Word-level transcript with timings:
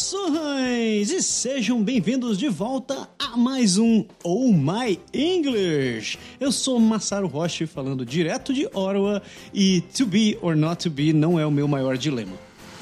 Saudações 0.00 1.10
e 1.10 1.22
sejam 1.22 1.82
bem-vindos 1.82 2.38
de 2.38 2.48
volta 2.48 3.06
a 3.18 3.36
mais 3.36 3.76
um 3.76 4.06
Oh 4.24 4.50
My 4.50 4.98
English. 5.12 6.18
Eu 6.40 6.50
sou 6.50 6.80
Massaro 6.80 7.26
Roche 7.26 7.66
falando 7.66 8.04
direto 8.04 8.54
de 8.54 8.64
Ottawa 8.68 9.20
e 9.52 9.82
to 9.82 10.06
be 10.06 10.38
or 10.40 10.56
not 10.56 10.82
to 10.82 10.90
be 10.90 11.12
não 11.12 11.38
é 11.38 11.44
o 11.44 11.50
meu 11.50 11.68
maior 11.68 11.98
dilema. 11.98 12.32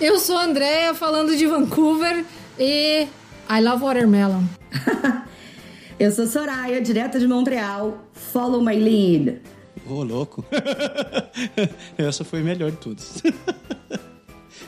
Eu 0.00 0.20
sou 0.20 0.36
a 0.36 0.44
Andrea 0.44 0.94
falando 0.94 1.36
de 1.36 1.44
Vancouver 1.44 2.24
e 2.56 3.08
I 3.50 3.60
love 3.62 3.82
watermelon. 3.82 4.44
Eu 5.98 6.12
sou 6.12 6.24
Soraya, 6.24 6.80
direto 6.80 7.18
de 7.18 7.26
Montreal. 7.26 7.98
Follow 8.12 8.62
my 8.62 8.76
lead. 8.76 9.40
Ô, 9.84 9.94
oh, 9.94 10.02
louco. 10.04 10.44
Essa 11.98 12.24
foi 12.24 12.40
a 12.40 12.44
melhor 12.44 12.70
de 12.70 12.76
todas. 12.76 13.20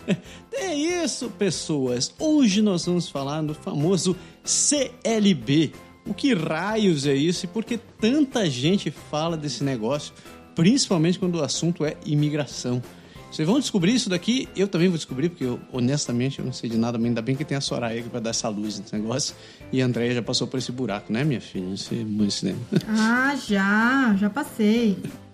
É 0.53 0.75
isso, 0.75 1.31
pessoas. 1.31 2.13
Hoje 2.19 2.61
nós 2.61 2.85
vamos 2.85 3.09
falar 3.09 3.41
do 3.43 3.55
famoso 3.55 4.15
CLB. 4.45 5.73
O 6.07 6.13
que 6.13 6.35
raios 6.35 7.07
é 7.07 7.15
isso 7.15 7.47
e 7.47 7.49
por 7.49 7.65
que 7.65 7.79
tanta 7.79 8.49
gente 8.49 8.91
fala 8.91 9.37
desse 9.37 9.65
negócio, 9.65 10.13
principalmente 10.55 11.19
quando 11.19 11.37
o 11.37 11.43
assunto 11.43 11.85
é 11.85 11.97
imigração? 12.05 12.83
Vocês 13.31 13.47
vão 13.47 13.61
descobrir 13.61 13.95
isso 13.95 14.11
daqui, 14.11 14.49
eu 14.57 14.67
também 14.67 14.89
vou 14.89 14.97
descobrir, 14.97 15.29
porque 15.29 15.45
eu, 15.45 15.61
honestamente 15.73 16.41
eu 16.41 16.45
não 16.45 16.53
sei 16.53 16.69
de 16.69 16.77
nada, 16.77 16.99
mas 16.99 17.07
ainda 17.07 17.23
bem 17.23 17.37
que 17.37 17.45
tem 17.45 17.57
a 17.57 17.61
Soraya 17.61 18.01
aqui 18.01 18.09
pra 18.09 18.19
dar 18.19 18.31
essa 18.31 18.49
luz 18.49 18.81
nesse 18.81 18.93
negócio. 18.93 19.37
E 19.71 19.81
a 19.81 19.87
Andréia 19.87 20.15
já 20.15 20.23
passou 20.23 20.49
por 20.49 20.59
esse 20.59 20.73
buraco, 20.73 21.13
né, 21.13 21.23
minha 21.23 21.41
filha? 21.41 21.73
Esse 21.73 21.95
muito 21.95 22.33
cinema. 22.33 22.59
Ah, 22.89 23.37
já, 23.47 24.17
já 24.19 24.29
passei. 24.29 24.99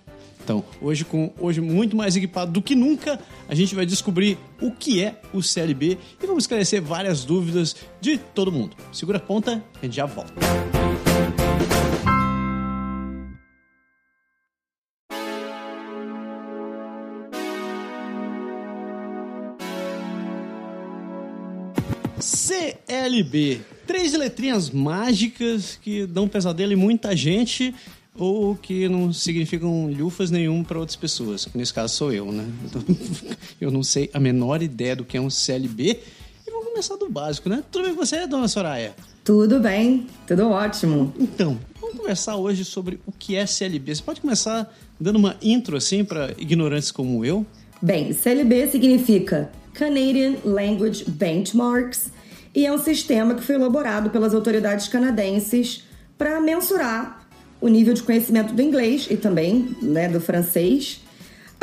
Então, 0.46 0.62
hoje, 0.80 1.04
com 1.04 1.32
hoje 1.40 1.60
muito 1.60 1.96
mais 1.96 2.14
equipado 2.14 2.52
do 2.52 2.62
que 2.62 2.76
nunca, 2.76 3.18
a 3.48 3.54
gente 3.54 3.74
vai 3.74 3.84
descobrir 3.84 4.38
o 4.62 4.70
que 4.70 5.02
é 5.02 5.20
o 5.32 5.42
CLB 5.42 5.98
e 6.22 6.24
vamos 6.24 6.44
esclarecer 6.44 6.80
várias 6.80 7.24
dúvidas 7.24 7.74
de 8.00 8.16
todo 8.16 8.52
mundo. 8.52 8.76
Segura 8.92 9.18
a 9.18 9.20
ponta, 9.20 9.60
a 9.74 9.84
gente 9.84 9.96
já 9.96 10.06
volta. 10.06 10.32
CLB. 22.20 23.62
Três 23.84 24.12
letrinhas 24.12 24.70
mágicas 24.70 25.76
que 25.82 26.06
dão 26.06 26.28
pesadelo 26.28 26.72
em 26.72 26.76
muita 26.76 27.16
gente 27.16 27.74
ou 28.18 28.54
que 28.56 28.88
não 28.88 29.12
significam 29.12 29.90
lufas 29.90 30.30
nenhum 30.30 30.64
para 30.64 30.78
outras 30.78 30.96
pessoas, 30.96 31.44
que 31.44 31.56
nesse 31.56 31.72
caso 31.72 31.94
sou 31.94 32.12
eu, 32.12 32.30
né? 32.32 32.44
Eu 33.60 33.70
não 33.70 33.82
sei 33.82 34.10
a 34.12 34.20
menor 34.20 34.62
ideia 34.62 34.96
do 34.96 35.04
que 35.04 35.16
é 35.16 35.20
um 35.20 35.30
CLB. 35.30 36.00
E 36.46 36.50
vamos 36.50 36.68
começar 36.68 36.96
do 36.96 37.08
básico, 37.08 37.48
né? 37.48 37.62
Tudo 37.70 37.84
bem 37.84 37.94
com 37.94 38.04
você, 38.04 38.26
dona 38.26 38.48
Soraya? 38.48 38.94
Tudo 39.24 39.58
bem, 39.60 40.06
tudo 40.26 40.48
ótimo. 40.50 41.12
Então, 41.18 41.58
vamos 41.80 41.98
conversar 41.98 42.36
hoje 42.36 42.64
sobre 42.64 43.00
o 43.06 43.12
que 43.12 43.36
é 43.36 43.46
CLB. 43.46 43.94
Você 43.94 44.02
pode 44.02 44.20
começar 44.20 44.72
dando 45.00 45.16
uma 45.16 45.36
intro 45.42 45.76
assim 45.76 46.04
para 46.04 46.32
ignorantes 46.38 46.90
como 46.90 47.24
eu? 47.24 47.44
Bem, 47.80 48.12
CLB 48.12 48.68
significa 48.68 49.50
Canadian 49.74 50.36
Language 50.44 51.04
Benchmarks 51.08 52.10
e 52.54 52.64
é 52.64 52.72
um 52.72 52.78
sistema 52.78 53.34
que 53.34 53.42
foi 53.42 53.56
elaborado 53.56 54.08
pelas 54.08 54.34
autoridades 54.34 54.88
canadenses 54.88 55.84
para 56.16 56.40
mensurar 56.40 57.15
o 57.60 57.68
nível 57.68 57.94
de 57.94 58.02
conhecimento 58.02 58.52
do 58.52 58.62
inglês 58.62 59.06
e 59.10 59.16
também 59.16 59.76
né, 59.82 60.08
do 60.08 60.20
francês, 60.20 61.00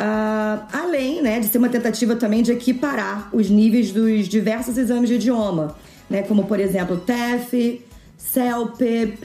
uh, 0.00 0.64
além 0.72 1.22
né, 1.22 1.40
de 1.40 1.46
ser 1.46 1.58
uma 1.58 1.68
tentativa 1.68 2.16
também 2.16 2.42
de 2.42 2.52
equiparar 2.52 3.28
os 3.32 3.48
níveis 3.48 3.92
dos 3.92 4.28
diversos 4.28 4.76
exames 4.76 5.08
de 5.08 5.16
idioma, 5.16 5.76
né, 6.10 6.22
como 6.22 6.44
por 6.44 6.60
exemplo 6.60 6.96
TEF, 6.98 7.82
CELPIP 8.16 9.18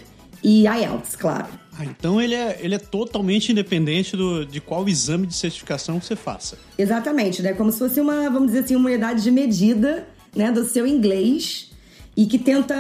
e 0.44 0.66
IELTS, 0.66 1.16
claro. 1.16 1.48
Ah, 1.80 1.86
então 1.86 2.20
ele 2.20 2.36
é, 2.36 2.60
ele 2.60 2.76
é 2.76 2.78
totalmente 2.78 3.54
independente 3.54 4.18
do, 4.18 4.46
de 4.46 4.60
qual 4.60 4.88
exame 4.90 5.26
de 5.26 5.34
certificação 5.34 6.02
você 6.02 6.14
faça. 6.14 6.58
Exatamente, 6.78 7.42
né? 7.42 7.54
Como 7.54 7.72
se 7.72 7.80
fosse 7.80 8.02
uma, 8.02 8.30
vamos 8.30 8.48
dizer 8.48 8.66
assim, 8.66 8.76
uma 8.76 8.90
unidade 8.90 9.24
de 9.24 9.32
medida 9.32 10.06
né, 10.36 10.52
do 10.52 10.66
seu 10.66 10.86
inglês 10.86 11.72
e 12.18 12.26
que 12.26 12.38
tenta 12.38 12.76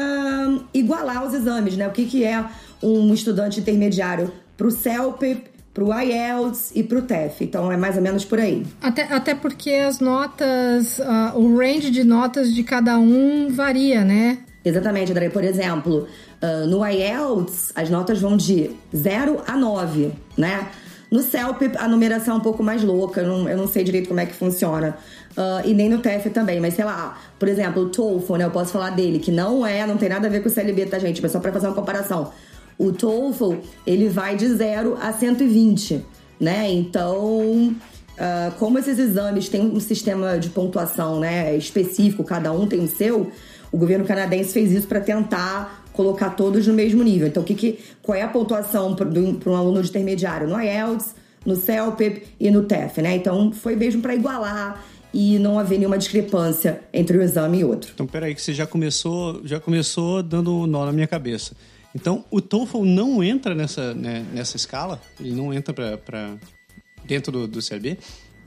igualar 0.73 1.25
os 1.25 1.33
exames, 1.33 1.77
né? 1.77 1.87
O 1.87 1.91
que, 1.91 2.05
que 2.05 2.25
é 2.25 2.43
um 2.81 3.13
estudante 3.13 3.59
intermediário 3.59 4.31
para 4.57 4.67
o 4.67 4.71
CELP, 4.71 5.21
para 5.73 5.83
o 5.83 5.93
IELTS 5.93 6.71
e 6.75 6.83
para 6.83 6.99
o 6.99 7.01
TEF. 7.01 7.43
Então 7.43 7.71
é 7.71 7.77
mais 7.77 7.95
ou 7.95 8.01
menos 8.01 8.25
por 8.25 8.39
aí. 8.39 8.65
Até, 8.81 9.03
até 9.03 9.35
porque 9.35 9.71
as 9.71 9.99
notas, 9.99 10.99
uh, 10.99 11.37
o 11.37 11.57
range 11.57 11.89
de 11.91 12.03
notas 12.03 12.53
de 12.53 12.63
cada 12.63 12.97
um 12.97 13.49
varia, 13.49 14.03
né? 14.03 14.39
Exatamente, 14.63 15.11
André. 15.11 15.29
Por 15.29 15.43
exemplo, 15.43 16.07
uh, 16.41 16.67
no 16.67 16.85
IELTS 16.85 17.71
as 17.75 17.89
notas 17.89 18.19
vão 18.19 18.35
de 18.35 18.71
0 18.95 19.41
a 19.47 19.55
9, 19.55 20.11
né? 20.37 20.67
No 21.11 21.23
CELP, 21.23 21.75
a 21.77 21.87
numeração 21.87 22.35
é 22.35 22.37
um 22.37 22.41
pouco 22.41 22.61
mais 22.61 22.83
louca, 22.83 23.21
eu 23.21 23.27
não, 23.27 23.49
eu 23.49 23.57
não 23.57 23.67
sei 23.67 23.83
direito 23.83 24.07
como 24.09 24.19
é 24.19 24.27
que 24.27 24.33
funciona. 24.33 24.95
Uh, 25.31 25.67
e 25.67 25.73
nem 25.73 25.89
no 25.89 25.97
TEF 25.99 26.29
também, 26.29 26.59
mas 26.59 26.75
sei 26.75 26.85
lá, 26.85 27.17
por 27.39 27.47
exemplo, 27.47 27.83
o 27.83 27.89
TOEFL, 27.89 28.35
né? 28.35 28.45
Eu 28.45 28.51
posso 28.51 28.71
falar 28.71 28.91
dele, 28.91 29.17
que 29.17 29.31
não 29.31 29.65
é, 29.65 29.87
não 29.87 29.97
tem 29.97 30.09
nada 30.09 30.27
a 30.27 30.29
ver 30.29 30.43
com 30.43 30.49
o 30.49 30.51
CLB, 30.51 30.85
tá, 30.85 30.99
gente? 30.99 31.21
Mas 31.21 31.31
só 31.31 31.39
pra 31.39 31.51
fazer 31.51 31.67
uma 31.67 31.73
comparação. 31.73 32.31
O 32.79 32.93
TOEFL, 32.93 33.55
ele 33.85 34.07
vai 34.07 34.37
de 34.37 34.47
0 34.47 34.97
a 35.01 35.11
120, 35.11 36.01
né? 36.39 36.71
Então, 36.71 37.75
uh, 37.75 38.51
como 38.57 38.79
esses 38.79 38.97
exames 38.97 39.49
têm 39.49 39.61
um 39.61 39.81
sistema 39.81 40.39
de 40.39 40.49
pontuação 40.49 41.19
né, 41.19 41.57
específico, 41.57 42.23
cada 42.23 42.53
um 42.53 42.65
tem 42.65 42.79
o 42.79 42.87
seu, 42.87 43.29
o 43.69 43.77
governo 43.77 44.05
canadense 44.05 44.53
fez 44.53 44.71
isso 44.71 44.87
para 44.87 45.01
tentar 45.01 45.85
colocar 45.91 46.29
todos 46.29 46.65
no 46.65 46.73
mesmo 46.73 47.03
nível. 47.03 47.27
Então, 47.27 47.43
o 47.43 47.45
que, 47.45 47.53
que 47.53 47.79
qual 48.01 48.17
é 48.17 48.21
a 48.21 48.29
pontuação 48.29 48.95
para 48.95 49.07
um 49.51 49.55
aluno 49.55 49.83
de 49.83 49.89
intermediário 49.89 50.47
no 50.47 50.57
IELTS, 50.57 51.13
no 51.45 51.57
CELPIP 51.57 52.27
e 52.39 52.49
no 52.49 52.63
TEF, 52.63 53.01
né? 53.01 53.13
Então, 53.15 53.51
foi 53.51 53.75
mesmo 53.75 54.01
para 54.01 54.15
igualar 54.15 54.81
e 55.13 55.37
não 55.37 55.59
haver 55.59 55.77
nenhuma 55.77 55.97
discrepância 55.97 56.81
entre 56.93 57.17
um 57.17 57.21
exame 57.21 57.59
e 57.59 57.65
outro. 57.65 57.91
Então, 57.93 58.07
peraí, 58.07 58.33
que 58.33 58.41
você 58.41 58.53
já 58.53 58.65
começou, 58.65 59.41
já 59.43 59.59
começou 59.59 60.23
dando 60.23 60.65
nó 60.65 60.85
na 60.85 60.93
minha 60.93 61.07
cabeça. 61.07 61.53
Então, 61.99 62.23
o 62.31 62.39
TOEFL 62.39 62.85
não 62.85 63.21
entra 63.21 63.53
nessa, 63.53 63.93
né, 63.93 64.25
nessa 64.33 64.55
escala? 64.55 65.01
Ele 65.19 65.33
não 65.33 65.53
entra 65.53 65.73
para 65.73 66.37
dentro 67.03 67.29
do, 67.29 67.45
do 67.45 67.61
CLB? 67.61 67.97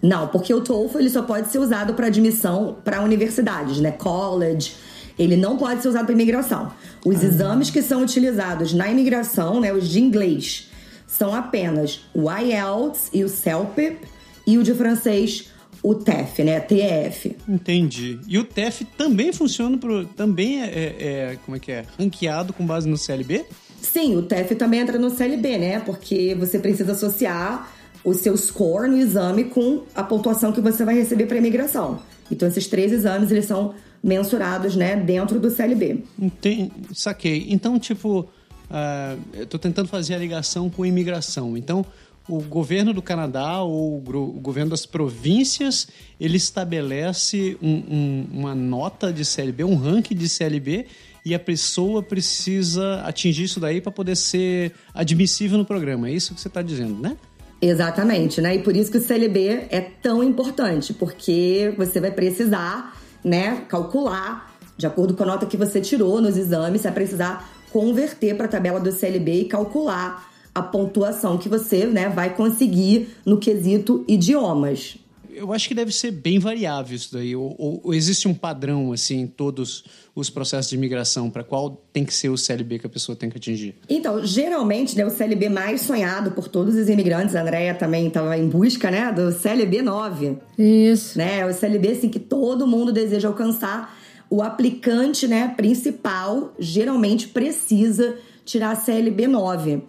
Não, 0.01 0.27
porque 0.29 0.55
o 0.55 0.63
TOEFL 0.63 1.01
ele 1.01 1.11
só 1.11 1.21
pode 1.21 1.51
ser 1.51 1.59
usado 1.59 1.93
para 1.93 2.07
admissão 2.07 2.79
para 2.83 3.03
universidades, 3.03 3.79
né? 3.79 3.91
College. 3.91 4.75
Ele 5.19 5.37
não 5.37 5.59
pode 5.59 5.83
ser 5.83 5.89
usado 5.89 6.07
para 6.07 6.15
imigração. 6.15 6.73
Os 7.05 7.23
ah. 7.23 7.27
exames 7.27 7.69
que 7.69 7.83
são 7.83 8.03
utilizados 8.03 8.73
na 8.73 8.91
imigração, 8.91 9.61
né, 9.61 9.71
os 9.71 9.87
de 9.87 10.01
inglês, 10.01 10.71
são 11.07 11.35
apenas 11.35 12.01
o 12.15 12.31
IELTS 12.33 13.11
e 13.13 13.23
o 13.23 13.29
CELPIP 13.29 14.09
e 14.47 14.57
o 14.57 14.63
de 14.63 14.73
francês 14.73 15.52
o 15.83 15.95
TEF, 15.95 16.45
né? 16.45 16.61
TEF. 16.61 17.37
Entendi. 17.49 18.21
E 18.29 18.39
o 18.39 18.45
TEF 18.45 18.85
também 18.97 19.33
funciona 19.33 19.77
pro. 19.77 20.05
também 20.07 20.63
é, 20.63 20.67
é, 20.67 21.05
é, 21.33 21.39
como 21.45 21.57
é 21.57 21.61
que 21.61 21.73
é? 21.73 21.85
Ranqueado 21.99 22.53
com 22.53 22.65
base 22.65 22.89
no 22.89 22.97
CLB? 22.97 23.45
Sim, 23.81 24.17
o 24.17 24.23
TEF 24.23 24.55
também 24.55 24.81
entra 24.81 24.99
no 24.99 25.11
CLB, 25.11 25.59
né? 25.59 25.81
Porque 25.81 26.37
você 26.37 26.59
precisa 26.59 26.93
associar 26.93 27.73
o 28.05 28.15
seu 28.15 28.37
score 28.37 28.89
no 28.89 28.97
exame 28.97 29.45
com 29.45 29.83
a 29.95 30.03
pontuação 30.03 30.53
que 30.53 30.61
você 30.61 30.85
vai 30.85 30.95
receber 30.95 31.27
para 31.27 31.37
imigração. 31.37 32.01
Então 32.31 32.49
esses 32.49 32.67
três 32.67 32.93
exames 32.93 33.31
eles 33.31 33.45
são 33.45 33.75
mensurados, 34.03 34.75
né, 34.75 34.97
dentro 34.97 35.39
do 35.39 35.49
CLB. 35.51 36.03
Entendi, 36.19 36.73
saquei. 36.93 37.47
Então, 37.51 37.79
tipo, 37.79 38.21
uh, 38.21 39.21
eu 39.33 39.47
tô 39.47 39.59
tentando 39.59 39.87
fazer 39.89 40.15
a 40.15 40.19
ligação 40.19 40.69
com 40.69 40.85
imigração. 40.85 41.57
Então, 41.57 41.87
o 42.29 42.41
governo 42.41 42.93
do 42.93 43.03
Canadá 43.03 43.63
ou 43.63 43.97
o 43.99 44.41
governo 44.41 44.71
das 44.71 44.87
províncias 44.87 45.89
ele 46.21 46.37
estabelece 46.37 47.57
um, 47.61 47.71
um, 47.71 48.27
uma 48.33 48.55
nota 48.55 49.13
de 49.13 49.25
CLB, 49.25 49.65
um 49.65 49.77
ranking 49.77 50.15
de 50.15 50.29
CLB 50.29 50.87
e 51.25 51.35
a 51.35 51.39
pessoa 51.39 52.03
precisa 52.03 53.01
atingir 53.03 53.45
isso 53.45 53.61
daí 53.61 53.81
para 53.81 53.93
poder 53.93 54.17
ser 54.17 54.73
admissível 54.95 55.59
no 55.59 55.65
programa. 55.65 56.09
É 56.09 56.13
isso 56.13 56.35
que 56.35 56.41
você 56.41 56.49
está 56.49 56.63
dizendo, 56.63 57.01
né? 57.01 57.17
Exatamente, 57.61 58.41
né? 58.41 58.57
E 58.57 58.59
por 58.59 58.75
isso 58.75 58.91
que 58.91 58.99
o 58.99 59.01
CLB 59.01 59.69
é 59.71 59.81
tão 59.81 60.23
importante, 60.23 60.93
porque 60.93 61.73
você 61.77 62.01
vai 62.01 62.11
precisar, 62.11 63.01
né, 63.25 63.65
calcular 63.69 64.53
de 64.77 64.85
acordo 64.85 65.15
com 65.15 65.23
a 65.23 65.27
nota 65.27 65.47
que 65.47 65.57
você 65.57 65.81
tirou 65.81 66.21
nos 66.21 66.37
exames, 66.37 66.81
você 66.81 66.89
vai 66.89 66.95
precisar 66.95 67.49
converter 67.71 68.37
para 68.37 68.47
a 68.47 68.49
tabela 68.49 68.81
do 68.81 68.91
CLB 68.91 69.43
e 69.43 69.45
calcular 69.45 70.32
a 70.55 70.63
pontuação 70.63 71.39
que 71.39 71.49
você 71.49 71.87
né, 71.87 72.09
vai 72.09 72.35
conseguir 72.35 73.09
no 73.25 73.39
quesito 73.39 74.05
idiomas. 74.07 74.97
Eu 75.35 75.51
acho 75.51 75.67
que 75.67 75.75
deve 75.75 75.93
ser 75.93 76.11
bem 76.11 76.39
variável 76.39 76.95
isso 76.95 77.15
daí. 77.15 77.35
Ou, 77.35 77.55
ou, 77.59 77.81
ou 77.85 77.95
existe 77.95 78.29
um 78.29 78.35
padrão, 78.35 78.93
assim, 78.93 79.21
em 79.21 79.27
todos 79.27 79.83
os 80.15 80.29
processos 80.29 80.69
de 80.69 80.77
imigração, 80.77 81.31
para 81.31 81.43
qual 81.43 81.83
tem 81.91 82.05
que 82.05 82.13
ser 82.13 82.29
o 82.29 82.37
CLB 82.37 82.79
que 82.79 82.87
a 82.87 82.91
pessoa 82.91 83.17
tem 83.17 83.31
que 83.31 83.39
atingir? 83.39 83.77
Então, 83.89 84.25
geralmente, 84.25 84.95
né, 84.95 85.07
o 85.07 85.11
CLB 85.11 85.49
mais 85.49 85.81
sonhado 85.81 86.33
por 86.33 86.49
todos 86.49 86.75
os 86.75 86.87
imigrantes, 86.89 87.35
a 87.35 87.41
Andrea 87.41 87.75
também 87.75 88.09
estava 88.09 88.37
em 88.37 88.47
busca, 88.47 88.91
né, 88.91 89.11
do 89.11 89.33
CLB 89.33 89.81
9. 89.81 90.37
Isso. 90.59 91.17
Né, 91.17 91.47
o 91.47 91.55
CLB, 91.55 91.93
assim, 91.93 92.09
que 92.11 92.21
todo 92.21 92.67
mundo 92.67 92.93
deseja 92.93 93.29
alcançar 93.29 93.97
o 94.29 94.43
aplicante 94.43 95.29
né, 95.29 95.53
principal 95.55 96.55
geralmente 96.59 97.29
precisa 97.29 98.17
tirar 98.47 98.71
a 98.71 98.77
CLB 98.77 99.27
9. 99.27 99.83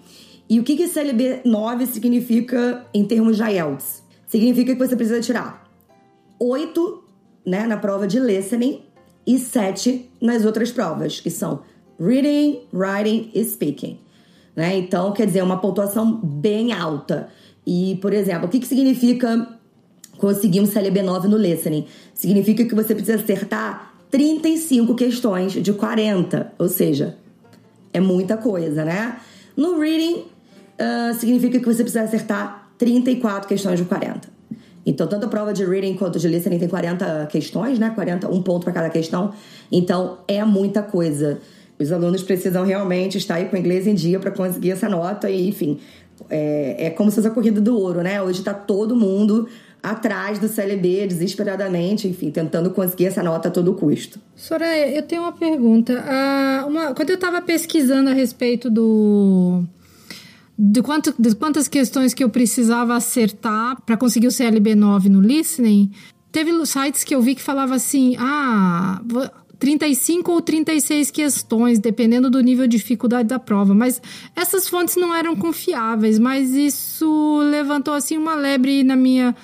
E 0.53 0.59
o 0.59 0.63
que, 0.63 0.75
que 0.75 0.87
CLB 0.87 1.41
9 1.45 1.87
significa 1.87 2.85
em 2.93 3.03
termos 3.03 3.37
de 3.37 3.43
IELTS? 3.43 4.03
Significa 4.27 4.75
que 4.75 4.87
você 4.87 4.95
precisa 4.95 5.19
tirar 5.19 5.67
8 6.39 7.03
né, 7.43 7.65
na 7.65 7.75
prova 7.75 8.05
de 8.05 8.19
listening 8.19 8.83
e 9.25 9.39
7 9.39 10.11
nas 10.21 10.45
outras 10.45 10.71
provas, 10.71 11.19
que 11.19 11.31
são 11.31 11.61
reading, 11.99 12.59
writing 12.71 13.31
e 13.33 13.43
speaking. 13.43 13.97
Né? 14.55 14.77
Então, 14.77 15.11
quer 15.11 15.25
dizer, 15.25 15.41
uma 15.41 15.57
pontuação 15.57 16.21
bem 16.23 16.71
alta. 16.71 17.29
E, 17.65 17.97
por 17.99 18.13
exemplo, 18.13 18.45
o 18.45 18.47
que, 18.47 18.59
que 18.59 18.67
significa 18.67 19.57
conseguir 20.19 20.61
um 20.61 20.67
CLB 20.67 21.01
9 21.01 21.29
no 21.29 21.37
listening? 21.37 21.87
Significa 22.13 22.63
que 22.63 22.75
você 22.75 22.93
precisa 22.93 23.17
acertar 23.17 23.91
35 24.11 24.93
questões 24.93 25.53
de 25.53 25.73
40, 25.73 26.53
ou 26.59 26.69
seja, 26.69 27.17
é 27.91 27.99
muita 27.99 28.37
coisa, 28.37 28.85
né? 28.85 29.19
No 29.57 29.79
reading, 29.79 30.25
uh, 30.79 31.13
significa 31.13 31.59
que 31.59 31.65
você 31.65 31.83
precisa 31.83 32.03
acertar 32.03 32.69
34 32.77 33.47
questões 33.47 33.79
de 33.79 33.85
40. 33.85 34.33
Então, 34.85 35.07
tanto 35.07 35.25
a 35.25 35.29
prova 35.29 35.53
de 35.53 35.63
reading 35.63 35.95
quanto 35.95 36.19
de 36.19 36.27
listening 36.27 36.59
tem 36.59 36.67
40 36.67 37.27
questões, 37.27 37.79
né? 37.79 37.91
40, 37.91 38.29
um 38.29 38.41
ponto 38.41 38.63
para 38.63 38.73
cada 38.73 38.89
questão. 38.89 39.33
Então, 39.71 40.19
é 40.27 40.43
muita 40.43 40.81
coisa. 40.81 41.39
Os 41.79 41.91
alunos 41.91 42.21
precisam 42.21 42.65
realmente 42.65 43.17
estar 43.17 43.35
aí 43.35 43.45
com 43.45 43.55
o 43.55 43.59
inglês 43.59 43.87
em 43.87 43.95
dia 43.95 44.19
para 44.19 44.31
conseguir 44.31 44.71
essa 44.71 44.89
nota 44.89 45.29
e, 45.29 45.47
enfim, 45.47 45.79
é, 46.29 46.87
é 46.87 46.89
como 46.89 47.09
se 47.09 47.15
fosse 47.15 47.27
a 47.27 47.31
corrida 47.31 47.61
do 47.61 47.77
ouro, 47.77 48.01
né? 48.01 48.21
Hoje 48.21 48.39
está 48.39 48.53
todo 48.53 48.95
mundo 48.95 49.47
atrás 49.81 50.39
do 50.39 50.47
CLB 50.47 51.07
desesperadamente, 51.07 52.07
enfim, 52.07 52.31
tentando 52.31 52.69
conseguir 52.69 53.07
essa 53.07 53.21
nota 53.21 53.49
a 53.49 53.51
todo 53.51 53.73
custo. 53.73 54.19
Soraya, 54.35 54.89
eu 54.95 55.03
tenho 55.03 55.23
uma 55.23 55.33
pergunta. 55.33 55.93
Uh, 55.93 56.67
uma, 56.67 56.93
quando 56.93 57.09
eu 57.09 57.15
estava 57.15 57.41
pesquisando 57.41 58.09
a 58.09 58.13
respeito 58.13 58.69
do 58.69 59.63
de, 60.57 60.81
quanto, 60.81 61.13
de 61.17 61.35
quantas 61.35 61.67
questões 61.67 62.13
que 62.13 62.23
eu 62.23 62.29
precisava 62.29 62.95
acertar 62.95 63.81
para 63.81 63.97
conseguir 63.97 64.27
o 64.27 64.31
CLB 64.31 64.75
9 64.75 65.09
no 65.09 65.21
listening, 65.21 65.91
teve 66.31 66.51
sites 66.65 67.03
que 67.03 67.15
eu 67.15 67.21
vi 67.21 67.35
que 67.35 67.41
falava 67.41 67.75
assim: 67.75 68.15
ah, 68.19 69.01
35 69.59 70.31
ou 70.31 70.41
36 70.41 71.09
questões, 71.09 71.79
dependendo 71.79 72.29
do 72.29 72.41
nível 72.41 72.67
de 72.67 72.77
dificuldade 72.77 73.29
da 73.29 73.39
prova. 73.39 73.73
Mas 73.73 74.01
essas 74.35 74.67
fontes 74.67 74.95
não 74.95 75.15
eram 75.15 75.35
confiáveis, 75.35 76.19
mas 76.19 76.51
isso 76.51 77.39
levantou 77.49 77.93
assim 77.93 78.17
uma 78.17 78.35
lebre 78.35 78.83
na 78.83 78.95
minha 78.95 79.35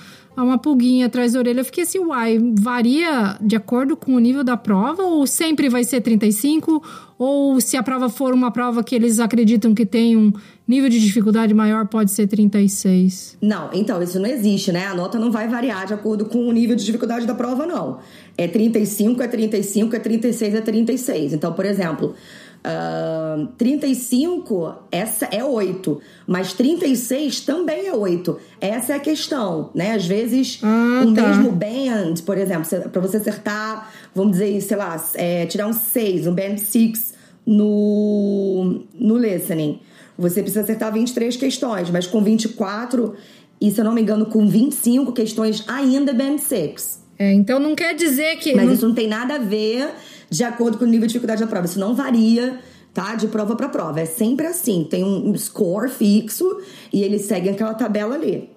uma 0.43 0.57
pulguinha 0.57 1.07
atrás 1.07 1.33
da 1.33 1.39
orelha. 1.39 1.59
Eu 1.61 1.65
fiquei 1.65 1.83
assim, 1.83 1.99
uai, 1.99 2.39
varia 2.59 3.37
de 3.41 3.55
acordo 3.55 3.95
com 3.95 4.15
o 4.15 4.19
nível 4.19 4.43
da 4.43 4.57
prova 4.57 5.03
ou 5.03 5.25
sempre 5.27 5.69
vai 5.69 5.83
ser 5.83 6.01
35? 6.01 6.81
Ou 7.17 7.59
se 7.59 7.75
a 7.75 7.83
prova 7.83 8.09
for 8.09 8.33
uma 8.33 8.49
prova 8.49 8.83
que 8.83 8.95
eles 8.95 9.19
acreditam 9.19 9.75
que 9.75 9.85
tem 9.85 10.15
um 10.15 10.31
nível 10.67 10.89
de 10.89 10.99
dificuldade 10.99 11.53
maior, 11.53 11.85
pode 11.87 12.11
ser 12.11 12.27
36? 12.27 13.37
Não, 13.41 13.69
então, 13.73 14.01
isso 14.01 14.19
não 14.19 14.29
existe, 14.29 14.71
né? 14.71 14.87
A 14.87 14.95
nota 14.95 15.19
não 15.19 15.31
vai 15.31 15.47
variar 15.47 15.85
de 15.85 15.93
acordo 15.93 16.25
com 16.25 16.47
o 16.47 16.51
nível 16.51 16.75
de 16.75 16.85
dificuldade 16.85 17.25
da 17.25 17.35
prova, 17.35 17.65
não. 17.65 17.99
É 18.37 18.47
35, 18.47 19.21
é 19.21 19.27
35, 19.27 19.95
é 19.95 19.99
36, 19.99 20.55
é 20.55 20.61
36. 20.61 21.33
Então, 21.33 21.51
por 21.51 21.65
exemplo, 21.65 22.15
Uh, 22.59 23.47
35 23.57 24.75
essa 24.91 25.25
é 25.31 25.41
8, 25.41 26.01
mas 26.27 26.51
36 26.51 27.41
também 27.41 27.87
é 27.87 27.93
8. 27.93 28.37
Essa 28.59 28.93
é 28.93 28.95
a 28.97 28.99
questão, 28.99 29.69
né? 29.73 29.93
Às 29.93 30.05
vezes, 30.05 30.59
ah, 30.61 31.05
o 31.07 31.13
tá. 31.13 31.27
mesmo 31.27 31.51
band, 31.53 32.15
por 32.25 32.37
exemplo, 32.37 32.67
para 32.89 33.01
você 33.01 33.15
acertar, 33.15 33.89
vamos 34.13 34.33
dizer, 34.33 34.59
sei 34.61 34.75
lá, 34.75 35.01
é, 35.15 35.45
tirar 35.45 35.67
um 35.67 35.73
6, 35.73 36.27
um 36.27 36.35
band 36.35 36.57
6 36.57 37.13
no, 37.45 38.83
no 38.93 39.17
listening, 39.17 39.79
você 40.17 40.41
precisa 40.41 40.61
acertar 40.61 40.91
23 40.91 41.37
questões, 41.37 41.89
mas 41.89 42.07
com 42.07 42.21
24 42.21 43.15
e, 43.61 43.71
se 43.71 43.79
eu 43.79 43.85
não 43.85 43.93
me 43.93 44.01
engano, 44.01 44.25
com 44.25 44.47
25 44.47 45.11
questões 45.11 45.63
ainda 45.67 46.11
é 46.11 46.13
band 46.13 46.37
6. 46.37 46.99
É, 47.17 47.33
então 47.33 47.59
não 47.59 47.75
quer 47.75 47.93
dizer 47.93 48.37
que. 48.37 48.55
Mas 48.55 48.65
não... 48.65 48.73
isso 48.73 48.87
não 48.87 48.95
tem 48.95 49.07
nada 49.07 49.35
a 49.35 49.37
ver 49.39 49.89
de 50.29 50.43
acordo 50.43 50.77
com 50.77 50.85
o 50.85 50.87
nível 50.87 51.07
de 51.07 51.13
dificuldade 51.13 51.41
da 51.41 51.47
prova. 51.47 51.65
Isso 51.65 51.79
não 51.79 51.95
varia, 51.95 52.59
tá? 52.93 53.15
De 53.15 53.27
prova 53.27 53.55
para 53.55 53.69
prova. 53.69 53.99
É 53.99 54.05
sempre 54.05 54.47
assim. 54.47 54.87
Tem 54.89 55.03
um 55.03 55.35
score 55.37 55.89
fixo 55.89 56.61
e 56.93 57.01
eles 57.03 57.23
seguem 57.23 57.51
aquela 57.51 57.73
tabela 57.73 58.15
ali. 58.15 58.49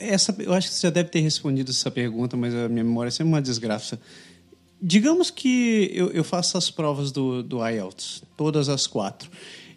Essa, 0.00 0.34
eu 0.38 0.52
acho 0.52 0.68
que 0.68 0.74
você 0.74 0.86
já 0.86 0.90
deve 0.90 1.08
ter 1.08 1.20
respondido 1.20 1.70
essa 1.70 1.90
pergunta, 1.90 2.36
mas 2.36 2.54
a 2.54 2.68
minha 2.68 2.84
memória 2.84 3.08
é 3.08 3.10
sempre 3.10 3.32
uma 3.32 3.42
desgraça. 3.42 4.00
Digamos 4.80 5.28
que 5.28 5.90
eu, 5.92 6.10
eu 6.10 6.22
faço 6.22 6.56
as 6.56 6.70
provas 6.70 7.10
do, 7.10 7.42
do 7.42 7.66
IELTS, 7.66 8.22
todas 8.36 8.68
as 8.68 8.86
quatro. 8.86 9.28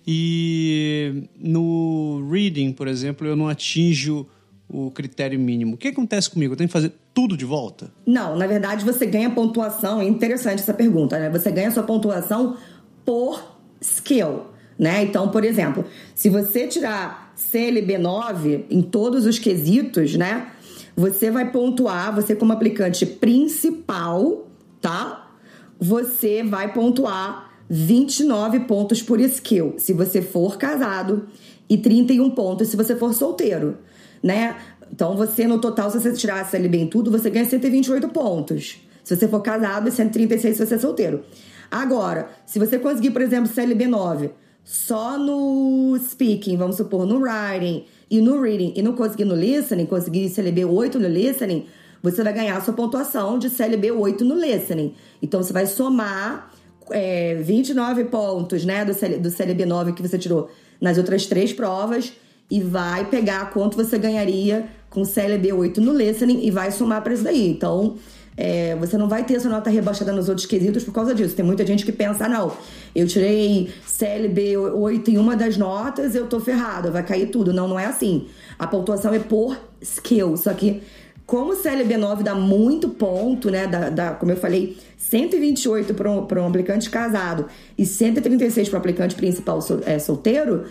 E 0.05 1.27
no 1.39 2.27
reading, 2.31 2.71
por 2.71 2.87
exemplo, 2.87 3.25
eu 3.25 3.35
não 3.35 3.47
atinjo 3.47 4.27
o 4.69 4.91
critério 4.91 5.39
mínimo. 5.39 5.73
O 5.73 5.77
que 5.77 5.89
acontece 5.89 6.29
comigo? 6.29 6.53
Eu 6.53 6.57
tenho 6.57 6.67
que 6.67 6.73
fazer 6.73 6.93
tudo 7.13 7.35
de 7.35 7.45
volta? 7.45 7.91
Não, 8.05 8.35
na 8.35 8.47
verdade 8.47 8.85
você 8.85 9.05
ganha 9.05 9.29
pontuação. 9.29 10.01
É 10.01 10.05
interessante 10.05 10.59
essa 10.61 10.73
pergunta, 10.73 11.19
né? 11.19 11.29
Você 11.29 11.51
ganha 11.51 11.71
sua 11.71 11.83
pontuação 11.83 12.57
por 13.05 13.57
skill, 13.79 14.45
né? 14.77 15.03
Então, 15.03 15.29
por 15.29 15.43
exemplo, 15.43 15.85
se 16.15 16.29
você 16.29 16.67
tirar 16.67 17.33
CLB 17.35 17.97
9 17.97 18.65
em 18.69 18.81
todos 18.81 19.25
os 19.25 19.39
quesitos, 19.39 20.15
né? 20.15 20.47
Você 20.95 21.31
vai 21.31 21.51
pontuar, 21.51 22.13
você 22.13 22.35
como 22.35 22.53
aplicante 22.53 23.05
principal, 23.05 24.47
tá? 24.79 25.31
Você 25.79 26.43
vai 26.43 26.73
pontuar 26.73 27.49
29 27.69 28.61
pontos 28.61 29.01
por 29.01 29.19
skill, 29.21 29.75
se 29.77 29.93
você 29.93 30.21
for 30.21 30.57
casado, 30.57 31.27
e 31.69 31.77
31 31.77 32.31
pontos 32.31 32.67
se 32.67 32.75
você 32.75 32.95
for 32.95 33.13
solteiro 33.13 33.77
né? 34.21 34.55
Então 34.91 35.15
você, 35.15 35.47
no 35.47 35.59
total, 35.59 35.89
se 35.89 35.99
você 35.99 36.11
tirar 36.13 36.41
a 36.41 36.45
CLB 36.45 36.77
em 36.77 36.87
tudo, 36.87 37.09
você 37.09 37.29
ganha 37.29 37.45
128 37.45 38.09
pontos. 38.09 38.79
Se 39.03 39.15
você 39.15 39.27
for 39.27 39.41
casado, 39.41 39.87
e 39.87 39.91
136 39.91 40.57
se 40.57 40.65
você 40.65 40.75
é 40.75 40.77
solteiro. 40.77 41.23
Agora, 41.69 42.29
se 42.45 42.59
você 42.59 42.77
conseguir, 42.77 43.11
por 43.11 43.21
exemplo, 43.21 43.51
CLB 43.51 43.87
9 43.87 44.31
só 44.63 45.17
no 45.17 45.97
speaking, 45.97 46.55
vamos 46.55 46.75
supor, 46.75 47.05
no 47.05 47.19
writing 47.19 47.85
e 48.09 48.21
no 48.21 48.39
reading, 48.41 48.73
e 48.75 48.81
não 48.81 48.93
conseguir 48.93 49.25
no 49.25 49.35
listening, 49.35 49.85
conseguir 49.85 50.29
CLB 50.29 50.65
8 50.65 50.99
no 50.99 51.07
listening, 51.07 51.65
você 52.03 52.23
vai 52.23 52.33
ganhar 52.33 52.57
a 52.57 52.61
sua 52.61 52.73
pontuação 52.73 53.39
de 53.39 53.49
CLB 53.49 53.91
8 53.91 54.23
no 54.25 54.35
listening. 54.35 54.93
Então 55.21 55.41
você 55.41 55.53
vai 55.53 55.65
somar 55.65 56.51
é, 56.91 57.35
29 57.35 58.05
pontos 58.05 58.65
né, 58.65 58.83
do, 58.83 58.93
CL, 58.93 59.17
do 59.17 59.29
CLB 59.29 59.65
9 59.65 59.93
que 59.93 60.01
você 60.01 60.17
tirou 60.17 60.49
nas 60.79 60.97
outras 60.97 61.25
três 61.25 61.53
provas 61.53 62.13
e 62.49 62.59
vai 62.59 63.05
pegar 63.05 63.51
quanto 63.51 63.77
você 63.77 63.97
ganharia 63.97 64.67
com 64.91 65.03
CLB 65.03 65.53
8 65.53 65.81
no 65.81 65.93
listening 65.93 66.45
e 66.45 66.51
vai 66.51 66.69
somar 66.69 67.01
para 67.01 67.13
isso 67.13 67.23
daí. 67.23 67.49
Então, 67.49 67.95
é, 68.37 68.75
você 68.75 68.97
não 68.97 69.07
vai 69.07 69.23
ter 69.23 69.35
essa 69.35 69.49
nota 69.49 69.69
rebaixada 69.69 70.11
nos 70.11 70.29
outros 70.29 70.45
quesitos 70.45 70.83
por 70.83 70.93
causa 70.93 71.15
disso. 71.15 71.33
Tem 71.33 71.43
muita 71.43 71.65
gente 71.65 71.85
que 71.85 71.91
pensa, 71.91 72.25
ah, 72.25 72.29
não, 72.29 72.51
eu 72.93 73.07
tirei 73.07 73.71
CLB 73.85 74.57
8 74.57 75.11
em 75.11 75.17
uma 75.17 75.35
das 75.35 75.57
notas, 75.57 76.13
eu 76.13 76.27
tô 76.27 76.39
ferrado, 76.39 76.91
vai 76.91 77.03
cair 77.03 77.27
tudo. 77.27 77.53
Não, 77.53 77.67
não 77.67 77.79
é 77.79 77.85
assim. 77.85 78.27
A 78.59 78.67
pontuação 78.67 79.13
é 79.13 79.19
por 79.19 79.57
skill. 79.81 80.35
Só 80.35 80.53
que, 80.53 80.83
como 81.25 81.53
o 81.53 81.55
CLB 81.55 81.95
9 81.95 82.23
dá 82.23 82.35
muito 82.35 82.89
ponto, 82.89 83.49
né? 83.49 83.67
Dá, 83.67 83.89
dá 83.89 84.11
como 84.11 84.33
eu 84.33 84.37
falei, 84.37 84.77
128 84.97 85.93
para 85.93 86.11
um, 86.11 86.27
um 86.43 86.47
aplicante 86.47 86.89
casado 86.89 87.45
e 87.77 87.85
136 87.85 88.67
para 88.67 88.75
o 88.75 88.79
aplicante 88.79 89.15
principal 89.15 89.61
sol, 89.61 89.79
é, 89.85 89.97
solteiro, 89.99 90.65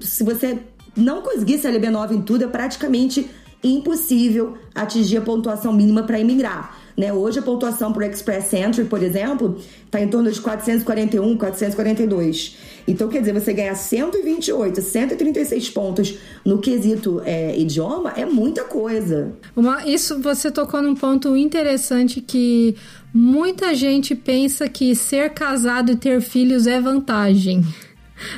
se 0.00 0.24
você 0.24 0.58
não 0.96 1.22
conseguir 1.22 1.58
CLB 1.58 1.90
9 1.90 2.14
em 2.16 2.22
tudo 2.22 2.44
é 2.44 2.48
praticamente 2.48 3.28
impossível 3.62 4.56
atingir 4.74 5.16
a 5.16 5.20
pontuação 5.20 5.72
mínima 5.72 6.02
para 6.02 6.18
imigrar. 6.18 6.76
Né? 6.96 7.12
Hoje 7.12 7.38
a 7.38 7.42
pontuação 7.42 7.92
para 7.92 8.06
o 8.06 8.10
Express 8.10 8.52
Entry, 8.52 8.84
por 8.84 9.02
exemplo, 9.02 9.56
está 9.84 10.00
em 10.00 10.08
torno 10.08 10.30
de 10.30 10.40
441, 10.40 11.36
442. 11.36 12.56
Então, 12.88 13.08
quer 13.08 13.20
dizer, 13.20 13.32
você 13.32 13.52
ganhar 13.52 13.74
128, 13.74 14.80
136 14.80 15.70
pontos 15.70 16.18
no 16.44 16.58
quesito 16.58 17.22
é, 17.24 17.56
idioma 17.56 18.14
é 18.16 18.24
muita 18.24 18.64
coisa. 18.64 19.32
Uma, 19.54 19.86
isso 19.86 20.20
você 20.20 20.50
tocou 20.50 20.82
num 20.82 20.94
ponto 20.94 21.36
interessante 21.36 22.20
que 22.20 22.74
muita 23.14 23.74
gente 23.74 24.14
pensa 24.14 24.68
que 24.68 24.94
ser 24.96 25.30
casado 25.30 25.92
e 25.92 25.96
ter 25.96 26.20
filhos 26.20 26.66
é 26.66 26.80
vantagem 26.80 27.62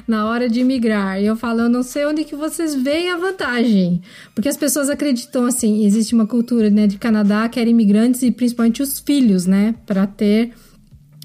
na 0.06 0.26
hora 0.26 0.48
de 0.48 0.62
migrar. 0.64 1.20
E 1.20 1.26
eu 1.26 1.36
falo, 1.36 1.62
eu 1.62 1.68
não 1.68 1.82
sei 1.82 2.06
onde 2.06 2.24
que 2.24 2.36
vocês 2.36 2.74
veem 2.74 3.10
a 3.10 3.16
vantagem. 3.16 4.02
Porque 4.34 4.48
as 4.48 4.56
pessoas 4.56 4.88
acreditam 4.88 5.46
assim, 5.46 5.84
existe 5.84 6.14
uma 6.14 6.26
cultura, 6.26 6.70
né, 6.70 6.86
de 6.86 6.98
Canadá 6.98 7.48
que 7.48 7.60
era 7.60 7.68
imigrantes 7.68 8.22
e 8.22 8.30
principalmente 8.30 8.82
os 8.82 8.98
filhos, 8.98 9.46
né, 9.46 9.74
para 9.86 10.06
ter 10.06 10.52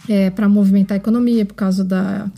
é, 0.08 0.30
para 0.30 0.48
movimentar 0.48 0.96
a 0.96 0.98
economia 0.98 1.46
por 1.46 1.56
causa 1.56 1.84
da 1.84 2.30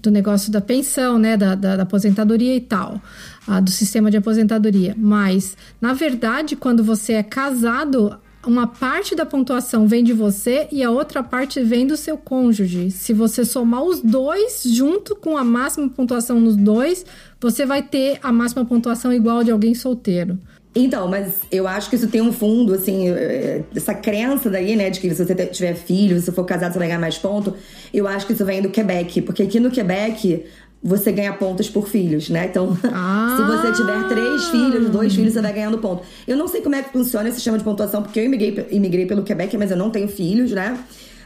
do 0.00 0.10
negócio 0.10 0.50
da 0.50 0.60
pensão, 0.60 1.18
né, 1.18 1.36
da, 1.36 1.54
da, 1.54 1.76
da 1.76 1.82
aposentadoria 1.82 2.56
e 2.56 2.60
tal, 2.60 3.00
ah, 3.46 3.60
do 3.60 3.70
sistema 3.70 4.10
de 4.10 4.16
aposentadoria. 4.16 4.94
Mas, 4.96 5.56
na 5.80 5.92
verdade, 5.92 6.56
quando 6.56 6.82
você 6.82 7.14
é 7.14 7.22
casado, 7.22 8.18
uma 8.46 8.66
parte 8.66 9.14
da 9.14 9.26
pontuação 9.26 9.86
vem 9.86 10.02
de 10.02 10.12
você 10.12 10.66
e 10.72 10.82
a 10.82 10.90
outra 10.90 11.22
parte 11.22 11.62
vem 11.62 11.86
do 11.86 11.96
seu 11.96 12.16
cônjuge. 12.16 12.90
Se 12.90 13.12
você 13.12 13.44
somar 13.44 13.82
os 13.82 14.00
dois 14.00 14.62
junto 14.64 15.14
com 15.14 15.36
a 15.36 15.44
máxima 15.44 15.88
pontuação 15.88 16.40
nos 16.40 16.56
dois, 16.56 17.04
você 17.40 17.66
vai 17.66 17.82
ter 17.82 18.18
a 18.22 18.32
máxima 18.32 18.64
pontuação 18.64 19.12
igual 19.12 19.44
de 19.44 19.50
alguém 19.50 19.74
solteiro. 19.74 20.38
Então, 20.74 21.08
mas 21.08 21.40
eu 21.50 21.66
acho 21.66 21.90
que 21.90 21.96
isso 21.96 22.06
tem 22.06 22.20
um 22.20 22.32
fundo, 22.32 22.74
assim, 22.74 23.08
eh, 23.08 23.62
essa 23.74 23.92
crença 23.92 24.48
daí, 24.48 24.76
né, 24.76 24.88
de 24.88 25.00
que 25.00 25.12
se 25.12 25.24
você 25.24 25.34
tiver 25.46 25.74
filho, 25.74 26.20
se 26.20 26.30
for 26.30 26.44
casado, 26.44 26.72
você 26.72 26.78
vai 26.78 26.88
ganhar 26.88 27.00
mais 27.00 27.18
ponto. 27.18 27.54
Eu 27.92 28.06
acho 28.06 28.24
que 28.24 28.32
isso 28.32 28.44
vem 28.44 28.62
do 28.62 28.70
Quebec, 28.70 29.20
porque 29.22 29.42
aqui 29.42 29.58
no 29.58 29.70
Quebec 29.70 30.44
você 30.82 31.12
ganha 31.12 31.32
pontos 31.34 31.68
por 31.68 31.88
filhos, 31.88 32.30
né? 32.30 32.46
Então, 32.46 32.76
ah. 32.84 33.36
se 33.36 33.42
você 33.42 33.72
tiver 33.72 34.08
três 34.08 34.48
filhos, 34.48 34.88
dois 34.88 35.14
filhos, 35.14 35.34
você 35.34 35.42
vai 35.42 35.52
ganhando 35.52 35.78
ponto. 35.78 36.02
Eu 36.26 36.36
não 36.36 36.48
sei 36.48 36.62
como 36.62 36.74
é 36.74 36.82
que 36.82 36.90
funciona 36.90 37.28
esse 37.28 37.36
sistema 37.36 37.58
de 37.58 37.64
pontuação, 37.64 38.02
porque 38.02 38.18
eu 38.18 38.24
imigrei, 38.24 38.66
imigrei 38.70 39.06
pelo 39.06 39.22
Quebec, 39.22 39.56
mas 39.58 39.70
eu 39.70 39.76
não 39.76 39.90
tenho 39.90 40.08
filhos, 40.08 40.52
né? 40.52 40.78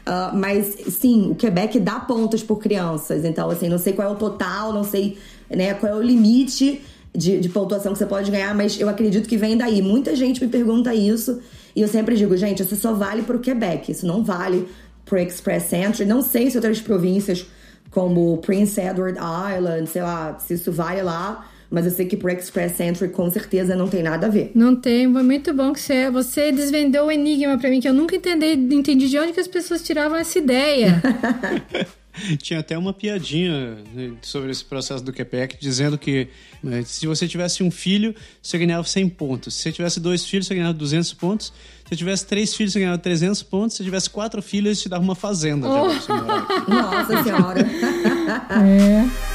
Uh, 0.05 0.37
mas 0.37 0.75
sim, 0.89 1.31
o 1.31 1.35
Quebec 1.35 1.79
dá 1.79 1.99
pontos 1.99 2.43
por 2.43 2.59
crianças. 2.59 3.23
Então, 3.23 3.49
assim, 3.49 3.69
não 3.69 3.79
sei 3.79 3.93
qual 3.93 4.09
é 4.09 4.11
o 4.11 4.15
total, 4.15 4.73
não 4.73 4.83
sei 4.83 5.17
né, 5.49 5.73
qual 5.73 5.93
é 5.93 5.95
o 5.95 6.01
limite 6.01 6.81
de, 7.15 7.39
de 7.39 7.49
pontuação 7.49 7.93
que 7.93 7.97
você 7.97 8.05
pode 8.05 8.29
ganhar, 8.29 8.53
mas 8.53 8.79
eu 8.79 8.89
acredito 8.89 9.27
que 9.27 9.37
vem 9.37 9.57
daí. 9.57 9.81
Muita 9.81 10.15
gente 10.15 10.43
me 10.43 10.49
pergunta 10.49 10.93
isso 10.93 11.39
e 11.75 11.81
eu 11.81 11.87
sempre 11.87 12.15
digo, 12.15 12.35
gente, 12.37 12.61
isso 12.61 12.75
só 12.75 12.93
vale 12.93 13.23
para 13.23 13.35
o 13.35 13.39
Quebec, 13.39 13.91
isso 13.91 14.05
não 14.05 14.23
vale 14.23 14.67
para 15.05 15.21
Express 15.23 15.73
Entry. 15.73 16.05
Não 16.05 16.21
sei 16.21 16.49
se 16.49 16.57
outras 16.57 16.81
províncias 16.81 17.45
como 17.95 18.37
Prince 18.39 18.79
Edward 18.79 19.17
Island, 19.17 19.87
sei 19.87 20.01
lá, 20.01 20.37
se 20.37 20.53
isso 20.55 20.69
vale 20.69 21.01
lá. 21.01 21.49
Mas 21.71 21.85
eu 21.85 21.91
sei 21.91 22.05
que 22.05 22.15
pro 22.15 22.29
Express 22.29 22.79
Entry 22.79 23.09
com 23.09 23.29
certeza 23.31 23.75
não 23.75 23.87
tem 23.87 24.03
nada 24.03 24.27
a 24.27 24.29
ver. 24.29 24.51
Não 24.53 24.75
tem, 24.75 25.11
foi 25.11 25.23
muito 25.23 25.53
bom 25.53 25.73
que 25.73 25.79
você, 25.79 26.11
você 26.11 26.51
desvendou 26.51 27.07
o 27.07 27.11
enigma 27.11 27.57
para 27.57 27.69
mim, 27.69 27.79
que 27.79 27.87
eu 27.87 27.93
nunca 27.93 28.15
entendi, 28.15 28.75
entendi 28.75 29.09
de 29.09 29.17
onde 29.17 29.31
que 29.33 29.39
as 29.39 29.47
pessoas 29.47 29.81
tiravam 29.81 30.17
essa 30.17 30.37
ideia. 30.37 31.01
Tinha 32.41 32.59
até 32.59 32.77
uma 32.77 32.93
piadinha 32.93 33.77
né, 33.93 34.13
sobre 34.21 34.51
esse 34.51 34.63
processo 34.63 35.03
do 35.03 35.11
Quebec, 35.11 35.57
dizendo 35.59 35.97
que 35.97 36.27
né, 36.63 36.83
se 36.85 37.05
você 37.07 37.27
tivesse 37.27 37.63
um 37.63 37.71
filho, 37.71 38.15
você 38.41 38.57
ganhava 38.57 38.87
100 38.87 39.09
pontos. 39.09 39.53
Se 39.53 39.63
você 39.63 39.71
tivesse 39.71 39.99
dois 39.99 40.25
filhos, 40.25 40.47
você 40.47 40.55
ganhava 40.55 40.73
200 40.73 41.13
pontos. 41.13 41.47
Se 41.47 41.89
você 41.89 41.95
tivesse 41.95 42.25
três 42.25 42.55
filhos, 42.55 42.73
você 42.73 42.79
ganhava 42.79 42.97
300 42.97 43.43
pontos. 43.43 43.73
Se 43.73 43.77
você 43.77 43.83
tivesse 43.83 44.09
quatro 44.09 44.41
filhos, 44.41 44.81
te 44.81 44.89
dava 44.89 45.03
uma 45.03 45.15
fazenda. 45.15 45.67
Oh. 45.67 45.87
Nossa 46.67 47.23
Senhora! 47.23 47.61
é. 47.61 49.34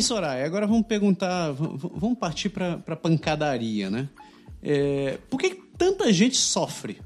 Hein, 0.00 0.02
Soraya, 0.02 0.46
agora 0.46 0.66
vamos 0.66 0.86
perguntar, 0.86 1.52
vamos 1.52 2.18
partir 2.18 2.48
para 2.48 2.96
pancadaria, 2.96 3.90
né? 3.90 4.08
É, 4.62 5.18
por 5.28 5.38
que 5.38 5.58
tanta 5.76 6.10
gente 6.10 6.38
sofre 6.38 6.98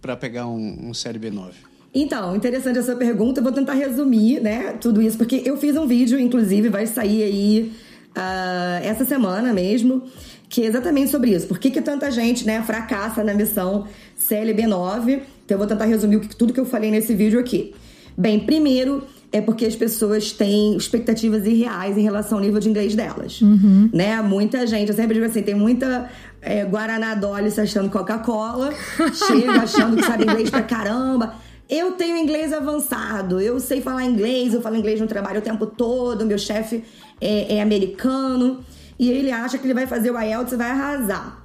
para 0.00 0.16
pegar 0.16 0.48
um, 0.48 0.88
um 0.88 0.92
Série 0.92 1.20
B9? 1.20 1.52
Então, 1.94 2.34
interessante 2.34 2.80
essa 2.80 2.96
pergunta. 2.96 3.38
Eu 3.38 3.44
vou 3.44 3.52
tentar 3.52 3.74
resumir, 3.74 4.40
né, 4.40 4.72
tudo 4.72 5.00
isso, 5.00 5.16
porque 5.16 5.40
eu 5.44 5.56
fiz 5.56 5.76
um 5.76 5.86
vídeo, 5.86 6.18
inclusive, 6.18 6.68
vai 6.68 6.84
sair 6.84 7.22
aí 7.22 7.72
uh, 8.16 8.84
essa 8.84 9.04
semana 9.04 9.52
mesmo, 9.52 10.02
que 10.48 10.62
é 10.62 10.66
exatamente 10.66 11.12
sobre 11.12 11.30
isso. 11.30 11.46
Por 11.46 11.60
que, 11.60 11.70
que 11.70 11.80
tanta 11.80 12.10
gente, 12.10 12.44
né, 12.44 12.60
fracassa 12.62 13.22
na 13.22 13.34
missão 13.34 13.86
CLB9? 14.18 15.22
Então, 15.44 15.54
eu 15.54 15.58
vou 15.58 15.66
tentar 15.68 15.84
resumir 15.84 16.18
tudo 16.26 16.52
que 16.52 16.58
eu 16.58 16.66
falei 16.66 16.90
nesse 16.90 17.14
vídeo 17.14 17.38
aqui. 17.38 17.72
Bem, 18.18 18.40
primeiro, 18.40 19.06
é 19.32 19.40
porque 19.40 19.64
as 19.64 19.74
pessoas 19.74 20.30
têm 20.30 20.76
expectativas 20.76 21.46
irreais 21.46 21.96
em 21.96 22.02
relação 22.02 22.36
ao 22.36 22.44
nível 22.44 22.60
de 22.60 22.68
inglês 22.68 22.94
delas. 22.94 23.40
Uhum. 23.40 23.88
Né? 23.90 24.20
Muita 24.20 24.66
gente, 24.66 24.90
eu 24.90 24.94
sempre 24.94 25.14
digo 25.14 25.24
assim, 25.24 25.42
tem 25.42 25.54
muita 25.54 26.10
é, 26.42 26.64
Guaraná 26.66 27.14
Dolly 27.14 27.50
se 27.50 27.60
achando 27.60 27.88
Coca-Cola, 27.88 28.72
chega 29.26 29.52
achando 29.52 29.96
que 29.96 30.02
sabe 30.04 30.24
inglês 30.24 30.50
pra 30.50 30.62
caramba. 30.62 31.34
Eu 31.68 31.92
tenho 31.92 32.18
inglês 32.18 32.52
avançado, 32.52 33.40
eu 33.40 33.58
sei 33.58 33.80
falar 33.80 34.04
inglês, 34.04 34.52
eu 34.52 34.60
falo 34.60 34.76
inglês 34.76 35.00
no 35.00 35.06
trabalho 35.06 35.38
o 35.38 35.42
tempo 35.42 35.64
todo, 35.64 36.26
meu 36.26 36.38
chefe 36.38 36.84
é, 37.18 37.56
é 37.56 37.62
americano. 37.62 38.62
E 38.98 39.10
ele 39.10 39.30
acha 39.30 39.56
que 39.56 39.66
ele 39.66 39.72
vai 39.72 39.86
fazer 39.86 40.10
o 40.10 40.20
IELTS 40.20 40.52
e 40.52 40.56
vai 40.56 40.70
arrasar. 40.70 41.42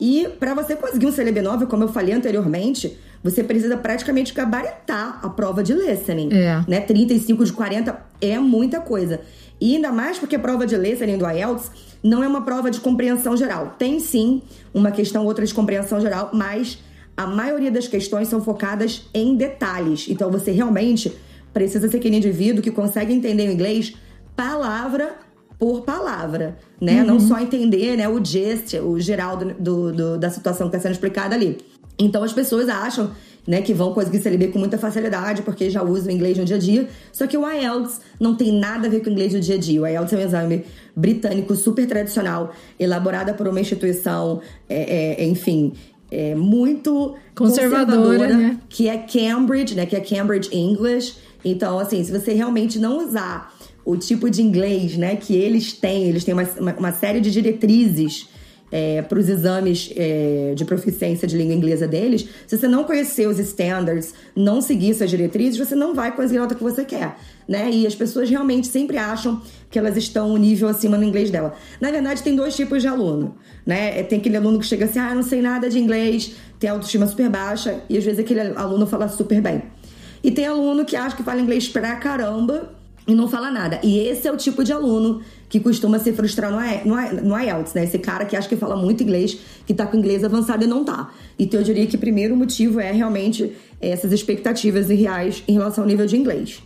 E 0.00 0.26
para 0.40 0.54
você 0.54 0.74
conseguir 0.74 1.06
um 1.06 1.12
CLB9, 1.12 1.66
como 1.66 1.84
eu 1.84 1.88
falei 1.88 2.14
anteriormente, 2.14 2.98
você 3.22 3.44
precisa 3.44 3.76
praticamente 3.76 4.32
gabaritar 4.32 5.20
a 5.22 5.28
prova 5.28 5.62
de 5.62 5.74
listening. 5.74 6.30
É. 6.32 6.64
Né? 6.66 6.80
35 6.80 7.44
de 7.44 7.52
40 7.52 8.00
é 8.20 8.38
muita 8.38 8.80
coisa. 8.80 9.20
E 9.60 9.76
ainda 9.76 9.92
mais 9.92 10.18
porque 10.18 10.36
a 10.36 10.38
prova 10.38 10.66
de 10.66 10.76
listening 10.76 11.18
do 11.18 11.28
IELTS 11.28 11.70
não 12.02 12.24
é 12.24 12.28
uma 12.28 12.42
prova 12.42 12.70
de 12.70 12.80
compreensão 12.80 13.36
geral. 13.36 13.74
Tem 13.78 14.00
sim 14.00 14.42
uma 14.72 14.90
questão 14.90 15.26
outra 15.26 15.44
de 15.44 15.52
compreensão 15.52 16.00
geral, 16.00 16.30
mas 16.32 16.78
a 17.16 17.26
maioria 17.26 17.70
das 17.70 17.86
questões 17.86 18.28
são 18.28 18.40
focadas 18.40 19.06
em 19.12 19.36
detalhes. 19.36 20.06
Então 20.08 20.30
você 20.30 20.50
realmente 20.50 21.12
precisa 21.52 21.88
ser 21.88 21.98
aquele 21.98 22.16
indivíduo 22.16 22.62
que 22.62 22.70
consegue 22.70 23.12
entender 23.12 23.48
o 23.48 23.52
inglês 23.52 23.94
palavra 24.34 25.16
por 25.58 25.82
palavra, 25.82 26.56
né? 26.80 27.02
Uhum. 27.02 27.06
Não 27.06 27.20
só 27.20 27.38
entender 27.38 27.94
né, 27.94 28.08
o 28.08 28.24
gist, 28.24 28.72
o 28.82 28.98
geral 28.98 29.36
do, 29.36 29.52
do, 29.52 29.92
do 29.92 30.18
da 30.18 30.30
situação 30.30 30.70
que 30.70 30.76
está 30.76 30.88
sendo 30.88 30.92
explicada 30.92 31.34
ali. 31.34 31.58
Então 31.98 32.22
as 32.22 32.32
pessoas 32.32 32.68
acham 32.68 33.10
né, 33.46 33.62
que 33.62 33.72
vão 33.72 33.92
conseguir 33.92 34.20
se 34.20 34.48
com 34.48 34.58
muita 34.58 34.78
facilidade 34.78 35.42
porque 35.42 35.70
já 35.70 35.82
usam 35.82 36.12
o 36.12 36.16
inglês 36.16 36.38
no 36.38 36.44
dia 36.44 36.56
a 36.56 36.58
dia. 36.58 36.88
Só 37.12 37.26
que 37.26 37.36
o 37.36 37.48
IELTS 37.48 38.00
não 38.18 38.36
tem 38.36 38.52
nada 38.52 38.86
a 38.86 38.90
ver 38.90 39.00
com 39.00 39.10
o 39.10 39.12
inglês 39.12 39.32
do 39.32 39.40
dia 39.40 39.56
a 39.56 39.58
dia. 39.58 39.82
O 39.82 39.86
IELTS 39.86 40.12
é 40.12 40.16
um 40.16 40.20
exame 40.20 40.64
britânico 40.94 41.56
super 41.56 41.86
tradicional, 41.86 42.52
elaborado 42.78 43.34
por 43.34 43.48
uma 43.48 43.60
instituição, 43.60 44.40
é, 44.68 45.22
é, 45.22 45.24
enfim, 45.24 45.72
é 46.10 46.34
muito 46.34 47.14
conservadora, 47.34 47.96
conservadora 47.96 48.36
né? 48.36 48.58
que 48.68 48.88
é 48.88 48.98
Cambridge, 48.98 49.74
né, 49.74 49.86
que 49.86 49.96
é 49.96 50.00
Cambridge 50.00 50.50
English. 50.52 51.16
Então, 51.44 51.78
assim, 51.78 52.02
se 52.04 52.12
você 52.12 52.32
realmente 52.32 52.78
não 52.78 53.06
usar 53.06 53.54
o 53.84 53.96
tipo 53.96 54.28
de 54.28 54.42
inglês, 54.42 54.96
né, 54.96 55.16
que 55.16 55.34
eles 55.34 55.72
têm, 55.72 56.04
eles 56.04 56.24
têm 56.24 56.34
uma, 56.34 56.44
uma, 56.58 56.74
uma 56.74 56.92
série 56.92 57.20
de 57.20 57.30
diretrizes 57.30 58.28
é, 58.70 59.02
para 59.02 59.18
os 59.18 59.28
exames 59.28 59.92
é, 59.96 60.52
de 60.54 60.64
proficiência 60.64 61.26
de 61.26 61.36
língua 61.36 61.54
inglesa 61.54 61.86
deles, 61.86 62.28
se 62.46 62.56
você 62.56 62.68
não 62.68 62.84
conhecer 62.84 63.26
os 63.26 63.38
standards, 63.38 64.14
não 64.34 64.60
seguir 64.60 64.90
essas 64.92 65.10
diretrizes, 65.10 65.58
você 65.58 65.74
não 65.74 65.94
vai 65.94 66.14
conseguir 66.14 66.38
a 66.38 66.42
nota 66.42 66.54
que 66.54 66.62
você 66.62 66.84
quer, 66.84 67.16
né? 67.48 67.70
E 67.70 67.86
as 67.86 67.94
pessoas 67.94 68.30
realmente 68.30 68.66
sempre 68.66 68.96
acham 68.96 69.40
que 69.70 69.78
elas 69.78 69.96
estão 69.96 70.32
um 70.32 70.36
nível 70.36 70.68
acima 70.68 70.96
no 70.96 71.04
inglês 71.04 71.30
dela. 71.30 71.54
Na 71.80 71.90
verdade, 71.90 72.22
tem 72.22 72.34
dois 72.34 72.54
tipos 72.54 72.82
de 72.82 72.88
aluno, 72.88 73.34
né? 73.66 73.98
É, 73.98 74.02
tem 74.02 74.18
aquele 74.18 74.36
aluno 74.36 74.58
que 74.58 74.66
chega 74.66 74.84
assim, 74.84 74.98
ah, 74.98 75.14
não 75.14 75.22
sei 75.22 75.42
nada 75.42 75.68
de 75.68 75.78
inglês, 75.78 76.34
tem 76.58 76.70
autoestima 76.70 77.06
super 77.06 77.28
baixa, 77.28 77.80
e 77.88 77.96
às 77.96 78.04
vezes 78.04 78.20
aquele 78.20 78.40
aluno 78.40 78.86
fala 78.86 79.08
super 79.08 79.40
bem. 79.40 79.62
E 80.22 80.30
tem 80.30 80.46
aluno 80.46 80.84
que 80.84 80.96
acha 80.96 81.16
que 81.16 81.22
fala 81.22 81.40
inglês 81.40 81.68
pra 81.68 81.96
caramba 81.96 82.79
e 83.10 83.14
não 83.14 83.28
fala 83.28 83.50
nada. 83.50 83.80
E 83.82 83.98
esse 83.98 84.28
é 84.28 84.32
o 84.32 84.36
tipo 84.36 84.62
de 84.62 84.72
aluno 84.72 85.20
que 85.48 85.58
costuma 85.58 85.98
se 85.98 86.12
frustrar 86.12 86.52
no, 86.84 87.40
IELTS, 87.40 87.74
né? 87.74 87.84
Esse 87.84 87.98
cara 87.98 88.24
que 88.24 88.36
acha 88.36 88.48
que 88.48 88.54
fala 88.56 88.76
muito 88.76 89.02
inglês, 89.02 89.36
que 89.66 89.74
tá 89.74 89.84
com 89.84 89.96
inglês 89.96 90.22
avançado 90.22 90.62
e 90.62 90.66
não 90.66 90.84
tá. 90.84 91.12
Então 91.36 91.58
eu 91.58 91.64
diria 91.64 91.86
que 91.86 91.96
o 91.96 91.98
primeiro 91.98 92.36
motivo 92.36 92.78
é 92.78 92.92
realmente 92.92 93.52
essas 93.80 94.12
expectativas 94.12 94.90
irreais 94.90 95.42
em 95.48 95.54
relação 95.54 95.82
ao 95.82 95.88
nível 95.88 96.06
de 96.06 96.16
inglês. 96.16 96.62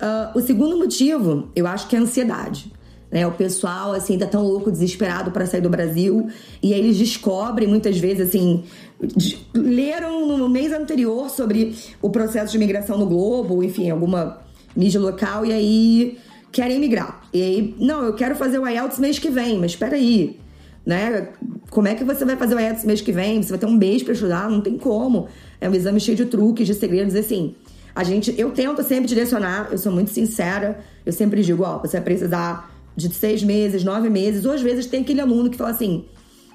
Uh, 0.00 0.38
o 0.38 0.40
segundo 0.40 0.78
motivo, 0.78 1.50
eu 1.54 1.66
acho 1.66 1.88
que 1.88 1.94
é 1.94 1.98
a 1.98 2.02
ansiedade. 2.02 2.72
Né? 3.10 3.26
O 3.26 3.32
pessoal, 3.32 3.92
assim, 3.92 4.16
tá 4.16 4.26
tão 4.26 4.42
louco, 4.42 4.70
desesperado 4.70 5.30
para 5.30 5.44
sair 5.44 5.60
do 5.60 5.70
Brasil. 5.70 6.28
E 6.62 6.72
aí 6.72 6.80
eles 6.80 6.96
descobrem, 6.96 7.68
muitas 7.68 7.98
vezes, 7.98 8.28
assim... 8.28 8.64
Leram 9.54 10.38
no 10.38 10.48
mês 10.48 10.72
anterior 10.72 11.28
sobre 11.28 11.76
o 12.00 12.08
processo 12.08 12.52
de 12.52 12.56
imigração 12.56 12.96
no 12.96 13.04
Globo, 13.04 13.62
enfim, 13.62 13.90
alguma 13.90 14.45
mídia 14.76 15.00
local. 15.00 15.44
E 15.46 15.52
aí 15.52 16.18
querem 16.52 16.78
migrar. 16.78 17.22
E 17.32 17.42
aí, 17.42 17.74
não, 17.78 18.02
eu 18.04 18.14
quero 18.14 18.34
fazer 18.34 18.58
o 18.58 18.66
IELTS 18.66 18.98
mês 18.98 19.18
que 19.18 19.30
vem, 19.30 19.58
mas 19.58 19.72
espera 19.72 19.96
aí, 19.96 20.38
né? 20.84 21.28
Como 21.70 21.88
é 21.88 21.94
que 21.94 22.04
você 22.04 22.24
vai 22.24 22.36
fazer 22.36 22.54
o 22.54 22.60
IELTS 22.60 22.84
mês 22.84 23.00
que 23.00 23.12
vem? 23.12 23.42
Você 23.42 23.50
vai 23.50 23.58
ter 23.58 23.66
um 23.66 23.76
mês 23.76 24.02
para 24.02 24.12
estudar? 24.12 24.48
Não 24.48 24.60
tem 24.60 24.78
como. 24.78 25.28
É 25.60 25.68
um 25.68 25.74
exame 25.74 26.00
cheio 26.00 26.16
de 26.16 26.24
truques, 26.26 26.66
de 26.66 26.74
segredos, 26.74 27.14
assim. 27.14 27.54
A 27.94 28.04
gente, 28.04 28.34
eu 28.38 28.50
tento 28.50 28.82
sempre 28.82 29.06
direcionar, 29.06 29.68
eu 29.70 29.78
sou 29.78 29.90
muito 29.90 30.10
sincera, 30.10 30.80
eu 31.04 31.12
sempre 31.12 31.42
digo, 31.42 31.62
ó, 31.62 31.78
você 31.78 31.96
vai 31.96 32.04
precisar 32.04 32.70
de 32.94 33.12
seis 33.14 33.42
meses, 33.42 33.84
nove 33.84 34.10
meses, 34.10 34.44
ou 34.44 34.52
às 34.52 34.60
vezes 34.60 34.86
tem 34.86 35.00
aquele 35.00 35.20
aluno 35.20 35.48
que 35.48 35.56
fala 35.56 35.70
assim, 35.70 36.04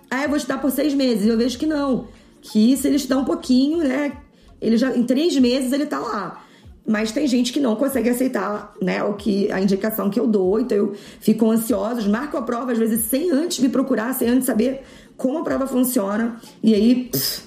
ah, 0.10 0.24
eu 0.24 0.30
vou 0.30 0.38
estudar 0.38 0.60
por 0.60 0.70
seis 0.70 0.94
meses, 0.94 1.26
eu 1.26 1.36
vejo 1.38 1.58
que 1.58 1.66
não, 1.66 2.08
que 2.42 2.78
se 2.78 2.88
ele 2.88 2.98
estudar 2.98 3.18
um 3.18 3.26
pouquinho, 3.26 3.80
né, 3.80 4.18
ele 4.62 4.78
já, 4.78 4.96
em 4.96 5.04
três 5.04 5.36
meses 5.40 5.72
ele 5.72 5.88
tá 5.88 6.00
lá. 6.00 6.46
Mas 6.86 7.12
tem 7.12 7.28
gente 7.28 7.54
que 7.54 7.60
não 7.60 7.76
consegue 7.76 8.10
aceitar, 8.10 8.74
né, 8.82 9.04
o 9.04 9.14
que 9.14 9.52
a 9.52 9.62
indicação 9.62 10.10
que 10.10 10.20
eu 10.20 10.26
dou, 10.26 10.60
então 10.60 10.78
eu 10.78 10.96
fico 11.20 11.50
ansiosa, 11.50 12.02
marco 12.10 12.36
a 12.38 12.42
prova 12.42 12.72
às 12.72 12.78
vezes 12.78 13.06
sem 13.06 13.30
antes 13.32 13.60
me 13.60 13.70
procurar, 13.70 14.14
sem 14.14 14.28
antes 14.28 14.46
saber 14.46 14.82
como 15.16 15.38
a 15.38 15.44
prova 15.44 15.68
funciona, 15.68 16.38
e 16.64 16.74
aí 16.74 17.10
pff, 17.12 17.44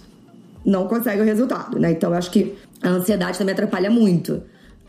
não 0.64 0.86
consegue 0.86 1.20
o 1.20 1.24
resultado, 1.24 1.78
né? 1.78 1.90
Então 1.90 2.10
eu 2.10 2.16
acho 2.16 2.30
que 2.30 2.54
a 2.80 2.88
ansiedade 2.88 3.36
também 3.36 3.52
atrapalha 3.52 3.90
muito. 3.90 4.42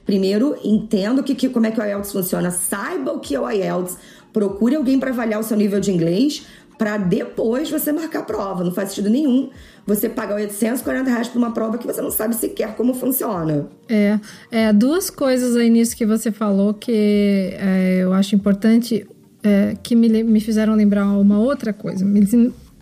Primeiro, 0.06 0.56
entenda 0.64 1.24
que, 1.24 1.34
que, 1.34 1.50
como 1.50 1.66
é 1.66 1.72
que 1.72 1.82
o 1.82 1.84
IELTS 1.84 2.12
funciona, 2.12 2.52
saiba 2.52 3.12
o 3.12 3.20
que 3.20 3.34
é 3.34 3.40
o 3.40 3.50
IELTS, 3.50 3.98
procure 4.32 4.76
alguém 4.76 5.00
para 5.00 5.10
avaliar 5.10 5.40
o 5.40 5.44
seu 5.44 5.58
nível 5.58 5.80
de 5.80 5.92
inglês, 5.92 6.46
para 6.78 6.98
depois 6.98 7.70
você 7.70 7.92
marcar 7.92 8.20
a 8.20 8.24
prova. 8.24 8.64
Não 8.64 8.72
faz 8.72 8.90
sentido 8.90 9.10
nenhum 9.10 9.50
você 9.86 10.10
pagar 10.10 10.36
840 10.36 11.10
reais 11.10 11.28
por 11.28 11.38
uma 11.38 11.52
prova 11.52 11.78
que 11.78 11.86
você 11.86 12.02
não 12.02 12.12
sabe 12.12 12.36
sequer 12.36 12.76
como 12.76 12.94
funciona. 12.94 13.68
É, 13.88 14.20
é 14.52 14.74
duas 14.74 15.10
coisas 15.10 15.56
aí 15.56 15.70
nisso 15.70 15.96
que 15.96 16.06
você 16.06 16.32
falou 16.32 16.74
que 16.74 17.52
é, 17.54 18.00
eu 18.02 18.14
acho 18.14 18.36
importante, 18.36 19.06
é, 19.44 19.76
que 19.82 19.96
me, 19.96 20.24
me 20.24 20.40
fizeram 20.40 20.74
lembrar 20.74 21.06
uma 21.06 21.40
outra 21.40 21.72
coisa. 21.72 22.06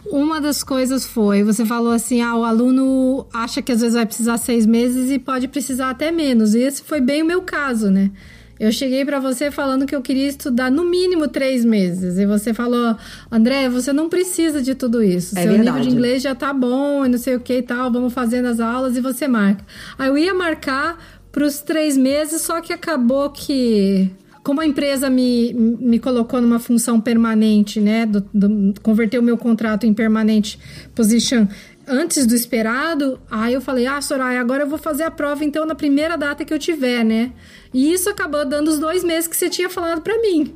Uma 0.05 0.39
das 0.39 0.63
coisas 0.63 1.05
foi, 1.05 1.43
você 1.43 1.65
falou 1.65 1.91
assim, 1.91 2.21
ah, 2.21 2.35
o 2.35 2.43
aluno 2.43 3.25
acha 3.33 3.61
que 3.61 3.71
às 3.71 3.79
vezes 3.81 3.95
vai 3.95 4.05
precisar 4.05 4.37
seis 4.37 4.65
meses 4.65 5.09
e 5.09 5.17
pode 5.17 5.47
precisar 5.47 5.89
até 5.89 6.11
menos. 6.11 6.53
E 6.53 6.59
esse 6.59 6.83
foi 6.83 6.99
bem 6.99 7.21
o 7.21 7.25
meu 7.25 7.41
caso, 7.41 7.89
né? 7.89 8.11
Eu 8.63 8.71
cheguei 8.71 9.03
para 9.03 9.19
você 9.19 9.51
falando 9.51 9.85
que 9.85 9.93
eu 9.93 10.01
queria 10.01 10.25
estudar 10.25 10.71
no 10.71 10.85
mínimo 10.85 11.27
três 11.27 11.65
meses. 11.65 12.17
E 12.17 12.25
você 12.25 12.53
falou, 12.53 12.95
André, 13.29 13.67
você 13.67 13.91
não 13.91 14.07
precisa 14.07 14.61
de 14.61 14.73
tudo 14.73 15.03
isso. 15.03 15.37
É 15.37 15.41
Seu 15.41 15.51
verdade. 15.51 15.79
nível 15.79 15.81
de 15.81 15.93
inglês 15.93 16.23
já 16.23 16.33
tá 16.33 16.53
bom 16.53 17.05
e 17.05 17.09
não 17.09 17.17
sei 17.17 17.35
o 17.35 17.41
que 17.41 17.57
e 17.57 17.61
tal. 17.61 17.91
Vamos 17.91 18.13
fazendo 18.13 18.45
as 18.45 18.61
aulas 18.61 18.95
e 18.95 19.01
você 19.01 19.27
marca. 19.27 19.65
Aí 19.97 20.07
eu 20.07 20.17
ia 20.17 20.33
marcar 20.33 20.97
pros 21.29 21.59
três 21.59 21.97
meses, 21.97 22.41
só 22.41 22.61
que 22.61 22.71
acabou 22.71 23.29
que 23.31 24.09
como 24.41 24.61
a 24.61 24.65
empresa 24.65 25.09
me, 25.09 25.53
me 25.53 25.99
colocou 25.99 26.39
numa 26.39 26.59
função 26.59 27.01
permanente, 27.01 27.81
né? 27.81 28.05
Do, 28.05 28.21
do, 28.33 28.73
converteu 28.81 29.19
o 29.19 29.23
meu 29.23 29.37
contrato 29.37 29.85
em 29.85 29.93
permanente 29.93 30.57
position 30.95 31.47
antes 31.87 32.25
do 32.25 32.33
esperado, 32.33 33.19
aí 33.29 33.53
eu 33.53 33.61
falei, 33.61 33.85
ah, 33.85 34.01
Soraya, 34.01 34.39
agora 34.39 34.63
eu 34.63 34.67
vou 34.67 34.77
fazer 34.77 35.03
a 35.03 35.11
prova 35.11 35.43
então 35.43 35.65
na 35.65 35.75
primeira 35.75 36.17
data 36.17 36.45
que 36.45 36.53
eu 36.53 36.59
tiver, 36.59 37.03
né? 37.03 37.31
E 37.73 37.91
isso 37.91 38.09
acabou 38.09 38.45
dando 38.45 38.67
os 38.67 38.79
dois 38.79 39.03
meses 39.03 39.27
que 39.27 39.35
você 39.35 39.49
tinha 39.49 39.69
falado 39.69 40.01
para 40.01 40.19
mim. 40.21 40.53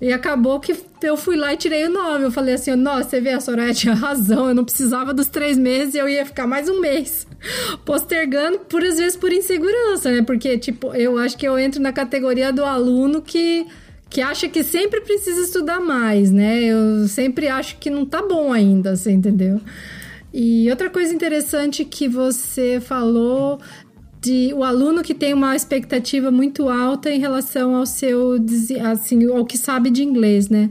E 0.00 0.12
acabou 0.12 0.60
que 0.60 0.76
eu 1.02 1.16
fui 1.16 1.36
lá 1.36 1.52
e 1.52 1.56
tirei 1.56 1.84
o 1.86 1.90
nove. 1.90 2.24
Eu 2.24 2.30
falei 2.30 2.54
assim: 2.54 2.74
nossa, 2.76 3.08
você 3.08 3.20
vê, 3.20 3.30
a 3.30 3.40
Soraya 3.40 3.74
tinha 3.74 3.94
razão. 3.96 4.48
Eu 4.48 4.54
não 4.54 4.64
precisava 4.64 5.12
dos 5.12 5.26
três 5.26 5.58
meses 5.58 5.94
e 5.94 5.98
eu 5.98 6.08
ia 6.08 6.24
ficar 6.24 6.46
mais 6.46 6.68
um 6.68 6.80
mês 6.80 7.26
postergando, 7.84 8.60
por 8.60 8.84
às 8.84 8.96
vezes 8.96 9.16
por 9.16 9.32
insegurança, 9.32 10.10
né? 10.10 10.22
Porque, 10.22 10.56
tipo, 10.56 10.94
eu 10.94 11.18
acho 11.18 11.36
que 11.36 11.46
eu 11.46 11.58
entro 11.58 11.80
na 11.80 11.92
categoria 11.92 12.52
do 12.52 12.64
aluno 12.64 13.20
que, 13.20 13.66
que 14.08 14.20
acha 14.20 14.48
que 14.48 14.62
sempre 14.62 15.00
precisa 15.00 15.40
estudar 15.40 15.80
mais, 15.80 16.30
né? 16.30 16.64
Eu 16.64 17.08
sempre 17.08 17.48
acho 17.48 17.78
que 17.78 17.90
não 17.90 18.06
tá 18.06 18.22
bom 18.22 18.52
ainda, 18.52 18.94
você 18.94 19.10
entendeu? 19.10 19.60
E 20.32 20.70
outra 20.70 20.90
coisa 20.90 21.12
interessante 21.12 21.84
que 21.84 22.06
você 22.06 22.80
falou 22.80 23.58
de 24.20 24.52
o 24.54 24.64
aluno 24.64 25.02
que 25.02 25.14
tem 25.14 25.32
uma 25.32 25.54
expectativa 25.54 26.30
muito 26.30 26.68
alta 26.68 27.10
em 27.10 27.18
relação 27.18 27.76
ao 27.76 27.86
seu 27.86 28.36
assim 28.84 29.26
ao 29.30 29.44
que 29.44 29.56
sabe 29.56 29.90
de 29.90 30.02
inglês, 30.02 30.48
né? 30.48 30.70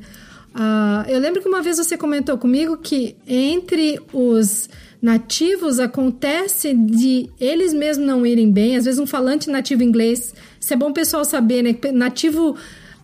Uh, 0.53 1.09
eu 1.09 1.19
lembro 1.19 1.41
que 1.41 1.47
uma 1.47 1.61
vez 1.61 1.77
você 1.77 1.95
comentou 1.95 2.37
comigo 2.37 2.77
que 2.77 3.15
entre 3.27 3.99
os 4.11 4.67
nativos 5.01 5.79
acontece 5.79 6.73
de 6.73 7.29
eles 7.39 7.73
mesmos 7.73 8.07
não 8.07 8.25
irem 8.25 8.51
bem. 8.51 8.75
Às 8.75 8.85
vezes 8.85 8.99
um 8.99 9.05
falante 9.05 9.49
nativo 9.49 9.83
inglês, 9.83 10.33
isso 10.59 10.73
é 10.73 10.75
bom 10.75 10.91
pessoal 10.91 11.23
saber, 11.23 11.61
né? 11.61 11.75
Nativo 11.93 12.55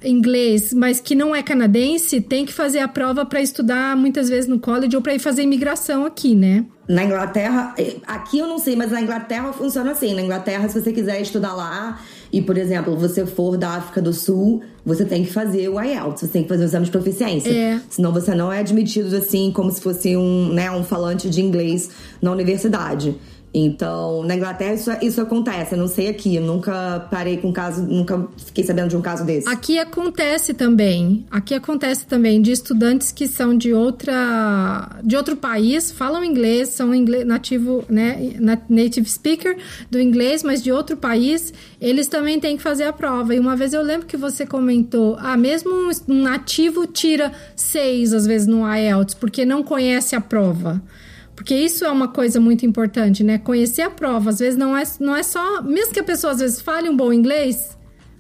inglês, 0.04 0.74
mas 0.74 1.00
que 1.00 1.16
não 1.16 1.36
é 1.36 1.42
canadense, 1.42 2.22
tem 2.22 2.46
que 2.46 2.54
fazer 2.54 2.80
a 2.80 2.88
prova 2.88 3.26
para 3.26 3.42
estudar 3.42 3.96
muitas 3.96 4.30
vezes 4.30 4.48
no 4.48 4.60
college 4.60 4.96
ou 4.96 5.02
para 5.02 5.14
ir 5.16 5.20
fazer 5.20 5.44
imigração 5.44 6.06
aqui, 6.06 6.36
né? 6.36 6.66
Na 6.88 7.06
Inglaterra, 7.06 7.74
eh, 7.78 7.96
aqui 8.06 8.40
eu 8.40 8.48
não 8.48 8.60
sei, 8.60 8.76
mas 8.76 8.92
na 8.92 9.02
Inglaterra 9.02 9.54
funciona 9.54 9.92
assim. 9.92 10.14
Na 10.14 10.22
Inglaterra, 10.22 10.68
se 10.68 10.82
você 10.82 10.92
quiser 10.92 11.22
estudar 11.22 11.54
lá 11.54 12.02
e, 12.32 12.42
por 12.42 12.58
exemplo, 12.58 12.96
você 12.98 13.26
for 13.26 13.56
da 13.56 13.70
África 13.70 14.02
do 14.02 14.12
Sul, 14.12 14.62
você 14.86 15.06
tem 15.06 15.24
que 15.24 15.32
fazer 15.32 15.70
o 15.70 15.82
IELTS, 15.82 16.22
você 16.22 16.28
tem 16.28 16.44
que 16.44 16.50
fazer 16.50 16.63
o 16.63 16.66
exame 16.66 16.86
de 16.86 16.92
proficiência. 16.92 17.50
É. 17.50 17.80
Senão 17.89 18.12
você 18.12 18.36
não 18.36 18.52
é 18.52 18.60
admitido 18.60 19.16
assim, 19.16 19.50
como 19.52 19.72
se 19.72 19.80
fosse 19.80 20.18
um, 20.18 20.52
né, 20.52 20.70
um 20.72 20.84
falante 20.84 21.30
de 21.30 21.42
inglês 21.42 21.89
na 22.22 22.32
universidade. 22.32 23.16
Então, 23.54 24.24
na 24.24 24.36
Inglaterra 24.36 24.74
isso, 24.74 24.89
isso 25.02 25.22
acontece. 25.22 25.76
Eu 25.76 25.78
não 25.78 25.88
sei 25.88 26.08
aqui, 26.08 26.36
eu 26.36 26.42
nunca 26.42 27.08
parei 27.12 27.38
com 27.38 27.50
um 27.50 27.54
caso, 27.54 27.84
nunca 27.84 28.28
fiquei 28.38 28.63
sabendo 28.63 28.89
de 28.89 28.98
um 28.98 29.02
caso 29.02 29.24
desse. 29.24 29.48
Aqui 29.48 29.78
acontece 29.78 30.56
também. 30.56 31.24
Aqui 31.30 31.54
acontece 31.54 32.08
também 32.08 32.42
de 32.42 32.52
estudantes 32.52 33.12
que 33.12 33.28
são 33.28 33.56
de 33.56 33.72
outra 33.72 34.98
de 35.04 35.16
outro 35.16 35.36
país, 35.36 35.92
falam 35.92 36.24
inglês, 36.24 36.70
são 36.70 36.96
inglês, 36.96 37.28
nativo, 37.28 37.86
né, 37.88 38.34
native 38.68 39.08
speaker 39.08 39.56
do 39.92 40.00
inglês, 40.00 40.42
mas 40.42 40.63
de 40.63 40.72
outro 40.72 40.98
país, 40.98 41.54
eles 41.80 42.08
também 42.08 42.39
têm 42.39 42.58
que 42.58 42.63
fazer 42.63 42.86
a 42.86 42.94
prova. 42.94 43.36
E 43.36 43.39
uma 43.39 43.56
vez 43.56 43.74
eu 43.74 43.84
lembro 43.84 44.08
que 44.08 44.18
você 44.18 44.48
comentou, 44.48 45.16
ah, 45.20 45.38
mesmo 45.38 45.72
um 46.08 46.22
nativo 46.24 46.88
tira 46.88 47.32
seis 47.56 48.13
às 48.13 48.26
vezes 48.26 48.48
no 48.48 48.68
IELTS 48.68 49.13
porque 49.13 49.46
não 49.46 49.62
conhece 49.62 50.16
a 50.16 50.22
prova. 50.22 50.82
Porque 51.36 51.56
isso 51.56 51.84
é 51.84 51.91
uma 51.91 52.08
coisa 52.08 52.39
muito 52.39 52.65
importante, 52.65 53.24
né? 53.24 53.38
Conhecer 53.38 53.82
a 53.82 53.89
prova. 53.89 54.30
Às 54.30 54.39
vezes 54.39 54.58
não 54.58 54.78
é, 54.78 54.84
não 55.00 55.15
é 55.15 55.24
só. 55.24 55.62
Mesmo 55.62 55.93
que 55.93 56.00
a 56.00 56.04
pessoa 56.04 56.34
às 56.34 56.39
vezes 56.39 56.62
fale 56.62 56.89
um 56.89 56.96
bom 56.96 57.12
inglês, 57.12 57.78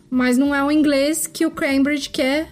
mas 0.09 0.37
não 0.37 0.53
é 0.53 0.63
o 0.63 0.71
inglês 0.71 1.27
que 1.27 1.45
o 1.45 1.51
Cambridge 1.51 2.09
quer 2.09 2.47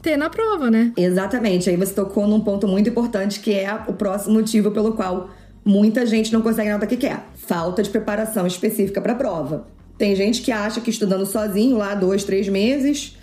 ter 0.00 0.16
na 0.16 0.30
prova, 0.30 0.70
né? 0.70 0.92
Exatamente. 0.96 1.68
Aí 1.68 1.76
você 1.76 1.92
tocou 1.92 2.26
num 2.26 2.40
ponto 2.40 2.66
muito 2.66 2.88
importante 2.88 3.40
que 3.40 3.52
é 3.52 3.72
o 3.86 3.92
próximo 3.92 4.34
motivo 4.34 4.70
pelo 4.70 4.92
qual 4.92 5.30
muita 5.64 6.06
gente 6.06 6.32
não 6.32 6.40
consegue 6.40 6.70
nada 6.70 6.86
que 6.86 6.96
quer: 6.96 7.24
falta 7.34 7.82
de 7.82 7.90
preparação 7.90 8.46
específica 8.46 9.00
para 9.00 9.12
a 9.12 9.16
prova. 9.16 9.66
Tem 9.98 10.14
gente 10.14 10.42
que 10.42 10.52
acha 10.52 10.80
que 10.80 10.90
estudando 10.90 11.26
sozinho 11.26 11.76
lá 11.76 11.94
dois, 11.94 12.22
três 12.22 12.48
meses, 12.48 13.16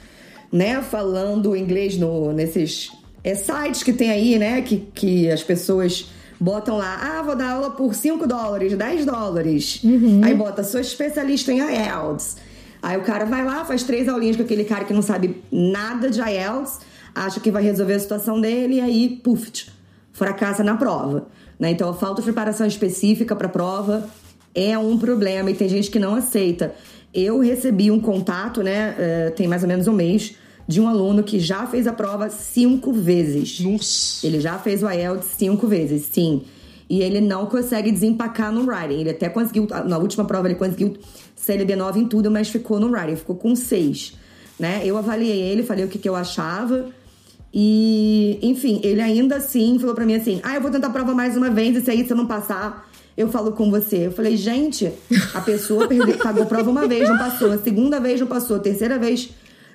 né, 0.52 0.82
falando 0.82 1.56
inglês 1.56 1.98
no, 1.98 2.32
nesses 2.34 2.92
é, 3.24 3.36
sites 3.36 3.84
que 3.84 3.94
tem 3.94 4.10
aí, 4.10 4.40
né, 4.40 4.62
que, 4.62 4.78
que 4.94 5.30
as 5.30 5.44
pessoas 5.44 6.12
botam 6.44 6.76
lá, 6.78 7.00
ah, 7.02 7.22
vou 7.22 7.38
dar 7.38 7.52
aula 7.52 7.72
por 7.72 7.96
5 7.96 8.28
dólares, 8.28 8.76
10 8.76 9.06
dólares. 9.06 9.80
Uhum. 9.82 10.20
Aí 10.22 10.36
bota, 10.36 10.62
sou 10.62 10.82
especialista 10.82 11.54
em 11.54 11.60
IELTS. 11.60 12.36
Aí 12.82 12.98
o 12.98 13.02
cara 13.02 13.24
vai 13.24 13.46
lá, 13.46 13.64
faz 13.64 13.84
três 13.84 14.10
aulinhas 14.10 14.36
com 14.36 14.44
aquele 14.44 14.66
cara 14.66 14.84
que 14.84 14.94
não 14.94 15.02
sabe 15.02 15.42
nada 15.50 16.10
de 16.10 16.20
IELTS, 16.20 16.82
acha 17.16 17.40
que 17.40 17.50
vai 17.50 17.64
resolver 17.64 17.94
a 17.94 18.00
situação 18.00 18.42
dele 18.42 18.76
e 18.76 18.82
aí, 18.82 19.22
puf, 19.24 19.68
fracassa 20.12 20.66
na 20.66 20.76
prova. 20.76 21.28
Né? 21.58 21.72
Então, 21.72 21.90
a 21.90 21.94
falta 21.94 22.22
de 22.22 22.26
preparação 22.26 22.68
específica 22.68 23.38
para 23.38 23.48
a 23.48 23.50
prova 23.50 24.10
é 24.54 24.78
um 24.78 24.98
problema 24.98 25.50
e 25.50 25.54
tem 25.54 25.70
gente 25.70 25.90
que 25.90 25.98
não 25.98 26.14
aceita. 26.14 26.76
Eu 27.14 27.40
recebi 27.40 27.90
um 27.90 28.02
contato, 28.02 28.62
né, 28.62 28.98
uh, 29.30 29.32
tem 29.32 29.48
mais 29.48 29.62
ou 29.62 29.70
menos 29.70 29.88
um 29.88 29.94
mês, 29.94 30.36
de 30.68 30.80
um 30.80 30.88
aluno 30.88 31.24
que 31.24 31.40
já 31.40 31.68
fez 31.68 31.88
a 31.88 31.94
prova 31.94 32.30
cinco 32.30 32.92
vezes. 32.94 33.60
Nossa! 33.60 34.26
Ele 34.26 34.40
já 34.40 34.58
fez 34.58 34.82
o 34.84 34.90
IELTS 34.90 35.28
cinco 35.38 35.68
vezes, 35.68 36.08
sim. 36.12 36.44
E 36.90 37.02
ele 37.02 37.22
não 37.22 37.46
consegue 37.46 37.92
desempacar 37.92 38.52
no 38.52 38.66
writing. 38.66 39.02
Ele 39.02 39.10
até 39.10 39.30
conseguiu, 39.30 39.68
na 39.86 39.98
última 39.98 40.26
prova, 40.26 40.48
ele 40.48 40.56
conseguiu 40.56 40.98
CLB9 41.40 41.98
em 41.98 42.08
tudo, 42.08 42.30
mas 42.32 42.50
ficou 42.50 42.80
no 42.80 42.92
writing, 42.92 43.16
ficou 43.16 43.36
com 43.36 43.56
seis. 43.56 44.14
Né? 44.60 44.82
Eu 44.86 44.98
avaliei 44.98 45.42
ele, 45.42 45.64
falei 45.64 45.86
o 45.86 45.88
que, 45.88 45.98
que 45.98 46.08
eu 46.08 46.16
achava. 46.16 46.88
E, 47.54 48.40
enfim, 48.42 48.80
ele 48.84 49.02
ainda 49.02 49.36
assim 49.36 49.78
falou 49.78 49.94
para 49.94 50.06
mim 50.06 50.16
assim: 50.16 50.40
ah, 50.44 50.56
eu 50.56 50.62
vou 50.62 50.72
tentar 50.72 50.88
a 50.88 50.90
prova 50.90 51.14
mais 51.14 51.38
uma 51.38 51.50
vez, 51.50 51.76
e 51.76 51.82
se 51.82 51.92
aí 51.92 52.06
você 52.06 52.16
não 52.16 52.26
passar, 52.26 52.90
eu 53.16 53.30
falo 53.30 53.52
com 53.52 53.70
você. 53.70 54.08
Eu 54.08 54.12
falei, 54.12 54.36
gente, 54.36 54.92
a 55.34 55.42
pessoa 55.42 55.88
perdeu, 55.88 56.18
pagou 56.18 56.46
prova 56.48 56.70
uma 56.70 56.88
vez, 56.88 57.08
não 57.08 57.18
passou, 57.18 57.52
a 57.52 57.58
segunda 57.60 58.00
vez 58.00 58.20
não 58.20 58.28
passou, 58.28 58.56
a 58.58 58.60
terceira 58.60 58.98
vez 58.98 59.30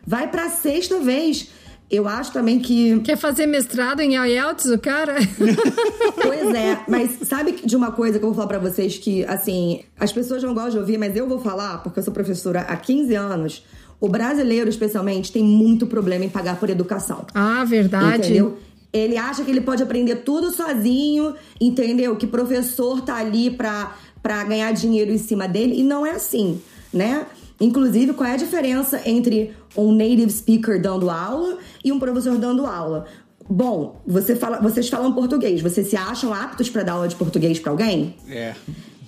vai 0.09 0.27
pra 0.31 0.49
sexta 0.49 0.99
vez. 0.99 1.51
Eu 1.91 2.09
acho 2.09 2.33
também 2.33 2.59
que. 2.59 2.99
Quer 3.01 3.17
fazer 3.17 3.47
mestrado 3.47 4.01
em 4.01 4.15
IELTS, 4.17 4.67
o 4.67 4.79
cara? 4.79 5.17
pois 6.23 6.55
é, 6.55 6.81
mas 6.89 7.19
sabe 7.29 7.53
de 7.65 7.77
uma 7.77 7.93
coisa 7.93 8.19
que 8.19 8.25
eu 8.25 8.29
vou 8.29 8.35
falar 8.35 8.49
pra 8.49 8.59
vocês 8.59 8.99
que, 8.99 9.25
assim, 9.25 9.83
as 9.99 10.13
pessoas 10.13 10.43
não 10.43 10.55
gostam 10.55 10.73
de 10.73 10.79
ouvir, 10.79 10.99
mas 10.99 11.15
eu 11.15 11.29
vou 11.29 11.39
falar, 11.39 11.83
porque 11.83 11.99
eu 11.99 12.03
sou 12.03 12.13
professora 12.13 12.61
há 12.61 12.77
15 12.77 13.15
anos. 13.15 13.65
O 14.01 14.09
brasileiro, 14.09 14.69
especialmente, 14.69 15.33
tem 15.33 15.43
muito 15.43 15.87
problema 15.87 16.25
em 16.25 16.29
pagar 16.29 16.59
por 16.59 16.71
educação. 16.71 17.27
Ah, 17.35 17.65
verdade. 17.65 18.29
Entendeu? 18.29 18.59
Ele 18.93 19.17
acha 19.17 19.45
que 19.45 19.51
ele 19.51 19.61
pode 19.61 19.83
aprender 19.83 20.17
tudo 20.17 20.51
sozinho, 20.51 21.35
entendeu? 21.61 22.17
Que 22.17 22.27
professor 22.27 23.01
tá 23.01 23.17
ali 23.17 23.51
pra, 23.51 23.95
pra 24.23 24.45
ganhar 24.45 24.73
dinheiro 24.73 25.11
em 25.11 25.19
cima 25.19 25.49
dele. 25.49 25.81
E 25.81 25.83
não 25.83 26.07
é 26.07 26.13
assim, 26.13 26.61
né? 26.93 27.27
Inclusive, 27.61 28.13
qual 28.13 28.29
é 28.29 28.35
a 28.35 28.37
diferença 28.37 29.01
entre 29.05 29.55
um 29.77 29.93
native 29.93 30.31
speaker 30.31 30.81
dando 30.81 31.11
aula 31.11 31.59
e 31.85 31.91
um 31.91 31.99
professor 31.99 32.37
dando 32.39 32.65
aula? 32.67 33.07
Bom, 33.51 34.01
você 34.07 34.37
fala, 34.37 34.61
vocês 34.61 34.89
falam 34.89 35.13
português. 35.13 35.61
Vocês 35.61 35.89
se 35.89 35.97
acham 35.97 36.33
aptos 36.33 36.69
para 36.69 36.83
dar 36.83 36.93
aula 36.93 37.09
de 37.09 37.17
português 37.17 37.59
para 37.59 37.73
alguém? 37.73 38.15
É. 38.29 38.55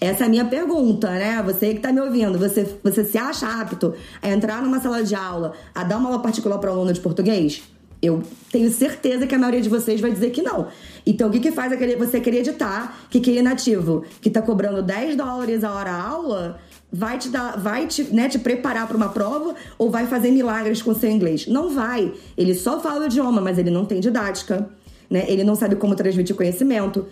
Essa 0.00 0.24
é 0.24 0.26
a 0.26 0.30
minha 0.30 0.46
pergunta, 0.46 1.10
né? 1.10 1.42
Você 1.42 1.74
que 1.74 1.80
tá 1.80 1.92
me 1.92 2.00
ouvindo, 2.00 2.38
você, 2.38 2.66
você 2.82 3.04
se 3.04 3.18
acha 3.18 3.46
apto 3.46 3.94
a 4.22 4.30
entrar 4.30 4.62
numa 4.62 4.80
sala 4.80 5.04
de 5.04 5.14
aula, 5.14 5.52
a 5.74 5.84
dar 5.84 5.98
uma 5.98 6.08
aula 6.08 6.22
particular 6.22 6.58
para 6.58 6.70
um 6.70 6.74
aluno 6.74 6.92
de 6.92 7.00
português? 7.00 7.62
Eu 8.00 8.22
tenho 8.50 8.70
certeza 8.70 9.26
que 9.26 9.34
a 9.34 9.38
maioria 9.38 9.60
de 9.60 9.68
vocês 9.68 10.00
vai 10.00 10.10
dizer 10.10 10.30
que 10.30 10.40
não. 10.40 10.68
Então, 11.04 11.28
o 11.28 11.30
que, 11.30 11.38
que 11.38 11.52
faz 11.52 11.70
você 11.98 12.16
acreditar 12.16 13.06
que 13.10 13.18
aquele 13.18 13.42
nativo 13.42 14.04
que 14.22 14.30
tá 14.30 14.40
cobrando 14.40 14.82
10 14.82 15.16
dólares 15.16 15.62
a 15.62 15.70
hora 15.70 15.90
a 15.90 16.02
aula 16.02 16.58
vai 16.92 17.18
te 17.18 17.28
dar, 17.28 17.58
vai 17.58 17.86
te, 17.86 18.04
né, 18.04 18.28
te 18.28 18.38
preparar 18.38 18.86
para 18.86 18.96
uma 18.96 19.08
prova 19.08 19.54
ou 19.78 19.90
vai 19.90 20.06
fazer 20.06 20.30
milagres 20.30 20.82
com 20.82 20.94
seu 20.94 21.10
inglês. 21.10 21.46
Não 21.46 21.70
vai. 21.70 22.12
Ele 22.36 22.54
só 22.54 22.80
fala 22.80 23.02
o 23.02 23.06
idioma, 23.06 23.40
mas 23.40 23.58
ele 23.58 23.70
não 23.70 23.84
tem 23.84 24.00
didática, 24.00 24.68
né? 25.08 25.24
Ele 25.28 25.44
não 25.44 25.54
sabe 25.54 25.76
como 25.76 25.94
transmitir 25.94 26.34
conhecimento. 26.34 27.06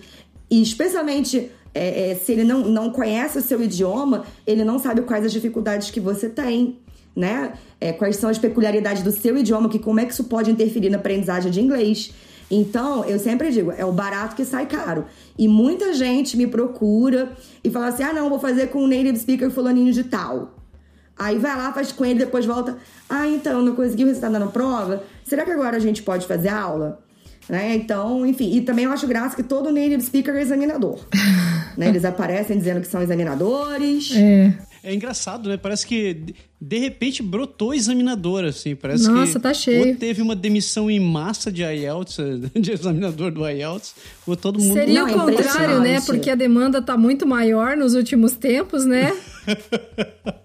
E 0.50 0.62
especialmente 0.62 1.50
é, 1.74 2.10
é, 2.10 2.14
se 2.14 2.32
ele 2.32 2.44
não, 2.44 2.60
não 2.60 2.90
conhece 2.90 3.38
o 3.38 3.42
seu 3.42 3.62
idioma, 3.62 4.24
ele 4.46 4.64
não 4.64 4.78
sabe 4.78 5.02
quais 5.02 5.24
as 5.24 5.32
dificuldades 5.32 5.90
que 5.90 6.00
você 6.00 6.28
tem, 6.28 6.78
né? 7.14 7.52
É, 7.80 7.92
quais 7.92 8.16
são 8.16 8.28
as 8.28 8.38
peculiaridades 8.38 9.02
do 9.02 9.12
seu 9.12 9.36
idioma, 9.36 9.68
que 9.68 9.78
como 9.78 10.00
é 10.00 10.06
que 10.06 10.12
isso 10.12 10.24
pode 10.24 10.50
interferir 10.50 10.90
na 10.90 10.98
aprendizagem 10.98 11.50
de 11.50 11.60
inglês. 11.60 12.12
Então, 12.50 13.04
eu 13.04 13.18
sempre 13.18 13.50
digo, 13.50 13.72
é 13.72 13.84
o 13.84 13.92
barato 13.92 14.34
que 14.34 14.44
sai 14.44 14.66
caro. 14.66 15.04
E 15.38 15.46
muita 15.46 15.92
gente 15.92 16.36
me 16.36 16.46
procura 16.46 17.32
e 17.62 17.70
fala 17.70 17.88
assim: 17.88 18.02
ah, 18.02 18.12
não, 18.12 18.28
vou 18.28 18.38
fazer 18.38 18.68
com 18.68 18.82
o 18.82 18.86
native 18.86 19.18
speaker 19.18 19.50
fulaninho 19.50 19.92
de 19.92 20.04
tal. 20.04 20.54
Aí 21.18 21.36
vai 21.36 21.56
lá, 21.56 21.72
faz 21.72 21.90
com 21.90 22.04
ele, 22.04 22.20
depois 22.20 22.46
volta. 22.46 22.78
Ah, 23.08 23.26
então, 23.26 23.60
não 23.60 23.74
consegui 23.74 24.04
o 24.04 24.06
resultado 24.06 24.38
na 24.38 24.46
prova. 24.46 25.02
Será 25.24 25.44
que 25.44 25.50
agora 25.50 25.76
a 25.76 25.80
gente 25.80 26.02
pode 26.02 26.26
fazer 26.26 26.48
aula? 26.48 27.00
Né? 27.48 27.74
Então, 27.74 28.24
enfim, 28.24 28.54
e 28.54 28.60
também 28.60 28.84
eu 28.84 28.92
acho 28.92 29.06
graça 29.06 29.34
que 29.34 29.42
todo 29.42 29.72
native 29.72 30.02
speaker 30.02 30.34
é 30.34 30.42
examinador. 30.42 31.00
né? 31.76 31.88
Eles 31.88 32.04
aparecem 32.04 32.56
dizendo 32.56 32.80
que 32.80 32.86
são 32.86 33.02
examinadores. 33.02 34.12
É. 34.14 34.52
É 34.88 34.94
engraçado, 34.94 35.50
né? 35.50 35.58
Parece 35.58 35.86
que 35.86 36.34
de 36.58 36.78
repente 36.78 37.22
brotou 37.22 37.74
examinador, 37.74 38.42
assim. 38.42 38.74
Parece 38.74 39.06
Nossa, 39.06 39.34
que 39.34 39.40
tá 39.40 39.52
cheio. 39.52 39.86
ou 39.86 39.94
teve 39.96 40.22
uma 40.22 40.34
demissão 40.34 40.90
em 40.90 40.98
massa 40.98 41.52
de 41.52 41.62
IELTS, 41.62 42.16
de 42.58 42.72
examinador 42.72 43.30
do 43.30 43.46
IELTS, 43.46 43.94
ou 44.26 44.34
todo 44.34 44.58
mundo... 44.58 44.72
Seria 44.72 45.04
Não, 45.04 45.10
o 45.10 45.26
contrário, 45.26 45.80
né? 45.80 46.00
Porque 46.00 46.30
a 46.30 46.34
demanda 46.34 46.80
tá 46.80 46.96
muito 46.96 47.26
maior 47.26 47.76
nos 47.76 47.94
últimos 47.94 48.32
tempos, 48.32 48.86
né? 48.86 49.14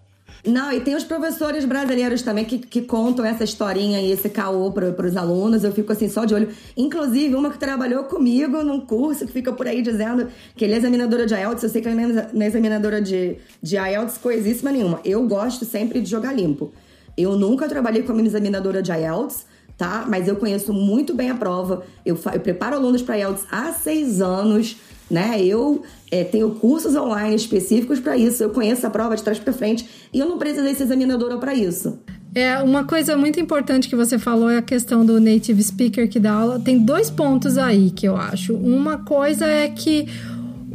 Não, 0.46 0.74
e 0.74 0.82
tem 0.82 0.94
os 0.94 1.06
professores 1.06 1.64
brasileiros 1.64 2.22
também 2.22 2.44
que, 2.44 2.58
que 2.58 2.82
contam 2.82 3.24
essa 3.24 3.46
historinha 3.46 4.02
e 4.02 4.12
esse 4.12 4.28
caô 4.28 4.70
para 4.74 5.08
os 5.08 5.16
alunos. 5.16 5.64
Eu 5.64 5.72
fico 5.72 5.94
assim 5.94 6.10
só 6.10 6.26
de 6.26 6.34
olho. 6.34 6.50
Inclusive, 6.76 7.34
uma 7.34 7.50
que 7.50 7.58
trabalhou 7.58 8.04
comigo 8.04 8.62
num 8.62 8.82
curso 8.82 9.26
que 9.26 9.32
fica 9.32 9.54
por 9.54 9.68
aí 9.68 9.82
dizendo 9.82 10.28
que 10.54 10.66
ele 10.66 10.74
é 10.74 10.78
examinadora 10.78 11.26
de 11.26 11.34
IELTS. 11.34 11.64
Eu 11.64 11.70
sei 11.70 11.82
que 11.82 11.88
ela 11.88 12.28
não 12.34 12.42
é 12.42 12.48
examinadora 12.48 13.02
de, 13.02 13.38
de 13.62 13.78
IELTS 13.78 14.18
coisíssima 14.18 14.70
nenhuma. 14.70 15.00
Eu 15.06 15.26
gosto 15.30 15.64
sempre 15.64 16.02
de 16.02 16.10
jogar 16.10 16.34
limpo. 16.34 16.74
Eu 17.16 17.38
nunca 17.38 17.70
trabalhei 17.70 18.04
como 18.04 18.20
examinadora 18.20 18.82
de 18.82 18.92
IELTS, 18.92 19.46
tá? 19.78 20.06
Mas 20.10 20.28
eu 20.28 20.36
conheço 20.36 20.74
muito 20.74 21.14
bem 21.14 21.30
a 21.30 21.36
prova. 21.36 21.84
Eu, 22.06 22.20
eu 22.34 22.40
preparo 22.42 22.76
alunos 22.76 23.02
para 23.02 23.18
IELTS 23.18 23.46
há 23.50 23.72
seis 23.72 24.20
anos, 24.20 24.76
né? 25.14 25.42
Eu 25.42 25.84
é, 26.12 26.24
tenho 26.24 26.50
cursos 26.56 26.96
online 26.96 27.36
específicos 27.36 28.00
para 28.00 28.18
isso. 28.18 28.44
Eu 28.44 28.50
conheço 28.50 28.86
a 28.86 28.90
prova 28.90 29.16
de 29.16 29.24
trás 29.24 29.40
para 29.40 29.54
frente 29.54 29.88
e 30.12 30.20
eu 30.20 30.28
não 30.28 30.38
precisei 30.38 30.74
ser 30.74 30.84
examinadora 30.84 31.38
para 31.38 31.54
isso. 31.54 32.00
É, 32.36 32.58
uma 32.64 32.84
coisa 32.84 33.16
muito 33.16 33.40
importante 33.40 33.88
que 33.88 33.96
você 33.96 34.18
falou 34.18 34.50
é 34.50 34.58
a 34.58 34.62
questão 34.62 35.06
do 35.06 35.22
native 35.22 35.62
speaker 35.62 36.10
que 36.10 36.20
dá 36.20 36.32
aula. 36.32 36.60
Tem 36.60 36.80
dois 36.80 37.12
pontos 37.12 37.60
aí 37.60 37.92
que 37.92 38.08
eu 38.08 38.18
acho. 38.18 38.56
Uma 38.56 38.98
coisa 38.98 39.46
é 39.46 39.70
que 39.70 40.08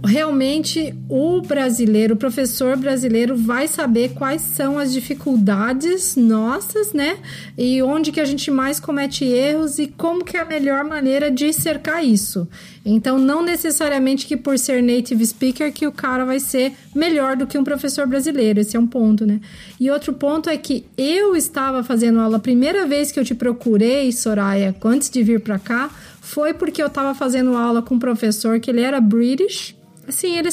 realmente 0.05 0.95
o 1.09 1.41
brasileiro, 1.41 2.15
o 2.15 2.17
professor 2.17 2.77
brasileiro 2.77 3.37
vai 3.37 3.67
saber 3.67 4.11
quais 4.11 4.43
são 4.43 4.79
as 4.79 4.93
dificuldades 4.93 6.17
nossas, 6.17 6.93
né? 6.93 7.19
E 7.57 7.83
onde 7.83 8.13
que 8.13 8.21
a 8.21 8.25
gente 8.25 8.51
mais 8.51 8.79
comete 8.79 9.25
erros 9.25 9.79
e 9.79 9.87
como 9.87 10.25
que 10.25 10.37
é 10.37 10.41
a 10.41 10.45
melhor 10.45 10.85
maneira 10.85 11.31
de 11.31 11.53
cercar 11.53 12.05
isso. 12.05 12.49
Então, 12.85 13.19
não 13.19 13.43
necessariamente 13.43 14.27
que 14.27 14.37
por 14.37 14.59
ser 14.59 14.83
native 14.83 15.27
speaker 15.27 15.73
que 15.73 15.87
o 15.87 15.93
cara 15.93 16.25
vai 16.25 16.41
ser 16.41 16.73
melhor 16.95 17.37
do 17.37 17.47
que 17.47 17.59
um 17.59 17.65
professor 17.65 18.07
brasileiro. 18.07 18.61
Esse 18.61 18.77
é 18.77 18.81
um 18.81 18.87
ponto, 18.87 19.27
né? 19.27 19.41
E 19.79 19.91
outro 19.91 20.13
ponto 20.13 20.49
é 20.49 20.57
que 20.57 20.87
eu 20.97 21.37
estava 21.37 21.83
fazendo 21.83 22.21
aula, 22.21 22.39
a 22.39 22.41
primeira 22.41 22.87
vez 22.87 23.13
que 23.13 23.21
eu 23.21 23.25
te 23.25 23.35
procurei, 23.35 24.11
Soraya, 24.13 24.75
antes 24.85 25.11
de 25.11 25.23
vir 25.23 25.41
para 25.41 25.59
cá, 25.59 25.91
foi 26.21 26.53
porque 26.53 26.83
eu 26.83 26.89
estava 26.89 27.15
fazendo 27.15 27.57
aula 27.57 27.81
com 27.81 27.95
um 27.95 27.99
professor 27.99 28.61
que 28.61 28.71
ele 28.71 28.81
era 28.83 29.01
British. 29.01 29.78
Assim, 30.09 30.37
ele 30.37 30.49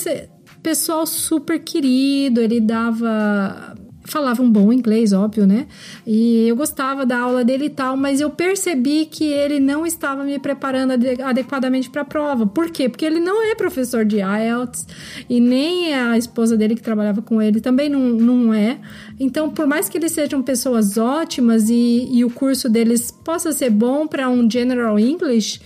pessoal 0.62 1.06
super 1.06 1.60
querido, 1.60 2.42
ele 2.42 2.60
dava 2.60 3.76
falava 4.06 4.42
um 4.42 4.50
bom 4.50 4.72
inglês, 4.72 5.14
óbvio, 5.14 5.48
né? 5.48 5.68
E 6.06 6.48
eu 6.48 6.56
gostava 6.56 7.06
da 7.06 7.20
aula 7.20 7.44
dele 7.44 7.66
e 7.66 7.70
tal, 7.70 7.98
mas 7.98 8.22
eu 8.22 8.30
percebi 8.30 9.06
que 9.06 9.26
ele 9.26 9.60
não 9.60 9.86
estava 9.86 10.24
me 10.24 10.38
preparando 10.38 10.92
ade- 10.92 11.22
adequadamente 11.22 11.90
para 11.90 12.04
a 12.04 12.06
prova. 12.06 12.46
Por 12.46 12.70
quê? 12.70 12.88
Porque 12.88 13.04
ele 13.04 13.20
não 13.20 13.44
é 13.44 13.56
professor 13.56 14.06
de 14.06 14.18
IELTS 14.18 14.86
e 15.28 15.40
nem 15.40 15.94
a 15.94 16.18
esposa 16.18 16.56
dele 16.56 16.76
que 16.76 16.84
trabalhava 16.84 17.22
com 17.22 17.42
ele 17.42 17.60
também 17.60 17.90
não, 17.90 18.00
não 18.00 18.54
é. 18.54 18.80
Então, 19.20 19.50
por 19.50 19.66
mais 19.66 19.90
que 19.90 19.98
eles 19.98 20.12
sejam 20.12 20.42
pessoas 20.42 20.98
ótimas 20.98 21.70
e, 21.70 22.08
e 22.12 22.24
o 22.24 22.30
curso 22.30 22.70
deles 22.70 23.12
possa 23.12 23.52
ser 23.52 23.72
bom 23.72 24.06
para 24.08 24.30
um 24.30 24.50
General 24.50 25.00
English, 25.00 25.60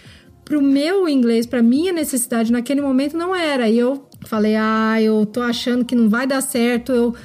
pro 0.50 0.62
meu 0.64 1.08
inglês, 1.08 1.46
pra 1.46 1.62
minha 1.62 1.94
necessidade 1.94 2.52
naquele 2.52 2.82
momento 2.82 3.16
não 3.16 3.36
era. 3.36 3.70
E 3.70 3.78
eu 3.78 4.10
falei: 4.26 4.56
"Ah, 4.56 5.00
eu 5.00 5.26
tô 5.26 5.42
achando 5.42 5.86
que 5.86 5.96
não 5.96 6.10
vai 6.10 6.26
dar 6.26 6.42
certo, 6.42 6.92
eu 6.92 7.16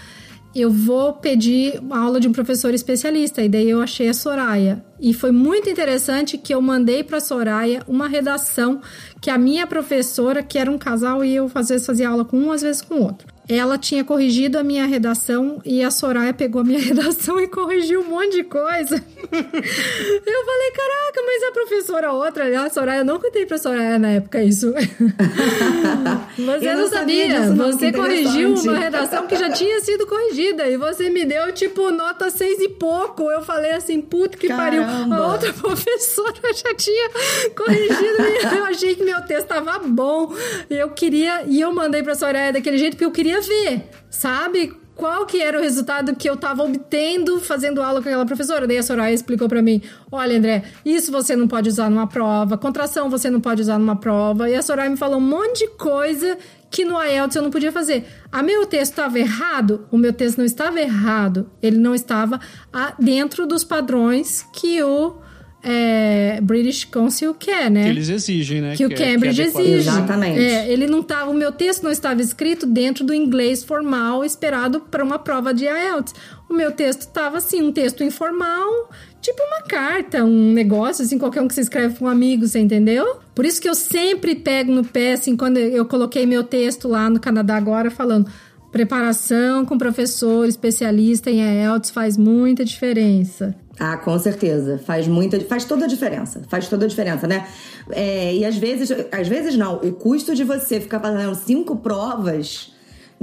eu 0.55 0.71
vou 0.71 1.15
pedir 1.15 1.81
uma 1.81 1.99
aula 1.99 2.21
de 2.21 2.29
um 2.29 2.33
professor 2.33 2.73
especialista". 2.75 3.43
E 3.43 3.49
daí 3.49 3.69
eu 3.71 3.81
achei 3.81 4.09
a 4.09 4.15
Soraya. 4.15 4.85
E 5.01 5.15
foi 5.15 5.33
muito 5.33 5.69
interessante 5.71 6.37
que 6.37 6.55
eu 6.55 6.61
mandei 6.61 7.03
para 7.03 7.19
Soraya 7.19 7.83
uma 7.89 8.07
redação 8.07 8.81
que 9.21 9.31
a 9.31 9.39
minha 9.39 9.67
professora, 9.67 10.43
que 10.43 10.59
era 10.59 10.71
um 10.71 10.79
casal 10.79 11.25
e 11.25 11.35
eu 11.35 11.51
às 11.55 11.71
vezes 11.71 11.87
fazia 11.87 12.11
aula 12.11 12.25
com 12.27 12.39
um, 12.39 12.53
às 12.53 12.61
vezes 12.61 12.83
com 12.83 12.97
o 12.97 13.03
outro. 13.05 13.34
Ela 13.49 13.77
tinha 13.77 14.03
corrigido 14.03 14.59
a 14.59 14.63
minha 14.65 14.87
redação 14.87 15.61
e 15.65 15.83
a 15.83 15.91
Soraya 15.91 16.33
pegou 16.33 16.63
a 16.63 16.65
minha 16.65 16.79
redação 16.81 17.39
e 17.41 17.47
corrigiu 17.47 18.01
um 18.01 18.05
monte 18.09 18.33
de 18.37 18.45
coisa. 18.45 18.95
Eu 19.25 20.45
falei, 20.45 20.71
caraca, 20.75 21.23
mas 21.27 21.43
a 21.43 21.53
professora 21.53 22.13
outra, 22.13 22.65
a 22.65 22.71
Soraya, 22.71 23.01
eu 23.01 23.05
não 23.05 23.19
contei 23.19 23.45
pra 23.47 23.59
Soraya 23.59 23.99
na 23.99 24.09
época 24.11 24.43
isso. 24.43 24.73
Você 26.37 26.69
Eu 26.69 26.75
não, 26.75 26.81
não 26.83 26.89
sabia 26.89 27.25
sabia. 27.25 27.41
disso, 27.41 27.55
não, 27.55 27.73
você 27.73 27.93
corrigiu 27.93 28.55
uma 28.55 28.79
redação 28.79 29.27
que 29.27 29.37
já 29.37 29.51
tinha 29.51 29.81
sido 29.81 30.07
corrigida 30.07 30.67
e 30.69 30.77
você 30.77 31.09
me 31.11 31.25
deu, 31.25 31.53
tipo, 31.53 31.91
nota 31.91 32.29
seis 32.31 32.59
e 32.61 32.69
pouco. 32.69 33.31
Eu 33.31 33.43
falei 33.43 33.73
assim, 33.73 34.01
puta 34.01 34.37
que 34.37 34.49
pariu. 34.49 34.83
Caramba. 34.83 35.17
A 35.17 35.33
outra 35.33 35.53
professora 35.53 36.35
já 36.55 36.75
tinha 36.75 37.11
corrigido 37.57 38.23
e 38.53 38.57
eu 38.57 38.65
achei 38.65 38.95
que 38.95 39.05
meu 39.05 39.21
texto 39.23 39.47
tava 39.47 39.79
bom. 39.79 40.33
E 40.69 40.75
eu 40.75 40.91
queria, 40.91 41.45
e 41.47 41.61
eu 41.61 41.73
mandei 41.73 42.03
pra 42.03 42.15
Soraya 42.15 42.53
daquele 42.53 42.79
jeito 42.79 42.93
porque 42.95 43.05
eu 43.05 43.13
queria 43.13 43.34
ver, 43.41 43.89
sabe? 44.11 44.77
Qual 44.95 45.27
que 45.27 45.43
era 45.43 45.59
o 45.59 45.61
resultado 45.61 46.15
que 46.15 46.31
eu 46.31 46.37
tava 46.37 46.63
obtendo 46.63 47.41
fazendo 47.41 47.83
aula 47.83 48.01
com 48.01 48.09
aquela 48.09 48.25
professora? 48.25 48.65
Daí 48.65 48.79
a 48.79 48.83
Soraya 48.83 49.13
explicou 49.13 49.49
pra 49.49 49.61
mim: 49.61 49.83
olha, 50.11 50.39
André, 50.39 50.63
isso 50.85 51.11
você 51.11 51.35
não 51.35 51.49
pode 51.49 51.69
usar 51.69 51.91
numa 51.91 52.07
prova, 52.07 52.57
contração 52.57 53.11
você 53.11 53.29
não 53.29 53.41
pode 53.41 53.61
usar 53.61 53.79
numa 53.79 53.97
prova. 53.97 54.49
E 54.49 54.55
a 54.55 54.63
Soraya 54.63 54.89
me 54.89 54.97
falou 54.97 55.19
um 55.19 55.21
monte 55.21 55.67
de 55.67 55.69
coisa 55.73 56.39
que 56.71 56.85
no 56.85 57.01
IELTS 57.03 57.37
eu 57.37 57.43
não 57.43 57.51
podia 57.51 57.73
fazer. 57.73 58.07
A 58.31 58.43
meu 58.43 58.67
texto 58.67 58.93
estava 58.93 59.19
errado? 59.19 59.87
O 59.91 59.99
meu 59.99 60.13
texto 60.13 60.39
não 60.39 60.45
estava 60.45 60.81
errado. 60.81 61.51
Ele 61.61 61.79
não 61.79 61.95
estava 61.95 62.41
ah, 62.73 62.95
dentro 62.99 63.47
dos 63.47 63.65
padrões 63.65 64.47
que 64.53 64.81
o 64.83 65.17
é, 65.65 66.39
British 66.43 66.85
Council 66.85 67.33
quer, 67.33 67.71
né? 67.71 67.85
Que 67.85 67.89
eles 67.89 68.11
exigem, 68.11 68.61
né? 68.61 68.77
que 68.77 68.85
o 68.85 68.93
é- 68.93 68.95
Cambridge 68.95 69.41
é 69.41 69.45
adequado. 69.45 69.65
exige. 69.65 69.89
Exatamente. 69.89 70.39
É, 70.39 70.71
ele 70.71 70.87
não 70.87 71.03
tava, 71.03 71.31
o 71.31 71.35
meu 71.35 71.51
texto 71.51 71.83
não 71.83 71.91
estava 71.91 72.21
escrito 72.21 72.67
dentro 72.67 73.03
do 73.03 73.15
inglês 73.15 73.65
formal 73.65 74.23
esperado 74.25 74.81
para 74.81 75.03
uma 75.03 75.19
prova 75.19 75.55
de 75.55 75.65
IELTS. 75.65 76.13
O 76.51 76.53
meu 76.53 76.71
texto 76.71 77.01
estava 77.01 77.39
assim, 77.39 77.63
um 77.63 77.73
texto 77.73 78.05
informal, 78.05 78.91
tipo 79.23 79.43
uma 79.43 79.63
carta, 79.63 80.23
um 80.23 80.53
negócio 80.53 81.03
assim, 81.03 81.19
qualquer 81.19 81.41
um 81.41 81.49
que 81.49 81.55
você 81.55 81.63
escreve 81.63 81.95
para 81.95 82.05
um 82.05 82.11
amigo, 82.11 82.47
você 82.47 82.59
entendeu? 82.59 83.17
Por 83.35 83.47
isso 83.47 83.61
que 83.61 83.69
eu 83.69 83.75
sempre 83.75 84.35
pego 84.35 84.71
no 84.71 84.85
pé 84.85 85.15
assim, 85.15 85.35
quando 85.35 85.57
eu 85.57 85.87
coloquei 85.87 86.27
meu 86.27 86.45
texto 86.45 86.89
lá 86.89 87.09
no 87.09 87.19
Canadá 87.19 87.57
agora 87.57 87.91
falando 87.91 88.31
preparação 88.71 89.65
com 89.65 89.79
professor 89.79 90.47
especialista 90.47 91.31
em 91.31 91.41
IELTS 91.41 91.91
faz 91.91 92.19
muita 92.19 92.65
diferença. 92.65 93.55
Ah, 93.79 93.97
com 93.97 94.19
certeza. 94.19 94.79
Faz 94.79 95.07
muita, 95.09 95.41
faz 95.41 95.65
toda 95.65 95.85
a 95.85 95.89
diferença. 95.89 96.43
Faz 96.49 96.69
toda 96.69 96.85
a 96.85 96.89
diferença, 96.89 97.27
né? 97.27 97.47
É, 97.91 98.35
e 98.35 98.45
às 98.45 98.57
vezes, 98.57 98.91
às 99.11 99.29
vezes 99.29 99.57
não. 99.57 99.77
O 99.77 99.93
custo 99.93 100.35
de 100.35 100.45
você 100.45 100.81
ficar 100.81 101.01
fazendo 101.01 101.35
cinco 101.35 101.77
provas, 101.77 102.74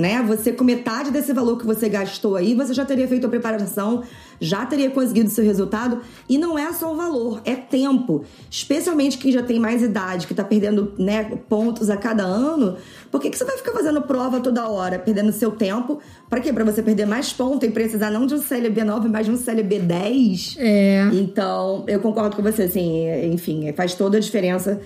né? 0.02 0.22
Você 0.24 0.52
com 0.52 0.64
metade 0.64 1.12
desse 1.12 1.32
valor 1.32 1.58
que 1.58 1.66
você 1.66 1.88
gastou 1.88 2.36
aí, 2.36 2.54
você 2.56 2.74
já 2.74 2.84
teria 2.84 3.08
feito 3.08 3.26
a 3.26 3.30
preparação, 3.30 4.04
já 4.40 4.66
teria 4.66 4.90
conseguido 4.90 5.30
o 5.30 5.32
seu 5.32 5.46
resultado. 5.46 6.02
E 6.28 6.38
não 6.38 6.58
é 6.58 6.74
só 6.74 6.92
o 6.92 6.98
valor, 6.98 7.42
é 7.46 7.56
tempo. 7.56 8.26
Especialmente 8.50 9.18
quem 9.18 9.32
já 9.32 9.44
tem 9.44 9.60
mais 9.60 9.82
idade, 9.82 10.28
que 10.28 10.34
tá 10.34 10.44
perdendo 10.44 10.94
né, 10.98 11.24
pontos 11.48 11.90
a 11.90 11.96
cada 11.96 12.24
ano. 12.24 12.76
Por 13.12 13.22
que, 13.22 13.30
que 13.30 13.38
você 13.38 13.46
vai 13.46 13.56
ficar 13.58 13.72
fazendo 13.72 14.02
prova 14.02 14.40
toda 14.40 14.68
hora, 14.68 14.98
perdendo 14.98 15.32
seu 15.32 15.52
tempo? 15.52 16.00
Pra 16.30 16.42
quê? 16.42 16.52
Pra 16.52 16.66
você 16.66 16.82
perder 16.82 17.06
mais 17.06 17.32
pontos 17.32 17.70
e 17.70 17.72
precisar 17.72 18.10
não 18.10 18.26
de 18.26 18.34
um 18.34 18.42
CLB 18.42 18.84
9, 18.84 19.08
mas 19.08 19.28
de 19.28 19.32
um 19.32 19.38
CLB 19.38 19.80
10? 19.80 20.56
É. 20.58 21.10
Então, 21.14 21.86
eu 21.88 22.00
concordo 22.00 22.36
com 22.36 22.42
você, 22.42 22.64
assim, 22.64 23.06
enfim, 23.32 23.72
faz 23.74 23.94
toda 23.94 24.18
a 24.18 24.20
diferença 24.20 24.82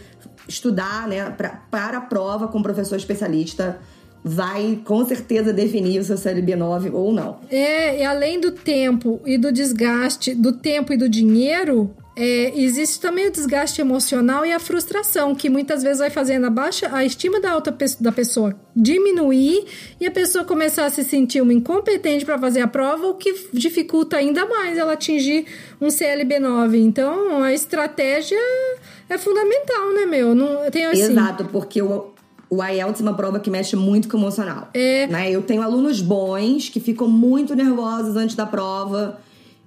estudar, 0.48 1.08
né, 1.08 1.30
pra, 1.32 1.50
para 1.72 1.98
a 1.98 2.02
prova 2.02 2.48
com 2.48 2.60
um 2.60 2.64
professor 2.64 2.96
especialista 2.96 3.80
vai 4.28 4.82
com 4.84 5.06
certeza 5.06 5.54
definir 5.54 6.00
o 6.00 6.04
seu 6.04 6.16
CLB9 6.16 6.92
ou 6.92 7.14
não. 7.14 7.38
É, 7.48 8.00
e 8.00 8.04
além 8.04 8.40
do 8.40 8.52
tempo 8.52 9.22
e 9.24 9.38
do 9.38 9.52
desgaste, 9.52 10.34
do 10.34 10.54
tempo 10.54 10.92
e 10.92 10.98
do 10.98 11.08
dinheiro, 11.08 11.96
é, 12.16 12.60
existe 12.60 13.00
também 13.00 13.28
o 13.28 13.32
desgaste 13.32 13.82
emocional 13.82 14.44
e 14.44 14.52
a 14.52 14.60
frustração, 14.60 15.36
que 15.36 15.48
muitas 15.48 15.84
vezes 15.84 16.00
vai 16.00 16.10
fazendo 16.10 16.48
a 16.48 16.50
baixa, 16.50 16.90
a 16.92 17.06
estima 17.06 17.40
da, 17.40 17.52
alta, 17.52 17.76
da 18.00 18.12
pessoa 18.12 18.56
diminuir 18.76 19.66
e 20.02 20.08
a 20.08 20.12
pessoa 20.12 20.44
começar 20.44 20.86
a 20.86 20.90
se 20.90 21.04
sentir 21.04 21.42
uma 21.42 21.54
incompetente 21.54 22.26
para 22.26 22.40
fazer 22.40 22.62
a 22.62 22.68
prova, 22.68 23.06
o 23.06 23.14
que 23.14 23.50
dificulta 23.54 24.18
ainda 24.18 24.44
mais 24.48 24.76
ela 24.76 24.94
atingir 24.94 25.46
um 25.80 25.88
CLB9. 25.88 26.76
Então, 26.78 27.44
a 27.44 27.54
estratégia 27.54 28.40
é 29.08 29.20
fundamental, 29.20 29.94
né, 29.94 30.06
meu? 30.08 30.34
Não, 30.34 30.72
tem 30.72 30.86
assim... 30.86 31.12
Exato, 31.12 31.46
porque 31.46 31.82
o, 31.82 32.15
o 32.50 32.64
IELTS 32.64 33.00
é 33.00 33.04
uma 33.04 33.14
prova 33.14 33.40
que 33.40 33.50
mexe 33.50 33.76
muito 33.76 34.08
com 34.08 34.18
o 34.18 34.20
emocional. 34.20 34.70
É. 34.74 35.08
Né? 35.08 35.32
Eu 35.32 35.42
tenho 35.42 35.62
alunos 35.62 36.02
bons 36.02 36.70
que 36.70 36.80
ficam 36.80 37.08
muito 37.08 37.56
nervosos 37.56 38.16
antes 38.16 38.36
da 38.36 38.46
prova 38.46 39.20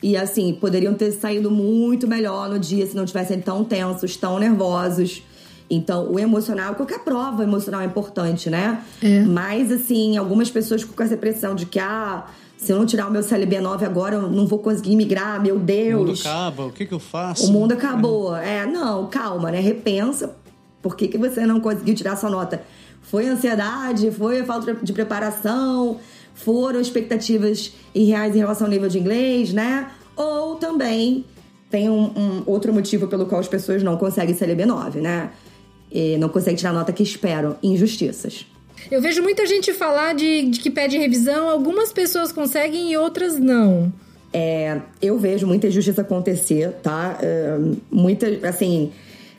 e 0.02 0.16
assim, 0.16 0.52
poderiam 0.54 0.94
ter 0.94 1.10
saído 1.12 1.50
muito 1.50 2.06
melhor 2.06 2.48
no 2.48 2.58
dia 2.58 2.86
se 2.86 2.94
não 2.94 3.04
tivessem 3.04 3.40
tão 3.40 3.64
tensos, 3.64 4.16
tão 4.16 4.38
nervosos. 4.38 5.22
Então, 5.70 6.10
o 6.10 6.18
emocional, 6.18 6.74
qualquer 6.74 7.00
prova 7.00 7.42
emocional 7.42 7.82
é 7.82 7.84
importante, 7.84 8.48
né? 8.48 8.82
É. 9.02 9.20
Mas, 9.20 9.70
assim, 9.70 10.16
algumas 10.16 10.50
pessoas 10.50 10.80
ficam 10.80 10.96
com 10.96 11.02
essa 11.02 11.16
pressão 11.16 11.54
de 11.54 11.66
que, 11.66 11.78
ah, 11.78 12.24
se 12.56 12.72
eu 12.72 12.78
não 12.78 12.86
tirar 12.86 13.06
o 13.06 13.10
meu 13.10 13.20
CLB9 13.20 13.82
agora, 13.82 14.16
eu 14.16 14.30
não 14.30 14.46
vou 14.46 14.60
conseguir 14.60 14.96
migrar, 14.96 15.42
meu 15.42 15.58
Deus. 15.58 16.00
O 16.00 16.06
mundo 16.06 16.20
acaba, 16.20 16.66
o 16.66 16.72
que, 16.72 16.86
que 16.86 16.94
eu 16.94 16.98
faço? 16.98 17.46
O 17.46 17.52
mundo 17.52 17.72
acabou. 17.72 18.34
É, 18.34 18.64
não, 18.64 19.06
calma, 19.08 19.50
né? 19.50 19.60
Repensa. 19.60 20.36
Por 20.82 20.96
que, 20.96 21.08
que 21.08 21.18
você 21.18 21.44
não 21.44 21.60
conseguiu 21.60 21.94
tirar 21.94 22.16
sua 22.16 22.30
nota? 22.30 22.62
Foi 23.02 23.26
ansiedade? 23.26 24.10
Foi 24.10 24.44
falta 24.44 24.74
de 24.74 24.92
preparação? 24.92 25.98
foram 26.38 26.80
expectativas 26.80 27.72
irreais 27.94 28.34
em 28.34 28.38
relação 28.38 28.66
ao 28.66 28.70
nível 28.70 28.88
de 28.88 28.98
inglês, 28.98 29.52
né? 29.52 29.90
Ou 30.16 30.54
também 30.54 31.24
tem 31.68 31.90
um, 31.90 32.12
um 32.16 32.42
outro 32.46 32.72
motivo 32.72 33.08
pelo 33.08 33.26
qual 33.26 33.40
as 33.40 33.48
pessoas 33.48 33.82
não 33.82 33.96
conseguem 33.96 34.34
CLB9, 34.34 35.00
né? 35.00 35.30
E 35.90 36.16
não 36.16 36.28
conseguem 36.28 36.54
tirar 36.54 36.70
a 36.70 36.74
nota 36.74 36.92
que 36.92 37.02
esperam, 37.02 37.56
injustiças. 37.62 38.46
Eu 38.90 39.02
vejo 39.02 39.20
muita 39.20 39.44
gente 39.46 39.72
falar 39.72 40.14
de, 40.14 40.42
de 40.48 40.60
que 40.60 40.70
pede 40.70 40.96
revisão, 40.96 41.48
algumas 41.48 41.92
pessoas 41.92 42.30
conseguem 42.30 42.92
e 42.92 42.96
outras 42.96 43.36
não. 43.36 43.92
É, 44.32 44.80
eu 45.02 45.18
vejo 45.18 45.46
muita 45.46 45.66
injustiça 45.66 46.02
acontecer, 46.02 46.70
tá? 46.82 47.18
É, 47.20 47.58
muita, 47.90 48.26
assim, 48.48 48.92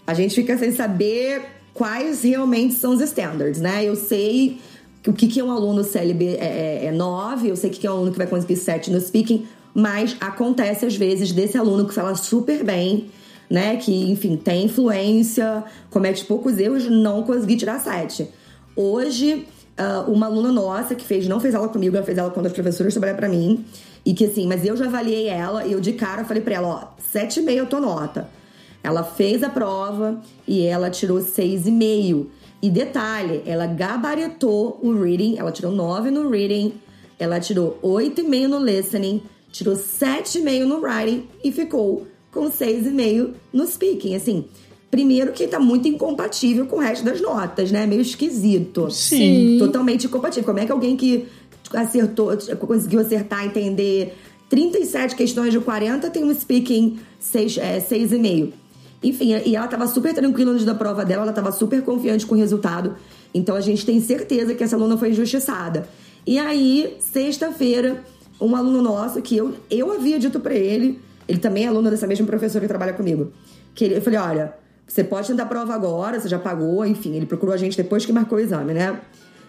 a 0.09 0.13
gente 0.15 0.33
fica 0.33 0.57
sem 0.57 0.71
saber 0.71 1.43
quais 1.71 2.23
realmente 2.23 2.73
são 2.73 2.95
os 2.95 2.99
standards, 2.99 3.61
né? 3.61 3.85
Eu 3.85 3.95
sei 3.95 4.59
o 5.05 5.13
que, 5.13 5.27
que 5.27 5.39
é 5.39 5.43
um 5.43 5.51
aluno 5.51 5.83
CLB 5.83 6.35
é, 6.39 6.81
é, 6.81 6.85
é 6.87 6.91
9, 6.91 7.47
eu 7.47 7.55
sei 7.55 7.69
que 7.69 7.85
é 7.85 7.91
um 7.91 7.93
aluno 7.93 8.11
que 8.11 8.17
vai 8.17 8.25
conseguir 8.25 8.55
7 8.55 8.89
no 8.89 8.99
speaking, 8.99 9.45
mas 9.71 10.17
acontece 10.19 10.83
às 10.83 10.95
vezes 10.95 11.31
desse 11.31 11.59
aluno 11.59 11.87
que 11.87 11.93
fala 11.93 12.15
super 12.15 12.63
bem, 12.63 13.11
né? 13.47 13.77
Que, 13.77 14.09
enfim, 14.09 14.35
tem 14.35 14.65
influência, 14.65 15.63
comete 15.91 16.25
poucos 16.25 16.57
erros, 16.57 16.89
não 16.89 17.21
conseguir 17.21 17.57
tirar 17.57 17.79
7. 17.79 18.27
Hoje, 18.75 19.45
uh, 19.77 20.11
uma 20.11 20.25
aluna 20.25 20.51
nossa 20.51 20.95
que 20.95 21.05
fez, 21.05 21.27
não 21.27 21.39
fez 21.39 21.53
aula 21.53 21.69
comigo, 21.69 21.95
ela 21.95 22.03
fez 22.03 22.17
aula 22.17 22.31
com 22.31 22.41
as 22.41 22.51
professoras 22.51 22.93
trabalhar 22.93 23.13
para 23.13 23.29
mim, 23.29 23.63
e 24.03 24.15
que 24.15 24.25
assim, 24.25 24.47
mas 24.47 24.65
eu 24.65 24.75
já 24.75 24.85
avaliei 24.85 25.27
ela 25.27 25.67
e 25.67 25.71
eu 25.71 25.79
de 25.79 25.93
cara 25.93 26.25
falei 26.25 26.41
pra 26.41 26.55
ela: 26.55 26.67
ó, 26.67 27.05
7,5 27.15 27.51
eu 27.51 27.67
tô 27.67 27.79
nota. 27.79 28.38
Ela 28.83 29.03
fez 29.03 29.43
a 29.43 29.49
prova 29.49 30.21
e 30.47 30.65
ela 30.65 30.89
tirou 30.89 31.19
6,5. 31.19 32.27
E 32.61 32.69
detalhe, 32.69 33.41
ela 33.45 33.65
gabaritou 33.65 34.79
o 34.81 34.93
reading, 34.93 35.37
ela 35.37 35.51
tirou 35.51 35.71
9 35.71 36.11
no 36.11 36.29
reading, 36.29 36.73
ela 37.17 37.39
tirou 37.39 37.79
8,5 37.81 38.47
no 38.47 38.63
listening, 38.63 39.21
tirou 39.51 39.75
7,5 39.75 40.65
no 40.65 40.81
writing 40.81 41.27
e 41.43 41.51
ficou 41.51 42.07
com 42.31 42.49
6,5 42.49 43.33
no 43.53 43.65
speaking. 43.65 44.15
Assim, 44.15 44.45
primeiro 44.91 45.31
que 45.31 45.47
tá 45.47 45.59
muito 45.59 45.87
incompatível 45.87 46.65
com 46.65 46.77
o 46.77 46.79
resto 46.79 47.05
das 47.05 47.21
notas, 47.21 47.71
né? 47.71 47.85
Meio 47.85 48.01
esquisito. 48.01 48.89
Sim. 48.91 49.57
Totalmente 49.59 50.07
incompatível. 50.07 50.45
Como 50.45 50.59
é 50.59 50.65
que 50.65 50.71
alguém 50.71 50.97
que 50.97 51.27
acertou, 51.73 52.31
conseguiu 52.59 52.99
acertar, 52.99 53.45
entender 53.45 54.17
37 54.49 55.15
questões 55.15 55.53
de 55.53 55.59
40 55.59 56.09
tem 56.09 56.23
um 56.23 56.33
speaking 56.33 56.99
6,5? 57.21 57.61
É, 57.61 57.79
6,5? 57.79 58.53
Enfim, 59.01 59.33
e 59.45 59.55
ela 59.55 59.65
estava 59.65 59.87
super 59.87 60.13
tranquila 60.13 60.51
antes 60.51 60.65
da 60.65 60.75
prova 60.75 61.05
dela, 61.05 61.21
ela 61.21 61.31
estava 61.31 61.51
super 61.51 61.81
confiante 61.83 62.25
com 62.25 62.35
o 62.35 62.37
resultado. 62.37 62.95
Então 63.33 63.55
a 63.55 63.61
gente 63.61 63.85
tem 63.85 63.99
certeza 64.01 64.53
que 64.53 64.63
essa 64.63 64.75
aluna 64.75 64.97
foi 64.97 65.11
injustiçada. 65.11 65.87
E 66.27 66.37
aí, 66.37 66.97
sexta-feira, 66.99 68.03
um 68.41 68.55
aluno 68.55 68.81
nosso, 68.81 69.21
que 69.21 69.37
eu, 69.37 69.53
eu 69.69 69.91
havia 69.91 70.19
dito 70.19 70.39
para 70.39 70.53
ele, 70.53 70.99
ele 71.27 71.39
também 71.39 71.65
é 71.65 71.67
aluno 71.67 71.89
dessa 71.89 72.07
mesma 72.07 72.25
professora 72.25 72.61
que 72.61 72.67
trabalha 72.67 72.93
comigo, 72.93 73.31
que 73.73 73.85
ele, 73.85 73.97
eu 73.97 74.01
falei: 74.01 74.19
olha, 74.19 74.53
você 74.87 75.03
pode 75.03 75.27
tentar 75.27 75.43
a 75.43 75.45
prova 75.45 75.73
agora, 75.73 76.19
você 76.19 76.27
já 76.27 76.39
pagou, 76.39 76.85
enfim, 76.85 77.15
ele 77.15 77.25
procurou 77.25 77.53
a 77.53 77.57
gente 77.57 77.77
depois 77.77 78.05
que 78.05 78.11
marcou 78.11 78.37
o 78.37 78.41
exame, 78.41 78.73
né? 78.73 78.99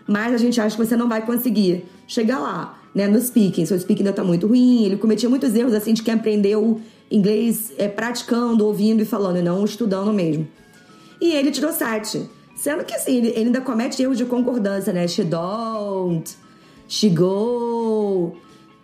Mas 0.06 0.34
a 0.34 0.38
gente 0.38 0.60
acha 0.60 0.76
que 0.76 0.84
você 0.84 0.96
não 0.96 1.08
vai 1.08 1.24
conseguir 1.24 1.84
chegar 2.06 2.38
lá, 2.38 2.78
né? 2.94 3.08
No 3.08 3.20
speaking, 3.20 3.64
seu 3.66 3.78
speaking 3.78 4.02
ainda 4.02 4.12
tá 4.12 4.22
muito 4.22 4.46
ruim, 4.46 4.84
ele 4.84 4.96
cometia 4.96 5.28
muitos 5.28 5.54
erros 5.54 5.72
assim 5.72 5.92
de 5.94 6.02
quem 6.02 6.14
aprendeu 6.14 6.80
inglês 7.10 7.72
é, 7.76 7.88
praticando, 7.88 8.64
ouvindo 8.66 9.02
e 9.02 9.04
falando, 9.04 9.38
e 9.38 9.42
não 9.42 9.64
estudando 9.64 10.12
mesmo. 10.12 10.46
E 11.20 11.32
ele 11.32 11.50
tirou 11.50 11.72
sete. 11.72 12.28
Sendo 12.56 12.84
que 12.84 12.94
assim, 12.94 13.16
ele, 13.16 13.34
ainda 13.36 13.60
comete 13.60 14.02
erros 14.02 14.18
de 14.18 14.24
concordância, 14.24 14.92
né? 14.92 15.08
She 15.08 15.24
don't, 15.24 16.36
she 16.86 17.08
go. 17.08 18.36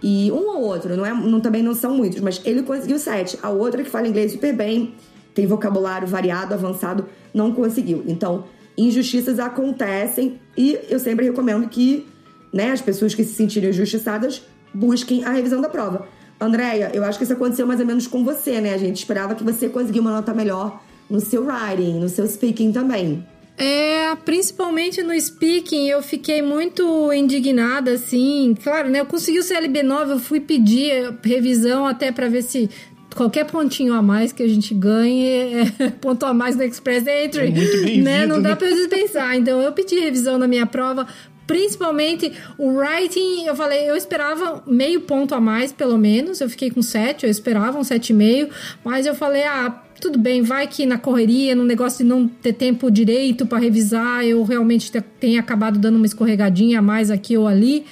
E 0.02 0.30
um 0.32 0.56
ou 0.56 0.62
outro, 0.62 0.96
não 0.96 1.04
é, 1.04 1.12
não, 1.12 1.40
também 1.40 1.62
não 1.62 1.74
são 1.74 1.94
muitos, 1.94 2.20
mas 2.20 2.40
ele 2.44 2.62
conseguiu 2.62 2.98
sete. 2.98 3.38
A 3.42 3.50
outra 3.50 3.82
que 3.82 3.90
fala 3.90 4.08
inglês 4.08 4.32
super 4.32 4.54
bem, 4.54 4.94
tem 5.34 5.46
vocabulário 5.46 6.06
variado, 6.06 6.54
avançado, 6.54 7.06
não 7.32 7.52
conseguiu. 7.52 8.02
Então, 8.06 8.44
injustiças 8.76 9.38
acontecem 9.38 10.40
e 10.56 10.78
eu 10.88 10.98
sempre 10.98 11.26
recomendo 11.26 11.68
que 11.68 12.06
né, 12.52 12.70
as 12.70 12.80
pessoas 12.80 13.14
que 13.14 13.24
se 13.24 13.34
sentirem 13.34 13.70
injustiçadas 13.70 14.42
busquem 14.72 15.24
a 15.24 15.30
revisão 15.30 15.60
da 15.60 15.68
prova. 15.68 16.06
Andréia, 16.40 16.90
eu 16.92 17.04
acho 17.04 17.18
que 17.18 17.24
isso 17.24 17.32
aconteceu 17.32 17.66
mais 17.66 17.80
ou 17.80 17.86
menos 17.86 18.06
com 18.06 18.24
você, 18.24 18.60
né? 18.60 18.74
A 18.74 18.78
gente 18.78 18.96
esperava 18.96 19.34
que 19.34 19.42
você 19.42 19.68
conseguisse 19.68 20.00
uma 20.00 20.12
nota 20.12 20.34
melhor 20.34 20.82
no 21.08 21.20
seu 21.20 21.46
writing, 21.46 21.98
no 21.98 22.08
seu 22.08 22.26
speaking 22.26 22.72
também. 22.72 23.24
É, 23.58 24.14
principalmente 24.16 25.02
no 25.02 25.18
speaking, 25.18 25.88
eu 25.88 26.02
fiquei 26.02 26.42
muito 26.42 27.10
indignada, 27.12 27.92
assim. 27.92 28.54
Claro, 28.62 28.90
né? 28.90 29.00
Eu 29.00 29.06
consegui 29.06 29.38
o 29.38 29.42
CLB9, 29.42 30.10
eu 30.10 30.18
fui 30.18 30.40
pedir 30.40 31.14
revisão 31.22 31.86
até 31.86 32.12
para 32.12 32.28
ver 32.28 32.42
se 32.42 32.68
qualquer 33.14 33.46
pontinho 33.46 33.94
a 33.94 34.02
mais 34.02 34.30
que 34.30 34.42
a 34.42 34.48
gente 34.48 34.74
ganhe 34.74 35.54
é 35.54 35.90
ponto 36.02 36.26
a 36.26 36.34
mais 36.34 36.54
no 36.54 36.64
Express 36.64 37.06
Entry. 37.06 37.46
É 37.46 37.50
muito 37.50 38.02
né? 38.04 38.26
Não 38.26 38.42
dá 38.42 38.50
né? 38.50 38.56
pra 38.56 38.68
dispensar. 38.68 39.34
Então 39.36 39.62
eu 39.62 39.72
pedi 39.72 39.98
revisão 39.98 40.36
na 40.36 40.46
minha 40.46 40.66
prova 40.66 41.06
Principalmente 41.46 42.32
o 42.58 42.76
writing, 42.78 43.44
eu 43.46 43.54
falei, 43.54 43.88
eu 43.88 43.96
esperava 43.96 44.62
meio 44.66 45.02
ponto 45.02 45.34
a 45.34 45.40
mais, 45.40 45.72
pelo 45.72 45.96
menos. 45.96 46.40
Eu 46.40 46.50
fiquei 46.50 46.70
com 46.70 46.82
7, 46.82 47.24
eu 47.24 47.30
esperava 47.30 47.78
um 47.78 47.82
7,5. 47.82 48.50
Mas 48.84 49.06
eu 49.06 49.14
falei, 49.14 49.44
ah, 49.44 49.82
tudo 50.00 50.18
bem, 50.18 50.42
vai 50.42 50.66
que 50.66 50.84
na 50.84 50.98
correria, 50.98 51.54
no 51.54 51.64
negócio 51.64 51.98
de 51.98 52.04
não 52.04 52.26
ter 52.26 52.52
tempo 52.52 52.90
direito 52.90 53.46
para 53.46 53.58
revisar, 53.58 54.24
eu 54.24 54.42
realmente 54.42 54.90
tenha 55.20 55.40
acabado 55.40 55.78
dando 55.78 55.96
uma 55.96 56.06
escorregadinha 56.06 56.80
a 56.80 56.82
mais 56.82 57.10
aqui 57.10 57.36
ou 57.36 57.46
ali. 57.46 57.84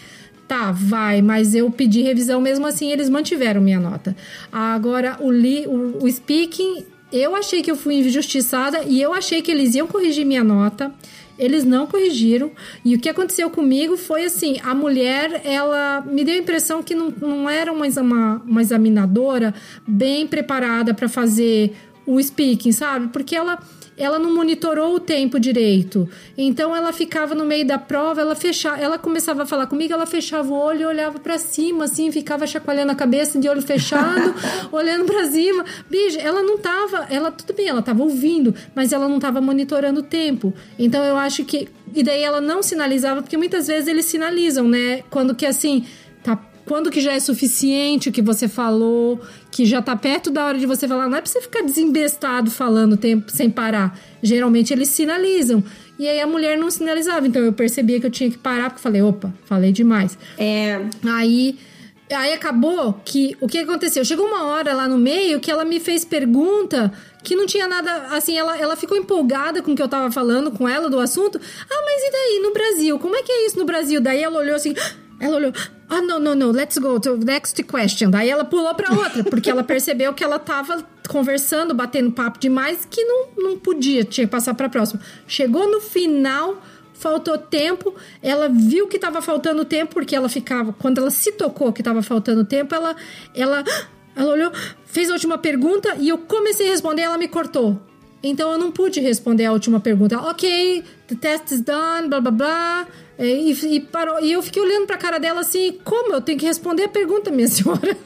Tá, 0.47 0.71
vai, 0.73 1.23
mas 1.23 1.55
eu 1.55 1.71
pedi 1.71 2.03
revisão 2.03 2.39
mesmo 2.41 2.67
assim, 2.67 2.91
eles 2.91 3.09
mantiveram 3.09 3.63
minha 3.63 3.81
nota. 3.81 4.15
Agora, 4.53 5.17
o, 5.21 5.31
li, 5.31 5.67
o, 5.67 6.05
o 6.05 6.11
speaking, 6.11 6.85
eu 7.11 7.35
achei 7.35 7.63
que 7.63 7.71
eu 7.71 7.77
fui 7.77 7.95
injustiçada 7.95 8.83
e 8.87 9.01
eu 9.01 9.15
achei 9.15 9.41
que 9.41 9.51
eles 9.51 9.75
iam 9.75 9.87
corrigir 9.87 10.27
minha 10.27 10.45
nota. 10.45 10.93
Eles 11.39 11.65
não 11.65 11.87
corrigiram. 11.87 12.51
E 12.85 12.95
o 12.95 12.99
que 12.99 13.09
aconteceu 13.09 13.51
comigo 13.51 13.97
foi 13.97 14.25
assim: 14.25 14.59
a 14.63 14.75
mulher, 14.75 15.43
ela 15.45 16.03
me 16.07 16.25
deu 16.25 16.35
a 16.35 16.39
impressão 16.39 16.83
que 16.83 16.95
não, 16.95 17.13
não 17.21 17.51
era 17.51 17.73
uma, 17.73 17.87
uma, 17.87 18.43
uma 18.47 18.63
examinadora 18.63 19.55
bem 19.87 20.27
preparada 20.27 20.95
para 20.95 21.09
fazer 21.09 21.75
o 22.07 22.23
speaking, 22.23 22.73
sabe? 22.73 23.09
Porque 23.09 23.35
ela 23.35 23.59
ela 23.97 24.19
não 24.19 24.35
monitorou 24.35 24.95
o 24.95 25.01
tempo 25.01 25.39
direito. 25.39 26.09
Então 26.37 26.75
ela 26.75 26.93
ficava 26.93 27.35
no 27.35 27.45
meio 27.45 27.67
da 27.67 27.79
prova, 27.79 28.21
ela 28.21 28.35
fechava, 28.35 28.79
ela 28.79 28.99
começava 28.99 29.45
a 29.45 29.47
falar 29.47 29.67
comigo, 29.67 29.93
ela 29.93 30.07
fechava 30.07 30.53
o 30.53 30.57
olho 30.57 30.83
e 30.83 30.87
olhava 30.87 31.19
para 31.19 31.39
cima, 31.39 31.85
assim, 31.85 32.11
ficava 32.11 32.47
chacoalhando 32.47 32.93
a 32.93 32.95
cabeça 32.95 33.39
de 33.39 33.49
olho 33.49 33.63
fechado, 33.63 34.35
olhando 34.73 35.05
para 35.05 35.25
cima. 35.27 35.65
Bicho, 35.89 36.19
ela 36.19 36.43
não 36.43 36.59
tava, 36.59 37.07
ela 37.11 37.31
tudo 37.31 37.55
bem, 37.55 37.69
ela 37.69 37.83
tava 37.83 38.03
ouvindo, 38.03 38.55
mas 38.75 38.93
ela 38.93 39.09
não 39.09 39.19
tava 39.19 39.41
monitorando 39.41 40.01
o 40.01 40.05
tempo. 40.05 40.53
Então 40.79 41.03
eu 41.05 41.17
acho 41.17 41.45
que 41.45 41.69
e 41.95 42.03
daí 42.03 42.23
ela 42.23 42.41
não 42.41 42.61
sinalizava, 42.61 43.23
porque 43.23 43.37
muitas 43.37 43.69
vezes 43.69 43.87
eles 43.87 44.07
sinalizam, 44.07 44.67
né? 44.67 45.03
Quando 45.11 45.35
que 45.35 45.47
assim, 45.47 45.87
quando 46.67 46.91
que 46.91 47.01
já 47.01 47.13
é 47.13 47.21
suficiente 47.21 48.09
o 48.09 48.13
que 48.13 48.23
você 48.23 48.49
falou, 48.49 49.21
que 49.51 49.65
já 49.67 49.83
tá 49.83 49.95
perto 49.95 50.31
da 50.31 50.47
hora 50.47 50.59
de 50.59 50.67
você 50.67 50.89
falar. 50.89 51.09
Não 51.09 51.17
é 51.17 51.21
pra 51.21 51.31
você 51.31 51.41
ficar 51.41 51.63
desembestado 51.63 52.51
falando 52.51 52.97
tempo 52.97 53.31
sem 53.31 53.51
parar. 53.51 53.99
Geralmente 54.23 54.73
eles 54.73 54.89
sinalizam. 54.89 55.63
E 55.99 56.09
aí 56.09 56.21
a 56.21 56.27
mulher 56.27 56.59
não 56.59 56.71
sinalizava. 56.71 57.27
Então 57.27 57.43
eu 57.43 57.53
percebia 57.53 58.01
que 58.01 58.07
eu 58.07 58.11
tinha 58.11 58.31
que 58.31 58.39
parar, 58.39 58.71
porque 58.71 58.83
falei, 58.83 59.03
opa, 59.03 59.33
falei 59.45 59.73
demais. 59.73 60.19
É. 60.39 60.81
Aí. 61.07 61.59
Aí 62.13 62.35
acabou 62.35 63.01
que 63.03 63.35
o 63.41 63.49
que 63.49 63.59
aconteceu? 63.59 64.05
Chegou 64.05 64.27
uma 64.27 64.45
hora 64.45 64.75
lá 64.75 64.87
no 64.87 64.99
meio 64.99 65.41
que 65.41 65.51
ela 65.51 65.65
me 65.65 65.81
fez 65.81 66.05
pergunta 66.05 66.93
que 67.23 67.35
não 67.35 67.47
tinha 67.47 67.67
nada. 67.67 68.09
Assim, 68.11 68.37
ela, 68.37 68.57
ela 68.59 68.77
ficou 68.77 68.97
empolgada 68.97 69.63
com 69.63 69.73
o 69.73 69.75
que 69.75 69.83
eu 69.83 69.89
tava 69.89 70.13
falando 70.13 70.51
com 70.51 70.69
ela 70.69 70.91
do 70.91 71.01
assunto. 71.01 71.41
Ah, 71.41 71.83
mas 71.85 72.03
e 72.03 72.13
daí? 72.13 72.41
No 72.43 72.53
Brasil? 72.53 72.99
Como 72.99 73.17
é 73.17 73.23
que 73.23 73.33
é 73.33 73.47
isso 73.47 73.59
no 73.59 73.65
Brasil? 73.65 74.01
Daí 74.01 74.23
ela 74.23 74.39
olhou 74.39 74.55
assim. 74.55 74.75
Ela 75.21 75.37
olhou, 75.37 75.53
ah, 75.89 76.01
não, 76.01 76.19
não, 76.19 76.35
não, 76.35 76.51
let's 76.51 76.79
go 76.79 76.99
to 76.99 77.17
next 77.17 77.63
question. 77.65 78.11
Daí 78.11 78.31
ela 78.31 78.45
pulou 78.45 78.75
pra 78.75 78.93
outra, 78.93 79.23
porque 79.25 79.51
ela 79.51 79.63
percebeu 79.63 80.15
que 80.15 80.25
ela 80.25 80.39
tava 80.39 80.85
conversando, 81.09 81.75
batendo 81.75 82.11
papo 82.11 82.39
demais, 82.39 82.87
que 82.91 83.05
não, 83.05 83.29
não 83.37 83.59
podia, 83.59 84.05
tinha 84.05 84.27
que 84.27 84.31
passar 84.31 84.55
pra 84.55 84.69
próxima. 84.69 85.01
Chegou 85.27 85.71
no 85.71 85.81
final, 85.81 86.63
faltou 86.95 87.37
tempo, 87.37 87.95
ela 88.23 88.49
viu 88.49 88.89
que 88.89 88.99
tava 88.99 89.21
faltando 89.21 89.65
tempo, 89.65 89.95
porque 89.95 90.17
ela 90.17 90.29
ficava, 90.29 90.73
quando 90.73 90.99
ela 90.99 91.11
se 91.11 91.33
tocou 91.33 91.73
que 91.73 91.83
tava 91.83 92.03
faltando 92.03 92.45
tempo, 92.45 92.75
ela, 92.75 92.97
ela, 93.35 93.63
ela 94.17 94.33
olhou, 94.33 94.53
fez 94.87 95.11
a 95.11 95.13
última 95.13 95.37
pergunta 95.37 95.95
e 95.99 96.09
eu 96.09 96.19
comecei 96.19 96.67
a 96.67 96.71
responder, 96.71 97.03
ela 97.03 97.19
me 97.19 97.29
cortou. 97.29 97.79
Então 98.23 98.51
eu 98.53 98.59
não 98.59 98.73
pude 98.73 99.01
responder 99.01 99.45
a 99.45 99.53
última 99.53 99.81
pergunta. 99.81 100.19
Ok, 100.19 100.83
the 101.09 101.15
test 101.15 101.51
is 101.53 101.61
done, 101.61 102.09
blá 102.09 102.23
blá 102.23 102.31
blá. 102.31 102.87
E, 103.19 103.53
e, 103.77 103.81
parou, 103.81 104.21
e 104.21 104.33
eu 104.33 104.43
fiquei 104.43 104.61
olhando 104.63 104.87
pra 104.87 104.97
cara 104.97 105.19
dela 105.19 105.41
assim, 105.41 105.79
como? 105.85 106.13
Eu 106.15 106.21
tenho 106.21 106.39
que 106.39 106.47
responder 106.47 106.85
a 106.85 106.89
pergunta, 106.89 107.31
minha 107.31 107.47
senhora. 107.49 107.97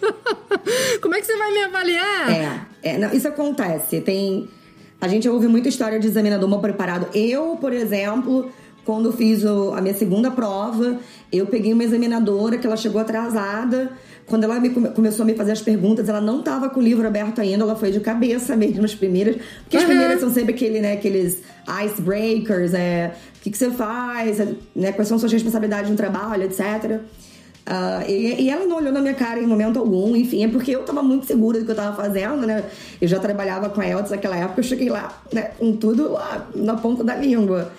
como 1.00 1.14
é 1.14 1.20
que 1.20 1.26
você 1.26 1.36
vai 1.36 1.52
me 1.52 1.62
avaliar? 1.64 2.30
É, 2.30 2.60
é 2.82 2.98
não, 2.98 3.12
isso 3.12 3.26
acontece. 3.28 4.00
Tem. 4.00 4.48
A 5.00 5.06
gente 5.08 5.28
ouve 5.28 5.46
muita 5.46 5.68
história 5.68 5.98
de 5.98 6.06
examinador 6.08 6.48
mal 6.48 6.60
preparado. 6.60 7.06
Eu, 7.16 7.56
por 7.60 7.72
exemplo, 7.72 8.50
quando 8.84 9.12
fiz 9.12 9.44
a 9.46 9.80
minha 9.80 9.94
segunda 9.94 10.30
prova, 10.30 10.98
eu 11.32 11.46
peguei 11.46 11.72
uma 11.72 11.84
examinadora 11.84 12.58
que 12.58 12.66
ela 12.66 12.76
chegou 12.76 13.00
atrasada. 13.00 13.92
Quando 14.26 14.44
ela 14.44 14.60
me, 14.60 14.68
começou 14.68 15.22
a 15.22 15.26
me 15.26 15.34
fazer 15.34 15.52
as 15.52 15.62
perguntas, 15.62 16.06
ela 16.06 16.20
não 16.20 16.40
estava 16.40 16.68
com 16.68 16.80
o 16.80 16.82
livro 16.82 17.06
aberto 17.06 17.40
ainda, 17.40 17.64
ela 17.64 17.74
foi 17.76 17.90
de 17.90 17.98
cabeça 18.00 18.54
mesmo 18.56 18.84
as 18.84 18.94
primeiras. 18.94 19.36
Porque 19.62 19.76
as 19.78 19.84
Uhum. 19.84 19.88
primeiras 19.88 20.20
são 20.20 20.30
sempre 20.30 20.52
aquele, 20.52 20.80
né, 20.80 20.92
aqueles 20.92 21.42
icebreakers, 21.66 22.74
é, 22.74 23.14
que, 23.48 23.50
que 23.50 23.58
você 23.58 23.70
faz, 23.70 24.38
né, 24.74 24.92
quais 24.92 25.08
são 25.08 25.18
suas 25.18 25.32
responsabilidades 25.32 25.90
no 25.90 25.96
trabalho, 25.96 26.44
etc. 26.44 27.00
Ah, 27.70 28.02
e, 28.08 28.44
e 28.44 28.50
ela 28.50 28.64
não 28.64 28.76
olhou 28.76 28.90
na 28.90 29.00
minha 29.00 29.12
cara 29.12 29.38
em 29.38 29.46
momento 29.46 29.78
algum, 29.78 30.16
enfim, 30.16 30.42
é 30.42 30.48
porque 30.48 30.70
eu 30.70 30.84
tava 30.84 31.02
muito 31.02 31.26
segura 31.26 31.58
do 31.58 31.66
que 31.66 31.70
eu 31.70 31.76
tava 31.76 31.94
fazendo, 31.94 32.46
né? 32.46 32.64
Eu 32.98 33.06
já 33.06 33.18
trabalhava 33.18 33.68
com 33.68 33.80
a 33.80 33.86
Eltz 33.86 34.10
naquela 34.10 34.36
época, 34.36 34.60
eu 34.60 34.64
cheguei 34.64 34.88
lá, 34.88 35.22
né, 35.30 35.50
com 35.58 35.76
tudo 35.76 36.12
lá 36.12 36.48
na 36.54 36.76
ponta 36.76 37.04
da 37.04 37.14
língua. 37.14 37.70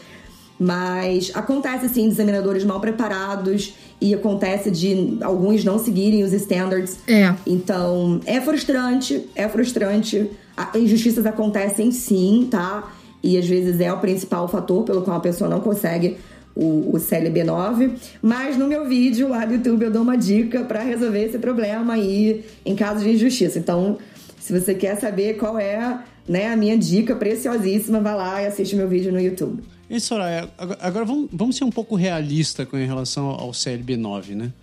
Mas 0.59 1.31
acontece 1.33 1.89
sim 1.89 2.03
de 2.03 2.09
examinadores 2.09 2.63
mal 2.65 2.79
preparados 2.79 3.73
e 3.99 4.13
acontece 4.13 4.69
de 4.69 5.17
alguns 5.21 5.63
não 5.63 5.79
seguirem 5.79 6.23
os 6.23 6.33
standards. 6.33 6.99
É. 7.07 7.33
Então, 7.47 8.19
é 8.25 8.39
frustrante, 8.41 9.27
é 9.33 9.47
frustrante. 9.47 10.29
Injustiças 10.75 11.25
acontecem 11.25 11.91
sim, 11.91 12.47
tá? 12.51 12.91
E 13.21 13.37
às 13.37 13.47
vezes 13.47 13.79
é 13.79 13.91
o 13.91 13.99
principal 13.99 14.47
fator 14.47 14.83
pelo 14.83 15.01
qual 15.01 15.17
a 15.17 15.19
pessoa 15.19 15.49
não 15.49 15.59
consegue 15.59 16.17
o, 16.55 16.95
o 16.95 16.99
CLB9. 16.99 17.91
Mas 18.21 18.57
no 18.57 18.67
meu 18.67 18.87
vídeo 18.87 19.29
lá 19.29 19.45
do 19.45 19.55
YouTube 19.55 19.85
eu 19.85 19.91
dou 19.91 20.01
uma 20.01 20.17
dica 20.17 20.63
pra 20.63 20.81
resolver 20.81 21.25
esse 21.25 21.37
problema 21.37 21.93
aí 21.93 22.45
em 22.65 22.75
caso 22.75 23.03
de 23.03 23.11
injustiça. 23.11 23.59
Então, 23.59 23.97
se 24.39 24.57
você 24.57 24.73
quer 24.73 24.99
saber 24.99 25.37
qual 25.37 25.57
é 25.59 26.03
né, 26.27 26.47
a 26.47 26.55
minha 26.55 26.77
dica 26.77 27.15
preciosíssima, 27.15 27.99
vai 27.99 28.15
lá 28.15 28.41
e 28.41 28.47
assiste 28.47 28.75
meu 28.75 28.87
vídeo 28.87 29.11
no 29.11 29.19
YouTube. 29.19 29.63
E 29.89 29.99
Soraya, 29.99 30.47
agora, 30.57 31.03
vamos, 31.03 31.29
vamos 31.33 31.55
ser 31.55 31.63
um 31.63 31.71
pouco 31.71 31.95
realista 31.95 32.65
com 32.65 32.77
relação 32.77 33.29
ao 33.29 33.49
CLB9, 33.49 34.35
né? 34.35 34.53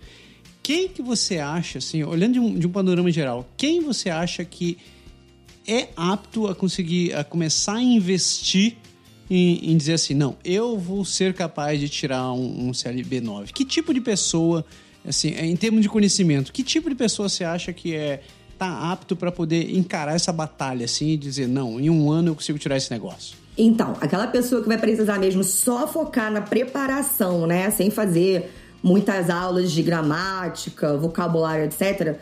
Quem 0.63 0.87
que 0.87 1.01
você 1.01 1.37
acha, 1.37 1.79
assim, 1.79 2.03
olhando 2.03 2.33
de 2.33 2.39
um, 2.39 2.57
de 2.57 2.67
um 2.67 2.69
panorama 2.69 3.11
geral, 3.11 3.45
quem 3.57 3.81
você 3.81 4.09
acha 4.09 4.45
que 4.45 4.77
é 5.67 5.89
apto 5.95 6.47
a 6.47 6.55
conseguir, 6.55 7.13
a 7.13 7.23
começar 7.23 7.75
a 7.75 7.81
investir 7.81 8.77
em, 9.29 9.71
em 9.71 9.77
dizer 9.77 9.93
assim, 9.93 10.13
não, 10.13 10.37
eu 10.43 10.77
vou 10.77 11.03
ser 11.03 11.33
capaz 11.33 11.79
de 11.79 11.89
tirar 11.89 12.31
um, 12.31 12.69
um 12.69 12.71
CLB9? 12.71 13.51
Que 13.51 13.65
tipo 13.65 13.93
de 13.93 13.99
pessoa, 13.99 14.65
assim, 15.05 15.29
em 15.29 15.55
termos 15.55 15.81
de 15.81 15.89
conhecimento, 15.89 16.53
que 16.53 16.63
tipo 16.63 16.89
de 16.89 16.95
pessoa 16.95 17.27
você 17.27 17.43
acha 17.43 17.73
que 17.73 17.93
é 17.93 18.21
tá 18.57 18.91
apto 18.91 19.15
para 19.15 19.31
poder 19.31 19.75
encarar 19.77 20.15
essa 20.15 20.33
batalha, 20.33 20.85
assim, 20.85 21.09
e 21.09 21.17
dizer, 21.17 21.47
não, 21.47 21.79
em 21.79 21.91
um 21.91 22.09
ano 22.09 22.29
eu 22.29 22.35
consigo 22.35 22.57
tirar 22.57 22.75
esse 22.75 22.89
negócio? 22.89 23.37
Então, 23.55 23.95
aquela 24.01 24.27
pessoa 24.27 24.61
que 24.61 24.67
vai 24.67 24.77
precisar 24.77 25.19
mesmo 25.19 25.43
só 25.43 25.87
focar 25.87 26.31
na 26.31 26.41
preparação, 26.41 27.45
né? 27.45 27.69
Sem 27.69 27.91
fazer 27.91 28.51
muitas 28.81 29.29
aulas 29.29 29.71
de 29.71 29.81
gramática, 29.81 30.97
vocabulário, 30.97 31.65
etc., 31.65 32.17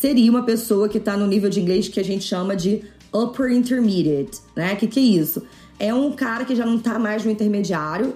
seria 0.00 0.30
uma 0.30 0.42
pessoa 0.42 0.88
que 0.88 1.00
tá 1.00 1.16
no 1.16 1.26
nível 1.26 1.50
de 1.50 1.60
inglês 1.60 1.88
que 1.88 1.98
a 1.98 2.04
gente 2.04 2.24
chama 2.24 2.54
de 2.54 2.82
upper 3.12 3.50
intermediate, 3.50 4.40
né? 4.54 4.76
Que 4.76 4.86
que 4.86 5.00
é 5.00 5.02
isso? 5.02 5.42
É 5.78 5.92
um 5.92 6.12
cara 6.12 6.44
que 6.44 6.54
já 6.54 6.64
não 6.64 6.78
tá 6.78 6.98
mais 6.98 7.24
no 7.24 7.30
intermediário, 7.30 8.14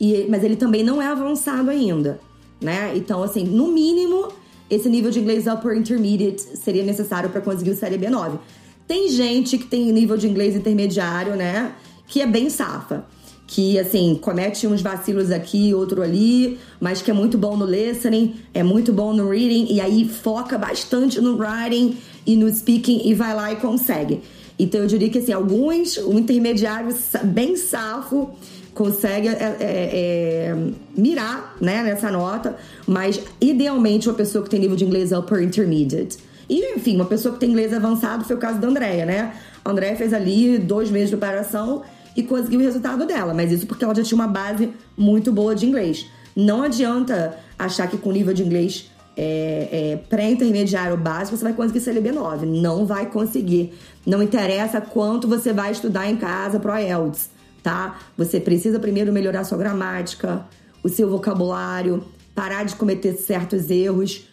e, 0.00 0.26
mas 0.30 0.42
ele 0.42 0.56
também 0.56 0.82
não 0.82 1.00
é 1.00 1.06
avançado 1.06 1.68
ainda, 1.68 2.18
né? 2.60 2.92
Então, 2.96 3.22
assim, 3.22 3.44
no 3.44 3.68
mínimo, 3.68 4.28
esse 4.70 4.88
nível 4.88 5.10
de 5.10 5.20
inglês 5.20 5.46
upper 5.46 5.76
intermediate 5.76 6.40
seria 6.56 6.84
necessário 6.84 7.28
para 7.28 7.40
conseguir 7.40 7.70
o 7.70 7.76
série 7.76 7.98
B9. 7.98 8.38
Tem 8.86 9.08
gente 9.10 9.58
que 9.58 9.66
tem 9.66 9.92
nível 9.92 10.16
de 10.16 10.26
inglês 10.26 10.56
intermediário, 10.56 11.36
né? 11.36 11.74
Que 12.06 12.22
é 12.22 12.26
bem 12.26 12.48
safa. 12.48 13.04
Que, 13.52 13.80
assim, 13.80 14.16
comete 14.22 14.68
uns 14.68 14.80
vacilos 14.80 15.32
aqui, 15.32 15.74
outro 15.74 16.02
ali, 16.02 16.56
mas 16.78 17.02
que 17.02 17.10
é 17.10 17.14
muito 17.14 17.36
bom 17.36 17.56
no 17.56 17.66
listening, 17.66 18.36
é 18.54 18.62
muito 18.62 18.92
bom 18.92 19.12
no 19.12 19.28
reading, 19.28 19.66
e 19.68 19.80
aí 19.80 20.08
foca 20.08 20.56
bastante 20.56 21.20
no 21.20 21.36
writing 21.36 21.96
e 22.24 22.36
no 22.36 22.48
speaking 22.48 23.08
e 23.08 23.12
vai 23.12 23.34
lá 23.34 23.50
e 23.52 23.56
consegue. 23.56 24.20
Então 24.56 24.80
eu 24.82 24.86
diria 24.86 25.08
que, 25.08 25.18
assim, 25.18 25.32
alguns, 25.32 25.96
o 25.96 26.12
intermediário 26.16 26.92
sa- 26.92 27.24
bem 27.24 27.56
safo, 27.56 28.30
consegue 28.72 29.26
é, 29.26 29.32
é, 29.32 29.56
é, 29.60 30.56
mirar 30.96 31.56
né, 31.60 31.82
nessa 31.82 32.08
nota, 32.08 32.56
mas 32.86 33.20
idealmente 33.40 34.08
uma 34.08 34.14
pessoa 34.14 34.44
que 34.44 34.50
tem 34.50 34.60
nível 34.60 34.76
de 34.76 34.84
inglês 34.84 35.10
upper 35.10 35.42
intermediate. 35.42 36.18
E, 36.48 36.76
enfim, 36.76 36.94
uma 36.94 37.04
pessoa 37.04 37.34
que 37.34 37.40
tem 37.40 37.50
inglês 37.50 37.72
avançado 37.72 38.24
foi 38.24 38.36
o 38.36 38.38
caso 38.38 38.60
da 38.60 38.68
Andrea, 38.68 39.04
né? 39.04 39.34
A 39.64 39.70
Andrea 39.72 39.96
fez 39.96 40.12
ali 40.12 40.56
dois 40.56 40.88
meses 40.88 41.10
de 41.10 41.16
preparação 41.16 41.82
e 42.16 42.22
conseguiu 42.22 42.60
o 42.60 42.62
resultado 42.62 43.06
dela, 43.06 43.32
mas 43.32 43.52
isso 43.52 43.66
porque 43.66 43.84
ela 43.84 43.94
já 43.94 44.02
tinha 44.02 44.16
uma 44.16 44.26
base 44.26 44.72
muito 44.96 45.32
boa 45.32 45.54
de 45.54 45.66
inglês. 45.66 46.06
Não 46.34 46.62
adianta 46.62 47.38
achar 47.58 47.88
que 47.88 47.98
com 47.98 48.12
nível 48.12 48.32
de 48.32 48.42
inglês 48.42 48.90
é, 49.16 49.68
é, 49.70 49.96
pré-intermediário 50.08 50.96
básico 50.96 51.36
você 51.36 51.44
vai 51.44 51.52
conseguir 51.52 51.80
CLB 51.80 52.12
9. 52.12 52.46
Não 52.46 52.86
vai 52.86 53.06
conseguir. 53.06 53.74
Não 54.06 54.22
interessa 54.22 54.80
quanto 54.80 55.28
você 55.28 55.52
vai 55.52 55.72
estudar 55.72 56.08
em 56.08 56.16
casa 56.16 56.58
pro 56.58 56.76
IELTS, 56.76 57.30
tá? 57.62 57.98
Você 58.16 58.40
precisa 58.40 58.78
primeiro 58.78 59.12
melhorar 59.12 59.44
sua 59.44 59.58
gramática, 59.58 60.46
o 60.82 60.88
seu 60.88 61.10
vocabulário, 61.10 62.04
parar 62.34 62.64
de 62.64 62.74
cometer 62.76 63.14
certos 63.14 63.70
erros 63.70 64.26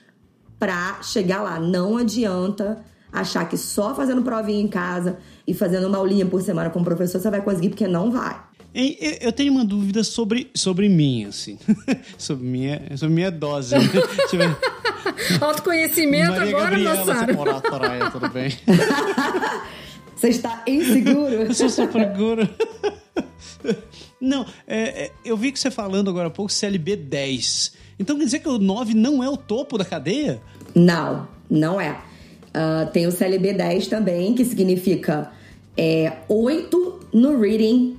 pra 0.59 1.01
chegar 1.01 1.41
lá. 1.41 1.59
Não 1.59 1.97
adianta 1.97 2.83
achar 3.11 3.47
que 3.49 3.57
só 3.57 3.95
fazendo 3.95 4.21
provinha 4.21 4.61
em 4.61 4.67
casa 4.67 5.17
e 5.47 5.53
fazendo 5.53 5.87
uma 5.87 5.97
aulinha 5.97 6.25
por 6.25 6.41
semana 6.41 6.69
com 6.69 6.79
o 6.81 6.83
professor 6.83 7.21
você 7.21 7.29
vai 7.29 7.41
conseguir, 7.41 7.69
porque 7.69 7.87
não 7.87 8.11
vai. 8.11 8.39
Eu- 9.21 9.31
tenho 9.31 9.51
uma 9.53 9.63
dúvida 9.65 10.03
sobre, 10.03 10.51
sobre 10.53 10.89
mim, 10.89 11.25
assim. 11.25 11.57
sobre, 12.17 12.45
minha, 12.45 12.97
sobre 12.97 13.15
minha 13.15 13.31
dose. 13.31 13.73
né? 13.75 13.81
Autoconhecimento 15.41 16.31
Maria 16.31 16.49
agora, 16.49 16.69
Gabriela 16.71 17.05
Massaro. 17.05 17.27
Seporatoraya, 17.31 18.11
tudo 18.11 18.29
bem? 18.29 18.51
Você 20.15 20.29
está 20.29 20.63
inseguro? 20.67 21.33
Eu 21.33 21.53
sou 21.53 21.69
super 21.69 22.07
seguro. 22.07 22.49
Não, 24.19 24.45
é, 24.67 25.05
é, 25.05 25.11
eu 25.23 25.37
vi 25.37 25.51
que 25.51 25.59
você 25.59 25.69
falando 25.69 26.09
agora 26.09 26.27
há 26.27 26.31
pouco 26.31 26.51
CLB 26.51 26.95
10. 26.95 27.73
Então 27.99 28.17
quer 28.17 28.25
dizer 28.25 28.39
que 28.39 28.49
o 28.49 28.57
9 28.57 28.95
não 28.95 29.23
é 29.23 29.29
o 29.29 29.37
topo 29.37 29.77
da 29.77 29.85
cadeia? 29.85 30.41
Não, 30.73 31.27
não 31.49 31.79
é. 31.79 31.99
Ah, 32.51 32.89
tem 32.91 33.05
o 33.05 33.11
CLB 33.11 33.53
10 33.53 33.87
também, 33.87 34.33
que 34.33 34.43
significa 34.43 35.31
é, 35.77 36.13
8 36.27 36.99
no 37.13 37.39
reading, 37.39 37.97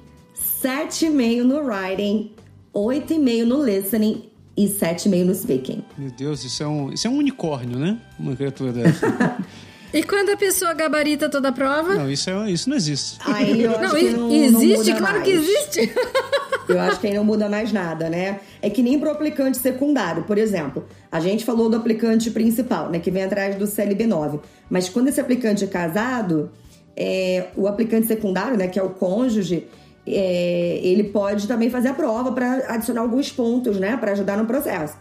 7,5 0.63 1.43
no 1.43 1.61
writing, 1.63 2.33
8,5 2.75 3.45
no 3.45 3.63
listening 3.65 4.29
e 4.57 4.67
7,5 4.67 5.25
no 5.25 5.35
speaking. 5.35 5.85
Meu 5.97 6.11
Deus, 6.11 6.45
isso 6.45 6.63
é 6.63 6.67
um, 6.67 6.93
isso 6.93 7.07
é 7.07 7.11
um 7.11 7.17
unicórnio, 7.19 7.79
né? 7.79 7.99
Uma 8.19 8.35
criatura 8.35 8.73
dessa. 8.73 9.37
E 9.91 10.03
quando 10.03 10.29
a 10.29 10.37
pessoa 10.37 10.75
gabarita 10.75 11.31
toda 11.31 11.49
a 11.49 11.53
prova? 11.53 11.95
não, 11.95 12.11
isso, 12.11 12.29
é, 12.29 12.51
isso 12.51 12.69
não 12.69 12.77
existe. 12.77 13.19
Aí 13.25 13.63
eu 13.63 13.71
acho 13.71 13.81
Não, 13.81 13.95
que 13.95 14.11
não, 14.11 14.29
não 14.29 14.63
existe, 14.63 14.77
muda 14.77 14.95
claro 14.97 15.15
mais. 15.15 15.25
que 15.25 15.31
existe. 15.31 15.93
Eu 16.69 16.79
acho 16.79 17.01
que 17.01 17.07
aí 17.07 17.15
não 17.15 17.25
muda 17.25 17.49
mais 17.49 17.73
nada, 17.73 18.11
né? 18.11 18.41
É 18.61 18.69
que 18.69 18.83
nem 18.83 18.99
pro 18.99 19.11
aplicante 19.11 19.57
secundário, 19.57 20.25
por 20.25 20.37
exemplo. 20.37 20.85
A 21.11 21.19
gente 21.19 21.43
falou 21.43 21.71
do 21.71 21.79
aplicante 21.79 22.31
principal, 22.31 22.91
né? 22.91 22.99
Que 22.99 23.11
vem 23.11 23.23
atrás 23.23 23.57
do 23.57 23.65
CLB9. 23.65 24.41
Mas 24.69 24.87
quando 24.91 25.09
esse 25.09 25.19
aplicante 25.19 25.65
é 25.65 25.67
casado, 25.67 26.51
é, 26.99 27.47
o 27.57 27.69
aplicante 27.69 28.09
secundário, 28.09 28.59
né? 28.59 28.67
Que 28.67 28.79
é 28.79 28.83
o 28.83 28.91
cônjuge, 28.91 29.69
é, 30.05 30.81
ele 30.83 31.05
pode 31.05 31.47
também 31.47 31.71
fazer 31.71 31.89
a 31.89 31.95
prova 31.95 32.33
para 32.33 32.75
adicionar 32.75 33.03
alguns 33.03 33.31
pontos, 33.31 33.79
né? 33.79 33.97
Para 33.97 34.13
ajudar 34.13 34.37
no 34.37 34.47
processo. 34.47 34.97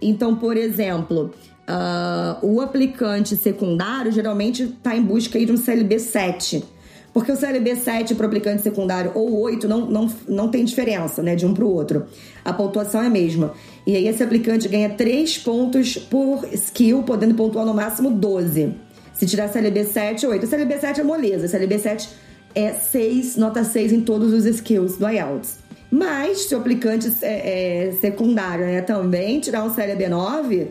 Então, 0.00 0.34
por 0.34 0.56
exemplo, 0.56 1.32
uh, 1.68 2.44
o 2.44 2.60
aplicante 2.60 3.36
secundário 3.36 4.10
geralmente 4.10 4.62
está 4.62 4.96
em 4.96 5.02
busca 5.02 5.38
aí 5.38 5.44
de 5.44 5.52
um 5.52 5.56
CLB 5.56 5.98
7 5.98 6.64
porque 7.12 7.30
o 7.30 7.36
CLB 7.36 7.76
7 7.76 8.14
para 8.14 8.24
o 8.24 8.26
aplicante 8.26 8.62
secundário 8.62 9.12
ou 9.14 9.38
8 9.42 9.68
não, 9.68 9.86
não, 9.86 10.10
não 10.26 10.48
tem 10.48 10.64
diferença, 10.64 11.22
né, 11.22 11.34
de 11.34 11.44
um 11.44 11.52
para 11.52 11.64
o 11.64 11.70
outro. 11.70 12.06
A 12.42 12.54
pontuação 12.54 13.02
é 13.02 13.06
a 13.06 13.10
mesma. 13.10 13.52
E 13.86 13.94
aí 13.94 14.08
esse 14.08 14.22
aplicante 14.22 14.66
ganha 14.66 14.88
3 14.88 15.38
pontos 15.38 15.98
por 15.98 16.48
skill, 16.52 17.02
podendo 17.02 17.34
pontuar 17.34 17.66
no 17.66 17.74
máximo 17.74 18.10
12. 18.10 18.74
Se 19.14 19.26
tirar 19.26 19.48
CLB 19.48 19.84
7 19.84 20.26
ou 20.26 20.32
8. 20.32 20.44
O 20.44 20.46
CLB 20.48 20.78
7 20.78 21.00
é 21.00 21.04
moleza. 21.04 21.46
O 21.46 21.48
CLB 21.48 21.78
7 21.78 22.08
é 22.54 22.72
6, 22.72 23.36
nota 23.36 23.64
6 23.64 23.92
em 23.92 24.00
todos 24.00 24.32
os 24.32 24.44
skills 24.44 24.96
do 24.96 25.08
IELTS. 25.08 25.58
Mas 25.90 26.46
se 26.46 26.54
o 26.54 26.58
aplicante 26.58 27.12
é, 27.20 27.88
é 27.88 27.92
secundário 27.92 28.64
né, 28.64 28.80
também 28.80 29.40
tirar 29.40 29.62
um 29.62 29.74
CLB 29.74 30.08
9, 30.08 30.68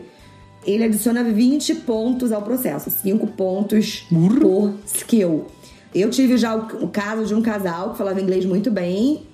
ele 0.66 0.84
adiciona 0.84 1.22
20 1.22 1.76
pontos 1.76 2.32
ao 2.32 2.42
processo. 2.42 2.90
5 2.90 3.26
pontos 3.28 4.06
por 4.40 4.74
skill. 4.84 5.46
Eu 5.94 6.10
tive 6.10 6.36
já 6.36 6.56
o, 6.56 6.84
o 6.84 6.88
caso 6.88 7.24
de 7.24 7.34
um 7.34 7.42
casal 7.42 7.92
que 7.92 7.98
falava 7.98 8.20
inglês 8.20 8.44
muito 8.44 8.70
bem. 8.70 9.26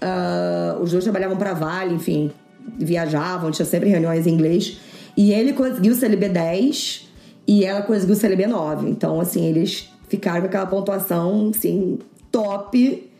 Uh, 0.00 0.82
os 0.82 0.90
dois 0.90 1.04
trabalhavam 1.04 1.36
para 1.36 1.54
Vale, 1.54 1.94
enfim, 1.94 2.30
viajavam, 2.78 3.50
tinha 3.50 3.66
sempre 3.66 3.88
reuniões 3.88 4.26
em 4.26 4.30
inglês. 4.30 4.78
E 5.16 5.32
ele 5.32 5.52
conseguiu 5.52 5.92
o 5.92 5.96
CLB 5.96 6.28
10 6.28 7.11
e 7.46 7.64
ela 7.64 7.82
conseguiu 7.82 8.14
o 8.14 8.18
CLB 8.18 8.46
9. 8.46 8.88
Então, 8.88 9.20
assim, 9.20 9.46
eles 9.46 9.88
ficaram 10.08 10.40
com 10.40 10.46
aquela 10.46 10.66
pontuação, 10.66 11.50
assim, 11.54 11.98
top, 12.30 13.10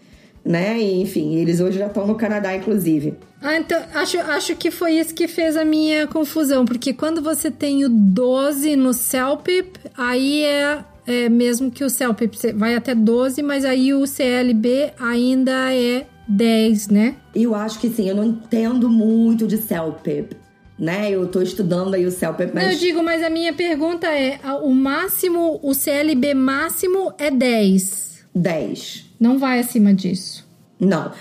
né? 0.45 0.79
E, 0.79 1.01
enfim, 1.01 1.35
eles 1.37 1.61
hoje 1.61 1.79
já 1.79 1.87
estão 1.87 2.07
no 2.07 2.15
Canadá, 2.15 2.55
inclusive. 2.55 3.15
Ah, 3.41 3.57
então, 3.57 3.81
acho, 3.95 4.19
acho 4.19 4.57
que 4.57 4.71
foi 4.71 4.93
isso 4.95 5.15
que 5.15 5.27
fez 5.27 5.57
a 5.57 5.65
minha 5.65 6.07
confusão, 6.07 6.65
porque 6.65 6.93
quando 6.93 7.21
você 7.21 7.51
tem 7.51 7.85
o 7.85 7.89
12 7.89 8.77
no 8.77 8.93
CELPIP, 8.93 9.81
aí 9.97 10.45
é 10.45 10.85
é, 11.07 11.29
mesmo 11.29 11.71
que 11.71 11.85
o 11.85 11.91
CELP 11.91 12.21
vai 12.55 12.75
até 12.75 12.95
12, 12.95 13.43
mas 13.43 13.65
aí 13.65 13.93
o 13.93 14.07
CLB 14.07 14.93
ainda 14.99 15.75
é 15.75 16.07
10, 16.29 16.89
né? 16.89 17.17
Eu 17.35 17.55
acho 17.55 17.81
que 17.81 17.89
sim, 17.89 18.09
eu 18.09 18.15
não 18.15 18.25
entendo 18.25 18.89
muito 18.89 19.47
de 19.47 19.59
CELPIP. 19.59 20.37
Né? 20.79 21.11
Eu 21.11 21.29
tô 21.29 21.41
estudando 21.43 21.95
aí 21.95 22.05
o 22.05 22.11
CELPIP, 22.11 22.53
mas... 22.55 22.73
Eu 22.73 22.79
digo, 22.79 23.03
mas 23.03 23.23
a 23.23 23.31
minha 23.31 23.53
pergunta 23.53 24.07
é, 24.09 24.41
o 24.63 24.71
máximo, 24.71 25.61
o 25.63 25.75
CLB 25.75 26.35
máximo 26.35 27.13
é 27.19 27.31
10. 27.31 28.25
10. 28.35 29.05
Não 29.21 29.39
vai 29.39 29.61
acima 29.61 29.95
disso. 29.95 30.49
Não. 30.81 31.13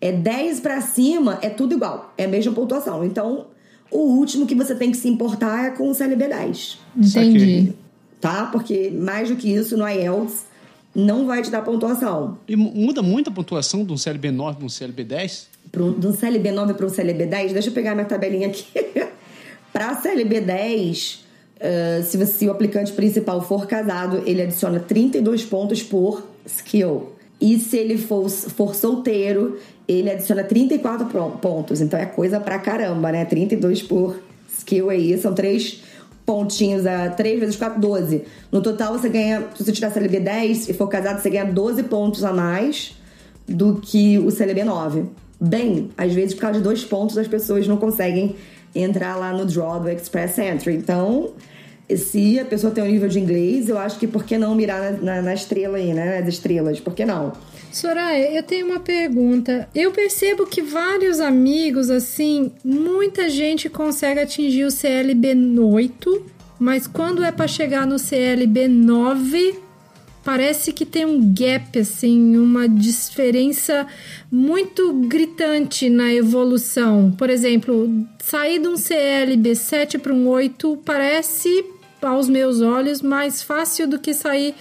É 0.00 0.12
10 0.12 0.60
para 0.60 0.80
cima, 0.80 1.38
é 1.42 1.50
tudo 1.50 1.74
igual. 1.74 2.14
É 2.16 2.24
a 2.24 2.28
mesma 2.28 2.52
pontuação. 2.52 3.04
Então, 3.04 3.48
o 3.90 3.98
último 3.98 4.46
que 4.46 4.54
você 4.54 4.74
tem 4.74 4.90
que 4.90 4.96
se 4.96 5.08
importar 5.08 5.66
é 5.66 5.70
com 5.70 5.90
o 5.90 5.94
CLB 5.94 6.28
10. 6.28 6.78
Entendi 6.96 7.74
tá? 8.20 8.46
Porque 8.46 8.90
mais 8.90 9.28
do 9.28 9.36
que 9.36 9.50
isso 9.50 9.76
no 9.76 9.88
IELTS 9.88 10.44
não 10.94 11.26
vai 11.26 11.40
te 11.42 11.50
dar 11.50 11.62
pontuação. 11.62 12.38
E 12.46 12.54
muda 12.54 13.02
muito 13.02 13.30
a 13.30 13.32
pontuação 13.32 13.84
de 13.84 13.92
um 13.92 13.96
CLB 13.96 14.30
9 14.30 14.58
para 14.58 14.66
um 14.66 14.68
CLB 14.68 15.04
10? 15.04 15.48
Pro, 15.70 15.92
de 15.92 16.06
um 16.06 16.12
CLB 16.12 16.50
9 16.50 16.74
para 16.74 16.86
um 16.86 16.88
CLB 16.88 17.26
10? 17.26 17.52
Deixa 17.52 17.68
eu 17.68 17.72
pegar 17.72 17.94
minha 17.94 18.06
tabelinha 18.06 18.48
aqui. 18.48 18.66
para 19.72 19.94
CLB 19.96 20.40
10, 20.40 21.24
uh, 21.56 22.02
se, 22.02 22.16
você, 22.16 22.32
se 22.32 22.48
o 22.48 22.50
aplicante 22.50 22.92
principal 22.92 23.40
for 23.42 23.66
casado, 23.66 24.22
ele 24.26 24.42
adiciona 24.42 24.80
32 24.80 25.44
pontos 25.44 25.82
por 25.82 26.24
skill. 26.44 27.12
E 27.40 27.58
se 27.58 27.78
ele 27.78 27.96
for, 27.96 28.28
for 28.28 28.74
solteiro, 28.74 29.58
ele 29.88 30.10
adiciona 30.10 30.44
34 30.44 31.06
pontos. 31.38 31.80
Então 31.80 31.98
é 31.98 32.06
coisa 32.06 32.38
pra 32.38 32.58
caramba, 32.58 33.10
né? 33.10 33.24
32 33.24 33.82
por 33.82 34.20
skill 34.58 34.90
aí, 34.90 35.16
são 35.18 35.34
três 35.34 35.82
pontinhos 36.26 36.86
a 36.86 37.10
3 37.10 37.40
vezes 37.40 37.56
4, 37.56 37.80
12. 37.80 38.24
No 38.52 38.60
total, 38.60 38.92
você 38.92 39.08
ganha, 39.08 39.48
se 39.56 39.64
você 39.64 39.72
tiver 39.72 39.90
CLB 39.90 40.20
10 40.20 40.68
e 40.68 40.74
for 40.74 40.86
casado, 40.86 41.20
você 41.20 41.30
ganha 41.30 41.44
12 41.44 41.84
pontos 41.84 42.22
a 42.22 42.32
mais 42.32 42.94
do 43.48 43.80
que 43.80 44.18
o 44.18 44.30
CLB 44.30 44.62
9. 44.62 45.06
Bem, 45.40 45.90
às 45.96 46.12
vezes, 46.12 46.34
por 46.34 46.42
causa 46.42 46.58
de 46.58 46.64
dois 46.64 46.84
pontos, 46.84 47.16
as 47.16 47.26
pessoas 47.26 47.66
não 47.66 47.76
conseguem 47.76 48.36
entrar 48.74 49.16
lá 49.16 49.32
no 49.32 49.46
draw 49.46 49.80
do 49.80 49.88
Express 49.88 50.38
Entry. 50.38 50.74
Então, 50.74 51.32
se 51.96 52.38
a 52.38 52.44
pessoa 52.44 52.72
tem 52.72 52.84
um 52.84 52.86
nível 52.86 53.08
de 53.08 53.18
inglês, 53.18 53.68
eu 53.68 53.78
acho 53.78 53.98
que 53.98 54.06
por 54.06 54.24
que 54.24 54.36
não 54.36 54.54
mirar 54.54 54.92
na, 54.92 54.98
na, 54.98 55.22
na 55.22 55.34
estrela 55.34 55.78
aí, 55.78 55.92
né? 55.92 56.20
Nas 56.20 56.28
estrelas, 56.28 56.78
por 56.78 56.94
que 56.94 57.04
não? 57.04 57.32
Soraya, 57.72 58.32
eu 58.32 58.42
tenho 58.42 58.66
uma 58.66 58.80
pergunta. 58.80 59.68
Eu 59.74 59.92
percebo 59.92 60.46
que 60.46 60.60
vários 60.60 61.20
amigos, 61.20 61.88
assim, 61.88 62.52
muita 62.64 63.28
gente 63.28 63.68
consegue 63.68 64.20
atingir 64.20 64.64
o 64.64 64.70
CLB 64.70 65.34
8, 65.58 66.26
mas 66.58 66.86
quando 66.86 67.24
é 67.24 67.30
para 67.30 67.46
chegar 67.46 67.86
no 67.86 67.98
CLB 67.98 68.68
9, 68.68 69.58
parece 70.24 70.72
que 70.72 70.84
tem 70.84 71.04
um 71.04 71.32
gap, 71.34 71.78
assim, 71.78 72.36
uma 72.36 72.68
diferença 72.68 73.86
muito 74.30 74.92
gritante 75.08 75.88
na 75.88 76.12
evolução. 76.12 77.12
Por 77.16 77.30
exemplo, 77.30 77.88
sair 78.18 78.60
de 78.60 78.68
um 78.68 78.76
CLB 78.76 79.54
7 79.54 79.98
para 79.98 80.12
um 80.12 80.28
8 80.28 80.78
parece, 80.84 81.64
aos 82.02 82.28
meus 82.28 82.60
olhos, 82.60 83.02
mais 83.02 83.42
fácil 83.42 83.88
do 83.88 83.98
que 83.98 84.12
sair 84.14 84.54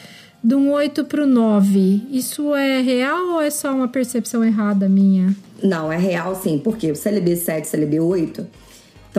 de 0.43 0.55
um 0.55 0.71
8 0.71 1.03
para 1.05 1.23
o 1.23 1.27
9. 1.27 2.03
Isso 2.11 2.55
é 2.55 2.81
real 2.81 3.33
ou 3.33 3.41
é 3.41 3.49
só 3.49 3.73
uma 3.73 3.87
percepção 3.87 4.43
errada 4.43 4.87
minha? 4.87 5.35
Não, 5.61 5.91
é 5.91 5.97
real 5.97 6.35
sim. 6.35 6.57
Porque 6.57 6.89
o 6.91 6.95
CLB 6.95 7.35
7 7.35 7.65
e 7.65 7.67
CLB 7.67 7.99
8 7.99 8.47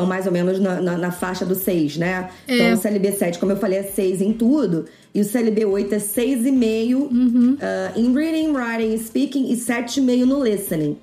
estão 0.00 0.06
mais 0.06 0.26
ou 0.26 0.32
menos 0.32 0.58
na, 0.58 0.80
na, 0.80 0.96
na 0.96 1.12
faixa 1.12 1.44
do 1.44 1.54
6, 1.54 1.98
né? 1.98 2.30
É. 2.48 2.54
Então 2.54 2.74
o 2.74 2.76
CLB 2.76 3.12
7, 3.12 3.38
como 3.38 3.52
eu 3.52 3.56
falei, 3.56 3.78
é 3.78 3.82
6 3.82 4.20
em 4.20 4.32
tudo. 4.32 4.86
E 5.14 5.20
o 5.20 5.24
CLB 5.24 5.64
8 5.64 5.94
é 5.94 5.98
6,5 5.98 6.94
uhum. 6.94 7.56
uh, 7.56 7.98
em 7.98 8.14
reading, 8.14 8.52
writing, 8.52 8.96
speaking 8.98 9.52
e 9.52 9.56
7,5 9.56 10.24
no 10.24 10.42
listening. 10.42 10.96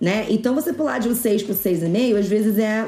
Né? 0.00 0.26
Então 0.30 0.54
você 0.54 0.72
pular 0.72 0.98
de 0.98 1.08
um 1.08 1.14
6 1.14 1.42
para 1.42 1.52
o 1.52 1.56
6,5, 1.56 2.18
às 2.18 2.26
vezes 2.26 2.58
é 2.58 2.86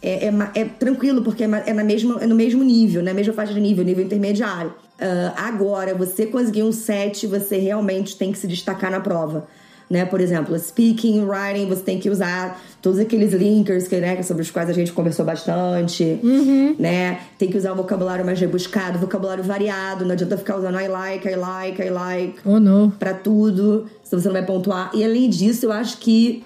é, 0.00 0.26
é, 0.26 0.60
é, 0.60 0.64
tranquilo, 0.66 1.22
porque 1.22 1.44
é, 1.44 1.48
é, 1.66 1.72
na 1.72 1.82
mesma, 1.82 2.22
é 2.22 2.26
no 2.26 2.34
mesmo 2.34 2.62
nível, 2.62 3.02
na 3.02 3.06
né? 3.06 3.14
mesma 3.14 3.32
faixa 3.32 3.54
de 3.54 3.60
nível, 3.60 3.82
nível 3.82 4.04
intermediário. 4.04 4.70
Uh, 4.70 5.32
agora, 5.34 5.94
você 5.94 6.26
conseguir 6.26 6.62
um 6.62 6.70
7, 6.70 7.26
você 7.26 7.56
realmente 7.56 8.14
tem 8.14 8.30
que 8.30 8.36
se 8.36 8.46
destacar 8.46 8.90
na 8.90 9.00
prova. 9.00 9.48
Né? 9.90 10.04
Por 10.04 10.20
exemplo, 10.20 10.58
speaking, 10.58 11.24
writing, 11.24 11.66
você 11.66 11.82
tem 11.82 11.98
que 11.98 12.08
usar 12.08 12.60
todos 12.80 12.98
aqueles 12.98 13.32
linkers 13.32 13.86
que, 13.86 13.96
né, 13.96 14.22
sobre 14.22 14.42
os 14.42 14.50
quais 14.50 14.68
a 14.70 14.72
gente 14.72 14.92
conversou 14.92 15.24
bastante, 15.24 16.18
uhum. 16.22 16.74
né? 16.78 17.20
Tem 17.38 17.50
que 17.50 17.58
usar 17.58 17.72
um 17.72 17.76
vocabulário 17.76 18.24
mais 18.24 18.40
rebuscado, 18.40 18.98
vocabulário 18.98 19.44
variado, 19.44 20.04
não 20.04 20.12
adianta 20.12 20.36
ficar 20.36 20.56
usando 20.56 20.80
I 20.80 20.88
like, 20.88 21.28
I 21.28 21.36
like, 21.36 21.82
I 21.82 21.90
like. 21.90 22.34
Oh, 22.44 22.58
não. 22.58 22.90
Pra 22.90 23.14
tudo, 23.14 23.86
se 24.02 24.14
você 24.14 24.26
não 24.26 24.34
vai 24.34 24.44
pontuar. 24.44 24.90
E 24.94 25.04
além 25.04 25.28
disso, 25.28 25.66
eu 25.66 25.72
acho 25.72 25.98
que 25.98 26.42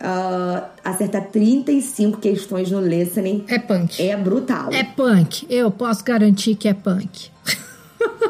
uh, 0.00 0.66
acertar 0.84 1.28
35 1.30 2.18
questões 2.18 2.70
no 2.70 2.80
listening. 2.80 3.44
É 3.48 3.58
punk. 3.58 4.02
É 4.02 4.16
brutal. 4.16 4.72
É 4.72 4.84
punk. 4.84 5.46
Eu 5.48 5.70
posso 5.70 6.04
garantir 6.04 6.54
que 6.54 6.68
é 6.68 6.74
punk. 6.74 7.30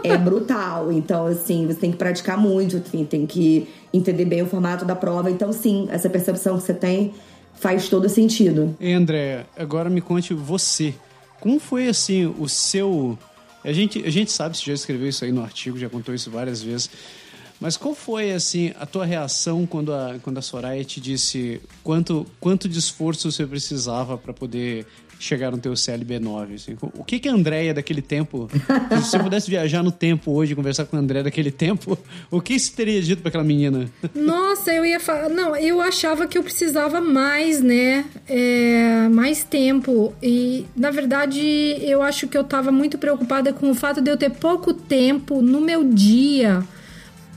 é 0.08 0.16
brutal. 0.16 0.90
Então, 0.92 1.26
assim, 1.26 1.66
você 1.66 1.78
tem 1.78 1.90
que 1.90 1.96
praticar 1.96 2.38
muito, 2.38 2.76
enfim, 2.76 3.04
tem 3.04 3.26
que 3.26 3.68
entender 3.92 4.24
bem 4.24 4.42
o 4.42 4.46
formato 4.46 4.84
da 4.84 4.94
prova. 4.94 5.30
Então, 5.30 5.52
sim, 5.52 5.86
essa 5.90 6.08
percepção 6.08 6.56
que 6.56 6.64
você 6.64 6.74
tem 6.74 7.14
faz 7.54 7.88
todo 7.88 8.08
sentido. 8.08 8.76
E 8.78 8.92
André, 8.92 9.46
agora 9.56 9.88
me 9.88 10.00
conte 10.00 10.34
você. 10.34 10.94
Como 11.40 11.58
foi, 11.58 11.88
assim, 11.88 12.26
o 12.38 12.48
seu... 12.48 13.18
A 13.64 13.72
gente, 13.72 14.04
a 14.04 14.10
gente 14.10 14.30
sabe, 14.30 14.56
você 14.56 14.64
já 14.66 14.74
escreveu 14.74 15.08
isso 15.08 15.24
aí 15.24 15.32
no 15.32 15.42
artigo, 15.42 15.78
já 15.78 15.88
contou 15.88 16.14
isso 16.14 16.30
várias 16.30 16.62
vezes 16.62 16.88
mas 17.58 17.76
qual 17.76 17.94
foi, 17.94 18.32
assim, 18.32 18.72
a 18.78 18.84
tua 18.84 19.06
reação 19.06 19.66
quando 19.66 19.92
a, 19.92 20.18
quando 20.22 20.38
a 20.38 20.42
Soraya 20.42 20.84
te 20.84 21.00
disse 21.00 21.60
quanto, 21.82 22.26
quanto 22.38 22.68
de 22.68 22.78
esforço 22.78 23.30
você 23.30 23.46
precisava 23.46 24.18
para 24.18 24.32
poder 24.32 24.86
chegar 25.18 25.50
no 25.50 25.58
teu 25.58 25.72
CLB9? 25.72 26.54
Assim? 26.54 26.76
O 26.94 27.04
que 27.04 27.18
que 27.18 27.28
a 27.28 27.32
Andréia 27.32 27.74
daquele 27.74 28.02
tempo, 28.02 28.48
se 29.02 29.10
você 29.10 29.18
pudesse 29.18 29.50
viajar 29.50 29.82
no 29.82 29.92
tempo 29.92 30.32
hoje 30.32 30.54
conversar 30.54 30.84
com 30.86 30.96
a 30.96 31.00
Andréia 31.00 31.24
daquele 31.24 31.50
tempo, 31.50 31.98
o 32.30 32.40
que 32.40 32.58
você 32.58 32.72
teria 32.74 33.00
dito 33.02 33.22
para 33.22 33.28
aquela 33.28 33.44
menina? 33.44 33.90
Nossa, 34.14 34.72
eu 34.72 34.84
ia 34.84 35.00
falar... 35.00 35.28
Não, 35.28 35.56
eu 35.56 35.80
achava 35.80 36.26
que 36.26 36.36
eu 36.36 36.42
precisava 36.42 37.00
mais, 37.00 37.60
né? 37.62 38.04
É, 38.28 39.08
mais 39.10 39.44
tempo. 39.44 40.14
E, 40.22 40.64
na 40.76 40.90
verdade, 40.90 41.40
eu 41.80 42.02
acho 42.02 42.28
que 42.28 42.36
eu 42.36 42.42
estava 42.42 42.70
muito 42.70 42.98
preocupada 42.98 43.52
com 43.52 43.70
o 43.70 43.74
fato 43.74 44.00
de 44.00 44.10
eu 44.10 44.16
ter 44.16 44.30
pouco 44.30 44.72
tempo 44.72 45.40
no 45.42 45.60
meu 45.60 45.84
dia 45.84 46.64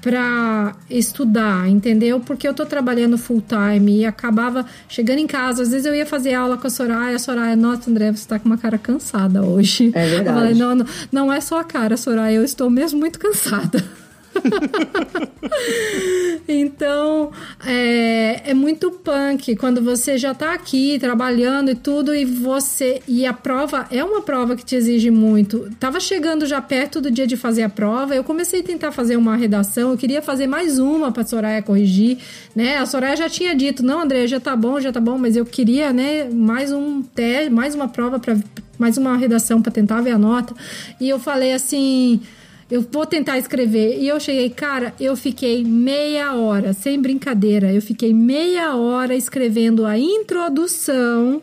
para 0.02 0.76
estudar, 0.90 1.70
entendeu? 1.70 2.20
Porque 2.20 2.48
eu 2.48 2.54
tô 2.54 2.66
trabalhando 2.66 3.18
full 3.18 3.42
time 3.42 4.00
e 4.00 4.06
acabava 4.06 4.66
chegando 4.88 5.20
em 5.20 5.28
casa. 5.28 5.64
Às 5.64 5.72
vezes 5.72 5.86
eu 5.86 5.94
ia 5.94 6.06
fazer 6.06 6.34
aula 6.34 6.58
com 6.58 6.68
a 6.68 6.70
Soraya, 6.70 7.16
a 7.16 7.20
Soraya, 7.20 7.56
nossa, 7.56 7.90
André, 7.90 8.12
você 8.12 8.28
tá 8.28 8.40
com 8.40 8.46
uma 8.46 8.58
cara 8.58 8.78
cansada 8.78 9.44
hoje. 9.44 9.92
É 9.94 10.08
verdade. 10.08 10.28
Eu 10.28 10.34
falei, 10.34 10.54
não, 10.54 10.76
não, 10.76 10.86
não 11.12 11.34
é 11.34 11.42
só 11.42 11.60
a 11.60 11.64
cara, 11.64 11.98
Soraya, 11.98 12.36
eu 12.36 12.44
estou 12.44 12.70
mesmo 12.70 13.00
muito 13.00 13.20
cansada. 13.20 13.84
então, 16.48 17.32
é, 17.66 18.52
é 18.52 18.54
muito 18.54 18.92
punk 18.92 19.56
quando 19.56 19.82
você 19.82 20.18
já 20.18 20.34
tá 20.34 20.54
aqui 20.54 20.98
trabalhando 21.00 21.72
e 21.72 21.76
tudo 21.76 22.14
e 22.14 22.26
você. 22.26 23.02
E 23.08 23.26
a 23.26 23.34
prova 23.34 23.88
é 23.92 24.04
uma 24.04 24.22
prova 24.22 24.56
que 24.56 24.66
te 24.66 24.76
exige 24.76 25.10
muito. 25.10 25.70
Tava 25.80 26.00
chegando 26.00 26.46
já 26.46 26.62
perto 26.62 27.02
do 27.02 27.12
dia 27.12 27.28
de 27.28 27.38
fazer 27.38 27.64
a 27.64 27.70
prova, 27.70 28.16
eu 28.16 28.24
comecei 28.24 28.62
a 28.62 28.64
tentar 28.64 28.92
fazer 28.92 29.18
uma 29.18 29.36
redação, 29.36 29.92
eu 29.92 29.98
queria 29.98 30.22
fazer 30.22 30.48
mais 30.48 30.80
uma 30.80 31.12
pra 31.12 31.26
Soraya 31.26 31.62
corrigir, 31.62 32.18
né? 32.56 32.78
A 32.78 32.86
Soraya 32.86 33.16
já 33.16 33.30
tinha 33.30 33.56
dito: 33.56 33.84
não, 33.84 34.02
André, 34.02 34.28
já 34.28 34.40
tá 34.40 34.56
bom, 34.56 34.80
já 34.80 34.92
tá 34.92 35.00
bom, 35.00 35.18
mas 35.18 35.36
eu 35.36 35.46
queria, 35.46 35.94
né, 35.94 36.30
mais 36.30 36.72
um 36.72 37.02
teste, 37.02 37.50
mais 37.50 37.76
uma 37.76 37.88
prova 37.88 38.20
para 38.20 38.38
mais 38.78 38.98
uma 38.98 39.18
redação 39.18 39.62
para 39.62 39.72
tentar 39.72 40.02
ver 40.02 40.12
a 40.12 40.18
nota. 40.18 40.54
E 41.02 41.10
eu 41.10 41.20
falei 41.20 41.54
assim 41.54 42.22
eu 42.70 42.86
vou 42.92 43.06
tentar 43.06 43.38
escrever. 43.38 43.98
E 44.00 44.08
eu 44.08 44.20
cheguei, 44.20 44.50
cara, 44.50 44.94
eu 45.00 45.16
fiquei 45.16 45.64
meia 45.64 46.36
hora, 46.36 46.74
sem 46.74 47.02
brincadeira, 47.02 47.74
eu 47.74 47.82
fiquei 47.82 48.14
meia 48.14 48.76
hora 48.76 49.16
escrevendo 49.16 49.86
a 49.86 49.98
introdução 49.98 51.42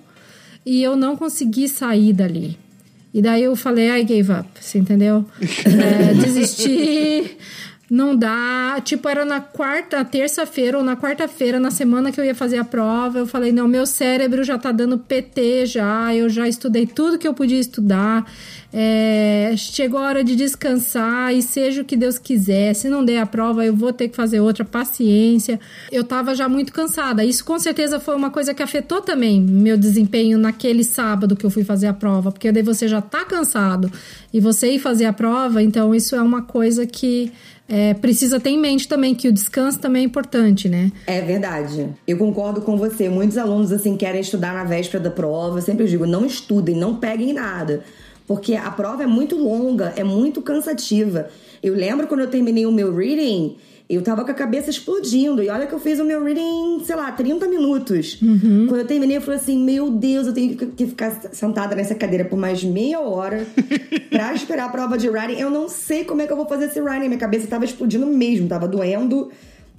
e 0.65 0.83
eu 0.83 0.97
não 0.97 1.17
consegui 1.17 1.69
sair 1.69 2.13
dali. 2.13 2.57
E 3.13 3.23
daí 3.23 3.45
eu 3.45 3.57
falei, 3.57 3.89
I 3.89 4.05
gave 4.05 4.31
up, 4.31 4.49
você 4.61 4.79
entendeu? 4.79 5.25
É, 5.67 6.15
desisti, 6.15 7.37
não 7.89 8.17
dá. 8.17 8.81
Tipo, 8.85 9.09
era 9.09 9.25
na 9.25 9.41
quarta, 9.41 10.05
terça-feira 10.05 10.77
ou 10.77 10.85
na 10.85 10.97
quarta-feira, 10.97 11.61
na 11.61 11.71
semana 11.71 12.11
que 12.11 12.21
eu 12.21 12.25
ia 12.25 12.35
fazer 12.35 12.59
a 12.59 12.65
prova. 12.65 13.19
Eu 13.19 13.27
falei, 13.27 13.53
não, 13.53 13.69
meu 13.69 13.87
cérebro 13.87 14.43
já 14.43 14.59
tá 14.59 14.73
dando 14.73 14.99
PT 14.99 15.67
já, 15.67 16.15
eu 16.15 16.29
já 16.29 16.49
estudei 16.49 16.87
tudo 16.87 17.19
que 17.19 17.27
eu 17.27 17.35
podia 17.35 17.59
estudar. 17.59 18.27
É, 18.73 19.55
chegou 19.57 20.01
a 20.01 20.03
hora 20.03 20.25
de 20.25 20.37
descansar 20.37 21.33
e 21.33 21.41
seja 21.41 21.83
o 21.83 21.85
que 21.85 21.97
Deus 21.97 22.19
quiser. 22.19 22.75
Se 22.75 22.89
não 22.89 23.05
der 23.05 23.21
a 23.21 23.27
prova, 23.27 23.65
eu 23.65 23.75
vou 23.75 23.93
ter 23.93 24.09
que 24.09 24.17
fazer 24.17 24.41
outra. 24.41 24.65
Paciência. 24.65 25.61
Eu 25.91 26.03
tava 26.03 26.35
já 26.35 26.49
muito 26.49 26.73
cansada. 26.73 27.25
Isso 27.25 27.45
com 27.45 27.59
certeza 27.59 28.01
foi 28.01 28.17
uma 28.17 28.31
coisa 28.31 28.53
que 28.53 28.63
afetou 28.63 29.01
também 29.01 29.41
meu 29.41 29.79
desempenho 29.79 30.39
naquele 30.39 30.83
sábado 30.83 31.37
que 31.37 31.47
eu 31.47 31.51
fui 31.51 31.65
fazer 31.65 31.87
a 31.87 31.95
prova, 31.95 32.33
porque 32.33 32.51
daí 32.51 32.63
você 32.63 32.89
já 32.89 33.01
tá 33.01 33.25
cansado 33.25 33.91
e 34.33 34.41
você 34.41 34.73
ir 34.73 34.79
fazer 34.79 35.05
a 35.07 35.13
prova, 35.13 35.63
então 35.63 35.95
isso 35.95 36.15
é 36.15 36.21
uma 36.21 36.43
coisa 36.43 36.85
que 36.85 37.33
é, 37.69 37.95
precisa 37.95 38.39
ter 38.39 38.51
em 38.51 38.59
mente 38.59 38.87
também 38.87 39.15
que 39.15 39.29
o 39.29 39.33
descanso 39.33 39.79
também 39.79 40.03
é 40.03 40.05
importante, 40.05 40.69
né? 40.69 40.93
É 41.07 41.21
verdade. 41.21 41.89
Eu 42.07 42.17
concordo 42.17 42.61
com 42.61 42.77
você. 42.77 43.09
Muitos 43.09 43.37
alunos 43.37 43.73
assim 43.73 43.97
querem 43.97 44.21
estudar 44.21 44.55
na 44.55 44.65
véspera 44.65 45.03
da 45.03 45.11
prova. 45.11 45.59
Eu 45.59 45.63
sempre 45.63 45.87
digo, 45.87 46.07
não 46.07 46.25
estudem, 46.25 46.77
não 46.77 46.97
peguem 46.97 47.33
nada. 47.33 47.83
Porque 48.27 48.55
a 48.55 48.71
prova 48.71 49.03
é 49.03 49.07
muito 49.07 49.37
longa, 49.37 49.93
é 49.97 50.05
muito 50.05 50.43
cansativa. 50.43 51.29
Eu 51.63 51.75
lembro 51.75 52.07
quando 52.07 52.21
eu 52.21 52.31
terminei 52.31 52.67
o 52.67 52.73
meu 52.73 52.95
reading, 52.95 53.57
eu 53.89 54.03
tava 54.03 54.25
com 54.25 54.31
a 54.31 54.35
cabeça 54.35 54.69
explodindo. 54.69 55.43
E 55.43 55.49
olha 55.49 55.67
que 55.67 55.73
eu 55.73 55.79
fiz 55.79 56.01
o 56.01 56.05
meu 56.05 56.23
reading, 56.25 56.83
sei 56.85 56.97
lá, 56.97 57.13
30 57.13 57.47
minutos. 57.47 58.21
Uhum. 58.21 58.67
Quando 58.69 58.81
eu 58.81 58.87
terminei, 58.87 59.17
eu 59.17 59.21
falei 59.21 59.39
assim: 59.39 59.59
Meu 59.59 59.91
Deus, 59.91 60.27
eu 60.27 60.33
tenho 60.33 60.57
que 60.57 60.87
ficar 60.87 61.13
sentada 61.33 61.77
nessa 61.77 61.95
cadeira 61.95 62.25
por 62.25 62.37
mais 62.37 62.65
meia 62.65 63.01
hora 63.01 63.47
pra 64.11 64.35
esperar 64.35 64.67
a 64.67 64.69
prova 64.69 64.99
de 64.99 65.09
writing. 65.09 65.41
Eu 65.41 65.51
não 65.51 65.69
sei 65.69 66.05
como 66.05 66.21
é 66.23 66.27
que 66.27 66.33
eu 66.33 66.37
vou 66.37 66.47
fazer 66.47 66.67
esse 66.67 66.81
writing. 66.81 67.07
Minha 67.07 67.19
cabeça 67.19 67.47
tava 67.47 67.65
explodindo 67.65 68.07
mesmo, 68.07 68.49
tava 68.49 68.67
doendo 68.67 69.31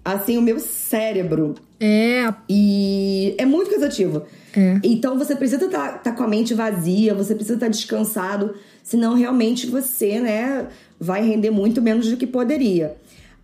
assim 0.05 0.37
o 0.37 0.41
meu 0.41 0.57
cérebro. 0.57 1.55
É. 1.79 2.33
E 2.49 3.35
é 3.37 3.45
muito 3.45 3.69
cansativo. 3.69 4.23
É. 4.55 4.79
Então 4.83 5.17
você 5.17 5.35
precisa 5.35 5.65
estar 5.65 5.89
tá, 5.89 5.97
tá 5.97 6.11
com 6.13 6.23
a 6.23 6.27
mente 6.27 6.53
vazia, 6.53 7.13
você 7.13 7.35
precisa 7.35 7.55
estar 7.55 7.65
tá 7.65 7.71
descansado, 7.71 8.55
senão 8.81 9.15
realmente 9.15 9.67
você, 9.67 10.19
né, 10.19 10.67
vai 10.97 11.27
render 11.27 11.51
muito 11.51 11.81
menos 11.81 12.09
do 12.09 12.15
que 12.15 12.25
poderia. 12.25 12.95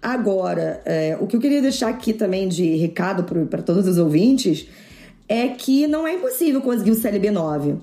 Agora, 0.03 0.81
é, 0.83 1.17
o 1.17 1.25
que 1.25 1.37
eu 1.37 1.39
queria 1.39 1.61
deixar 1.61 1.87
aqui 1.87 2.11
também 2.11 2.49
de 2.49 2.75
recado 2.75 3.23
para 3.23 3.61
todos 3.61 3.87
os 3.87 3.97
ouvintes 3.97 4.67
é 5.29 5.47
que 5.47 5.87
não 5.87 6.05
é 6.05 6.15
impossível 6.15 6.59
conseguir 6.59 6.91
o 6.91 6.95
CLB 6.95 7.31
9. 7.31 7.75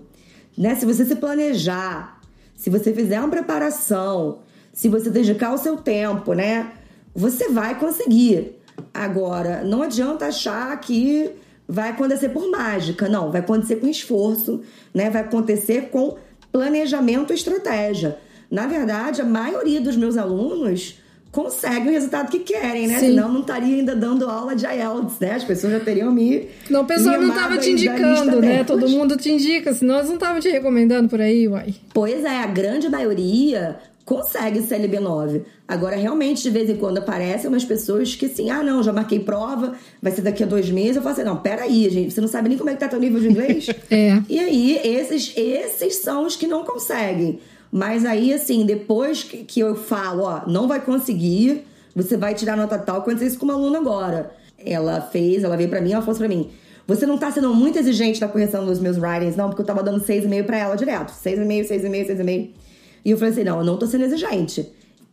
Né? 0.58 0.74
Se 0.74 0.84
você 0.84 1.06
se 1.06 1.16
planejar, 1.16 2.20
se 2.54 2.68
você 2.68 2.92
fizer 2.92 3.18
uma 3.18 3.30
preparação, 3.30 4.40
se 4.70 4.86
você 4.86 5.08
dedicar 5.08 5.54
o 5.54 5.56
seu 5.56 5.78
tempo, 5.78 6.34
né? 6.34 6.72
Você 7.14 7.48
vai 7.48 7.78
conseguir. 7.78 8.52
Agora, 8.92 9.64
não 9.64 9.80
adianta 9.80 10.26
achar 10.26 10.78
que 10.78 11.30
vai 11.66 11.88
acontecer 11.88 12.28
por 12.28 12.50
mágica, 12.50 13.08
não, 13.08 13.32
vai 13.32 13.40
acontecer 13.40 13.76
com 13.76 13.88
esforço, 13.88 14.60
né? 14.92 15.08
Vai 15.08 15.22
acontecer 15.22 15.88
com 15.88 16.18
planejamento 16.52 17.32
e 17.32 17.36
estratégia. 17.36 18.18
Na 18.50 18.66
verdade, 18.66 19.22
a 19.22 19.24
maioria 19.24 19.80
dos 19.80 19.96
meus 19.96 20.18
alunos 20.18 21.00
consegue 21.30 21.88
o 21.88 21.92
resultado 21.92 22.30
que 22.30 22.40
querem, 22.40 22.88
né? 22.88 22.98
Sim. 22.98 23.06
Senão 23.10 23.32
não 23.32 23.40
estaria 23.40 23.76
ainda 23.76 23.94
dando 23.94 24.28
aula 24.28 24.54
de 24.56 24.66
IELTS, 24.66 25.18
né? 25.20 25.34
As 25.34 25.44
pessoas 25.44 25.72
já 25.74 25.80
teriam 25.80 26.12
me 26.12 26.48
Não, 26.68 26.82
o 26.82 26.84
pessoal 26.84 27.20
não 27.20 27.28
estava 27.28 27.58
te 27.58 27.70
indicando, 27.70 28.40
né? 28.40 28.64
Todo 28.64 28.88
mundo 28.88 29.16
te 29.16 29.30
indica, 29.30 29.72
senão 29.72 29.96
eles 29.96 30.08
não 30.08 30.16
estavam 30.16 30.40
te 30.40 30.48
recomendando 30.48 31.08
por 31.08 31.20
aí, 31.20 31.46
uai. 31.46 31.74
Pois 31.94 32.24
é, 32.24 32.38
a 32.38 32.46
grande 32.46 32.88
maioria 32.88 33.78
consegue 34.04 34.60
CLB9. 34.60 35.42
Agora, 35.68 35.94
realmente, 35.94 36.42
de 36.42 36.50
vez 36.50 36.68
em 36.68 36.74
quando 36.74 36.98
aparecem 36.98 37.48
umas 37.48 37.64
pessoas 37.64 38.16
que 38.16 38.26
assim, 38.26 38.50
ah, 38.50 38.60
não, 38.60 38.82
já 38.82 38.92
marquei 38.92 39.20
prova, 39.20 39.74
vai 40.02 40.10
ser 40.10 40.22
daqui 40.22 40.42
a 40.42 40.46
dois 40.46 40.68
meses. 40.68 40.96
Eu 40.96 41.02
falo 41.02 41.12
assim, 41.12 41.22
não, 41.22 41.36
peraí, 41.36 41.88
gente, 41.88 42.12
você 42.12 42.20
não 42.20 42.26
sabe 42.26 42.48
nem 42.48 42.58
como 42.58 42.70
é 42.70 42.72
que 42.72 42.80
tá 42.80 42.88
teu 42.88 42.98
nível 42.98 43.20
de 43.20 43.28
inglês? 43.28 43.68
é. 43.88 44.20
E 44.28 44.40
aí, 44.40 44.80
esses, 44.82 45.32
esses 45.36 45.98
são 45.98 46.26
os 46.26 46.34
que 46.34 46.48
não 46.48 46.64
conseguem. 46.64 47.38
Mas 47.70 48.04
aí, 48.04 48.32
assim, 48.32 48.66
depois 48.66 49.22
que, 49.22 49.60
eu 49.60 49.76
falo, 49.76 50.24
ó, 50.24 50.42
não 50.46 50.66
vai 50.66 50.80
conseguir, 50.80 51.64
você 51.94 52.16
vai 52.16 52.34
tirar 52.34 52.56
nota 52.56 52.78
tal, 52.78 52.98
aconteceu 52.98 53.28
isso 53.28 53.38
com 53.38 53.44
uma 53.44 53.54
aluna 53.54 53.78
agora. 53.78 54.32
Ela 54.58 55.00
fez, 55.00 55.44
ela 55.44 55.56
veio 55.56 55.68
pra 55.68 55.80
mim, 55.80 55.92
ela 55.92 56.02
falou 56.02 56.12
assim 56.12 56.26
pra 56.26 56.28
mim, 56.28 56.50
você 56.86 57.06
não 57.06 57.16
tá 57.16 57.30
sendo 57.30 57.54
muito 57.54 57.78
exigente 57.78 58.20
na 58.20 58.26
correção 58.26 58.66
dos 58.66 58.80
meus 58.80 58.96
writings, 58.96 59.36
não, 59.36 59.48
porque 59.48 59.62
eu 59.62 59.66
tava 59.66 59.82
dando 59.82 60.04
6,5 60.04 60.44
pra 60.44 60.58
ela 60.58 60.74
direto. 60.74 61.12
6,5, 61.12 61.68
6,5, 61.68 62.16
6,5. 62.16 62.50
E 63.04 63.10
eu 63.10 63.16
falei 63.16 63.32
assim: 63.32 63.44
não, 63.44 63.58
eu 63.58 63.64
não 63.64 63.76
tô 63.76 63.86
sendo 63.86 64.04
exigente. 64.04 64.68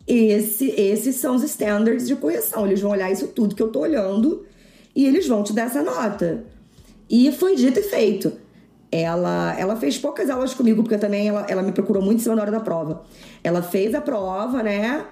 Esse, 0.08 0.72
esses 0.72 1.18
são 1.18 1.36
os 1.36 1.44
standards 1.44 2.08
de 2.08 2.16
correção. 2.16 2.66
Eles 2.66 2.82
vão 2.82 2.92
olhar 2.92 3.12
isso 3.12 3.28
tudo 3.28 3.54
que 3.54 3.62
eu 3.62 3.68
tô 3.68 3.82
olhando 3.82 4.46
e 4.96 5.06
eles 5.06 5.28
vão 5.28 5.44
te 5.44 5.54
dar 5.54 5.64
essa 5.64 5.84
nota. 5.84 6.46
E 7.10 7.32
foi 7.32 7.56
dito 7.56 7.80
e 7.80 7.84
feito. 7.84 8.34
Ela, 8.92 9.56
ela 9.60 9.76
fez 9.76 9.98
poucas 9.98 10.30
aulas 10.30 10.54
comigo, 10.54 10.82
porque 10.82 10.98
também 10.98 11.28
ela, 11.28 11.46
ela 11.50 11.62
me 11.62 11.72
procurou 11.72 12.02
muito 12.02 12.20
em 12.20 12.24
cima 12.24 12.36
da 12.36 12.44
hora 12.44 12.52
da 12.52 12.60
prova. 12.60 13.04
Ela 13.44 13.62
fez 13.62 13.94
a 13.94 14.02
prova, 14.02 14.64
né? 14.64 15.06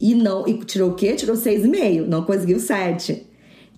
E 0.00 0.14
não. 0.14 0.46
E 0.46 0.58
tirou 0.64 0.90
o 0.90 0.94
quê? 0.94 1.14
Tirou 1.14 1.36
6,5. 1.36 2.06
Não 2.06 2.22
conseguiu 2.22 2.60
7. 2.60 3.26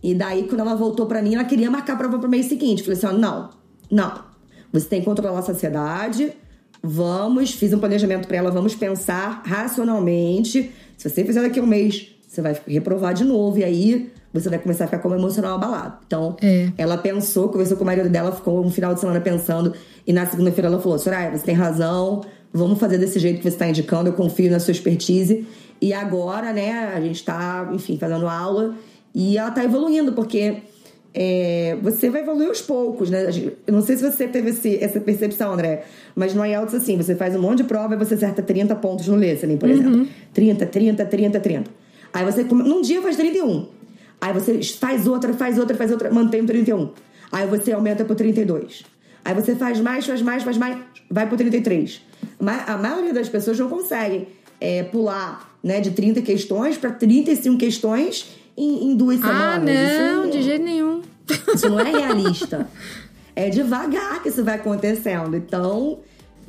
E 0.03 0.14
daí, 0.14 0.44
quando 0.44 0.61
ela 0.61 0.74
voltou 0.74 1.07
para 1.07 1.22
mim, 1.22 1.34
ela 1.34 1.44
queria 1.44 1.70
marcar 1.70 1.94
a 1.94 1.96
prova 1.96 2.18
pro 2.18 2.28
mês 2.28 2.46
seguinte. 2.46 2.82
Falei 2.82 2.99
assim: 2.99 3.07
ó, 3.07 3.12
não, 3.12 3.51
não. 3.90 4.28
Você 4.72 4.86
tem 4.86 5.01
que 5.01 5.07
controlar 5.07 5.38
a 5.38 5.42
saciedade 5.42 6.32
Vamos, 6.82 7.53
fiz 7.53 7.72
um 7.72 7.78
planejamento 7.78 8.28
para 8.28 8.36
ela, 8.36 8.51
vamos 8.51 8.74
pensar 8.74 9.42
racionalmente. 9.44 10.72
Se 10.96 11.11
você 11.11 11.24
fizer 11.24 11.42
daqui 11.42 11.59
a 11.59 11.62
um 11.62 11.66
mês, 11.66 12.14
você 12.26 12.40
vai 12.40 12.57
reprovar 12.66 13.14
de 13.14 13.24
novo. 13.24 13.59
E 13.59 13.64
aí 13.64 14.12
você 14.33 14.49
vai 14.49 14.59
começar 14.59 14.85
a 14.85 14.87
ficar 14.87 14.99
como 14.99 15.14
emocional 15.14 15.55
abalado. 15.55 15.99
Então, 16.07 16.37
é. 16.43 16.70
ela 16.76 16.99
pensou, 16.99 17.49
conversou 17.49 17.76
com 17.76 17.83
o 17.83 17.87
marido 17.87 18.09
dela, 18.09 18.33
ficou 18.33 18.64
um 18.64 18.70
final 18.70 18.95
de 18.95 19.01
semana 19.01 19.20
pensando. 19.20 19.72
E 20.07 20.12
na 20.12 20.26
segunda-feira 20.26 20.68
ela 20.68 20.81
falou: 20.81 20.99
Soraya, 20.99 21.37
você 21.37 21.45
tem 21.45 21.55
razão, 21.55 22.22
vamos 22.53 22.79
fazer 22.79 22.99
desse 22.99 23.18
jeito 23.18 23.39
que 23.39 23.43
você 23.43 23.49
está 23.49 23.68
indicando, 23.68 24.11
eu 24.11 24.12
confio 24.12 24.51
na 24.51 24.61
sua 24.61 24.72
expertise. 24.72 25.47
E 25.81 25.93
agora, 25.93 26.53
né, 26.53 26.93
a 26.95 27.01
gente 27.01 27.24
tá, 27.24 27.70
enfim, 27.72 27.97
fazendo 27.99 28.26
aula 28.26 28.74
e 29.14 29.39
ela 29.39 29.51
tá 29.51 29.64
evoluindo, 29.64 30.12
porque 30.12 30.62
é, 31.14 31.76
você 31.83 32.11
vai 32.11 32.22
evoluir 32.22 32.49
aos 32.49 32.61
poucos, 32.61 33.11
né? 33.11 33.29
Eu 33.66 33.72
não 33.72 33.81
sei 33.81 33.97
se 33.97 34.03
você 34.03 34.29
teve 34.29 34.51
esse, 34.51 34.83
essa 34.83 35.01
percepção, 35.01 35.53
André, 35.53 35.85
mas 36.14 36.35
no 36.35 36.45
IELTS, 36.45 36.74
assim, 36.74 36.97
você 36.97 37.14
faz 37.14 37.35
um 37.35 37.41
monte 37.41 37.59
de 37.59 37.64
prova 37.64 37.95
e 37.95 37.97
você 37.97 38.14
acerta 38.14 38.43
30 38.43 38.74
pontos 38.76 39.07
no 39.09 39.16
listening, 39.16 39.57
por 39.57 39.68
uhum. 39.68 39.74
exemplo. 39.74 40.09
30, 40.35 40.66
30, 40.66 41.07
30, 41.07 41.41
30. 41.41 41.70
Aí 42.12 42.24
você, 42.24 42.43
num 42.45 42.83
dia, 42.83 43.01
faz 43.03 43.16
31. 43.16 43.78
Aí 44.20 44.32
você 44.32 44.62
faz 44.62 45.06
outra, 45.06 45.32
faz 45.32 45.58
outra, 45.58 45.76
faz 45.76 45.90
outra, 45.90 46.10
mantém 46.10 46.42
o 46.42 46.46
31. 46.46 46.90
Aí 47.30 47.46
você 47.46 47.72
aumenta 47.72 48.04
pro 48.04 48.14
32. 48.14 48.84
Aí 49.24 49.34
você 49.34 49.54
faz 49.54 49.80
mais, 49.80 50.06
faz 50.06 50.22
mais, 50.22 50.42
faz 50.42 50.56
mais, 50.56 50.78
vai 51.10 51.26
pro 51.26 51.36
33. 51.36 52.00
A 52.66 52.76
maioria 52.76 53.12
das 53.12 53.28
pessoas 53.28 53.58
não 53.58 53.68
consegue 53.68 54.28
é, 54.60 54.82
pular 54.82 55.56
né, 55.62 55.80
de 55.80 55.90
30 55.90 56.22
questões 56.22 56.76
para 56.76 56.90
35 56.90 57.58
questões 57.58 58.26
em, 58.56 58.90
em 58.90 58.96
duas 58.96 59.22
ah, 59.22 59.26
semanas. 59.26 59.76
Ah, 59.76 60.12
não, 60.14 60.30
de 60.30 60.42
jeito 60.42 60.64
nenhum. 60.64 61.02
Isso 61.54 61.68
não 61.68 61.80
é 61.80 61.90
realista. 61.90 62.68
é 63.36 63.48
devagar 63.50 64.22
que 64.22 64.30
isso 64.30 64.42
vai 64.42 64.56
acontecendo. 64.56 65.36
Então, 65.36 66.00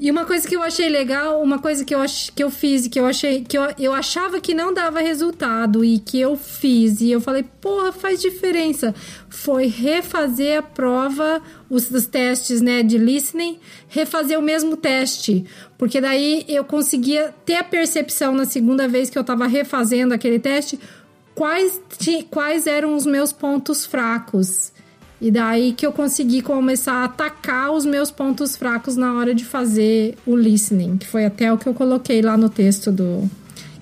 E 0.02 0.10
uma 0.10 0.24
coisa 0.24 0.48
que 0.48 0.56
eu 0.56 0.64
achei 0.64 0.88
legal, 0.88 1.42
uma 1.44 1.60
coisa 1.60 1.84
que 1.84 1.94
eu, 1.94 2.02
ach, 2.02 2.32
que 2.34 2.42
eu 2.42 2.50
fiz 2.50 2.86
e 2.86 2.90
que 2.90 2.98
eu 2.98 3.06
achei 3.06 3.44
que 3.44 3.58
eu, 3.58 3.64
eu 3.78 3.94
achava 3.94 4.40
que 4.40 4.54
não 4.54 4.74
dava 4.74 5.02
resultado 5.02 5.84
e 5.84 6.00
que 6.00 6.18
eu 6.18 6.38
fiz 6.38 7.02
e 7.02 7.12
eu 7.12 7.20
falei, 7.20 7.44
porra, 7.60 7.92
faz 7.92 8.22
diferença. 8.22 8.96
Foi 9.28 9.66
refazer 9.66 10.58
a 10.58 10.62
prova, 10.62 11.42
os, 11.70 11.92
os 11.92 12.06
testes, 12.06 12.62
né, 12.62 12.82
de 12.82 12.98
listening, 12.98 13.60
refazer 13.90 14.40
o 14.40 14.42
mesmo 14.42 14.78
teste. 14.78 15.46
Porque 15.78 16.00
daí 16.00 16.46
eu 16.48 16.64
conseguia 16.64 17.36
ter 17.46 17.56
a 17.56 17.64
percepção 17.64 18.34
na 18.34 18.46
segunda 18.46 18.88
vez 18.88 19.10
que 19.10 19.20
eu 19.20 19.24
tava 19.24 19.48
refazendo 19.48 20.14
aquele 20.14 20.40
teste, 20.40 20.80
quais, 21.36 21.82
quais 22.32 22.68
eram 22.68 22.96
os 22.96 23.06
meus 23.06 23.34
pontos 23.34 23.86
fracos. 23.86 24.72
E 25.22 25.30
daí 25.30 25.74
que 25.74 25.86
eu 25.86 25.92
consegui 25.92 26.42
começar 26.42 26.94
a 26.94 27.04
atacar 27.06 27.72
os 27.72 27.86
meus 27.86 28.10
pontos 28.10 28.56
fracos 28.56 28.96
na 28.96 29.16
hora 29.16 29.36
de 29.36 29.44
fazer 29.44 30.16
o 30.26 30.36
listening, 30.36 30.98
que 30.98 31.06
foi 31.06 31.26
até 31.26 31.52
o 31.52 31.58
que 31.58 31.68
eu 31.68 31.74
coloquei 31.74 32.22
lá 32.22 32.38
no 32.38 32.50
texto 32.50 32.92
do 32.92 33.30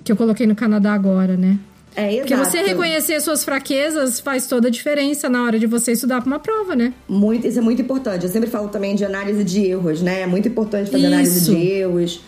que 0.02 0.10
eu 0.10 0.16
coloquei 0.16 0.46
no 0.46 0.56
Canadá 0.56 0.92
agora, 0.92 1.36
né? 1.36 1.58
É, 1.94 2.14
exato. 2.14 2.28
Porque 2.28 2.36
você 2.36 2.62
reconhecer 2.62 3.20
suas 3.20 3.44
fraquezas 3.44 4.20
faz 4.20 4.46
toda 4.46 4.68
a 4.68 4.70
diferença 4.70 5.28
na 5.28 5.44
hora 5.44 5.58
de 5.58 5.66
você 5.66 5.92
estudar 5.92 6.20
para 6.20 6.28
uma 6.28 6.38
prova, 6.38 6.74
né? 6.74 6.92
Muito, 7.08 7.46
isso 7.46 7.58
é 7.58 7.62
muito 7.62 7.82
importante. 7.82 8.24
Eu 8.24 8.30
sempre 8.30 8.48
falo 8.48 8.68
também 8.68 8.94
de 8.94 9.04
análise 9.04 9.44
de 9.44 9.66
erros, 9.66 10.00
né? 10.00 10.22
É 10.22 10.26
muito 10.26 10.48
importante 10.48 10.90
fazer 10.90 11.04
isso. 11.04 11.06
análise 11.06 11.50
de 11.50 11.56
erros. 11.56 12.20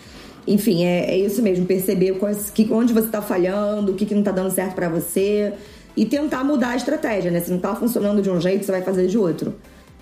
Enfim, 0.47 0.83
é, 0.83 1.11
é 1.11 1.17
isso 1.17 1.41
mesmo, 1.41 1.65
perceber 1.65 2.13
quais, 2.13 2.49
que, 2.49 2.67
onde 2.71 2.93
você 2.93 3.05
está 3.05 3.21
falhando, 3.21 3.91
o 3.91 3.95
que, 3.95 4.05
que 4.05 4.13
não 4.13 4.21
está 4.21 4.31
dando 4.31 4.51
certo 4.51 4.73
para 4.73 4.89
você 4.89 5.53
e 5.95 6.05
tentar 6.05 6.43
mudar 6.43 6.69
a 6.69 6.75
estratégia, 6.75 7.31
né? 7.31 7.39
Se 7.39 7.51
não 7.51 7.59
tá 7.59 7.75
funcionando 7.75 8.21
de 8.21 8.29
um 8.29 8.39
jeito, 8.39 8.65
você 8.65 8.71
vai 8.71 8.81
fazer 8.81 9.07
de 9.07 9.17
outro. 9.17 9.55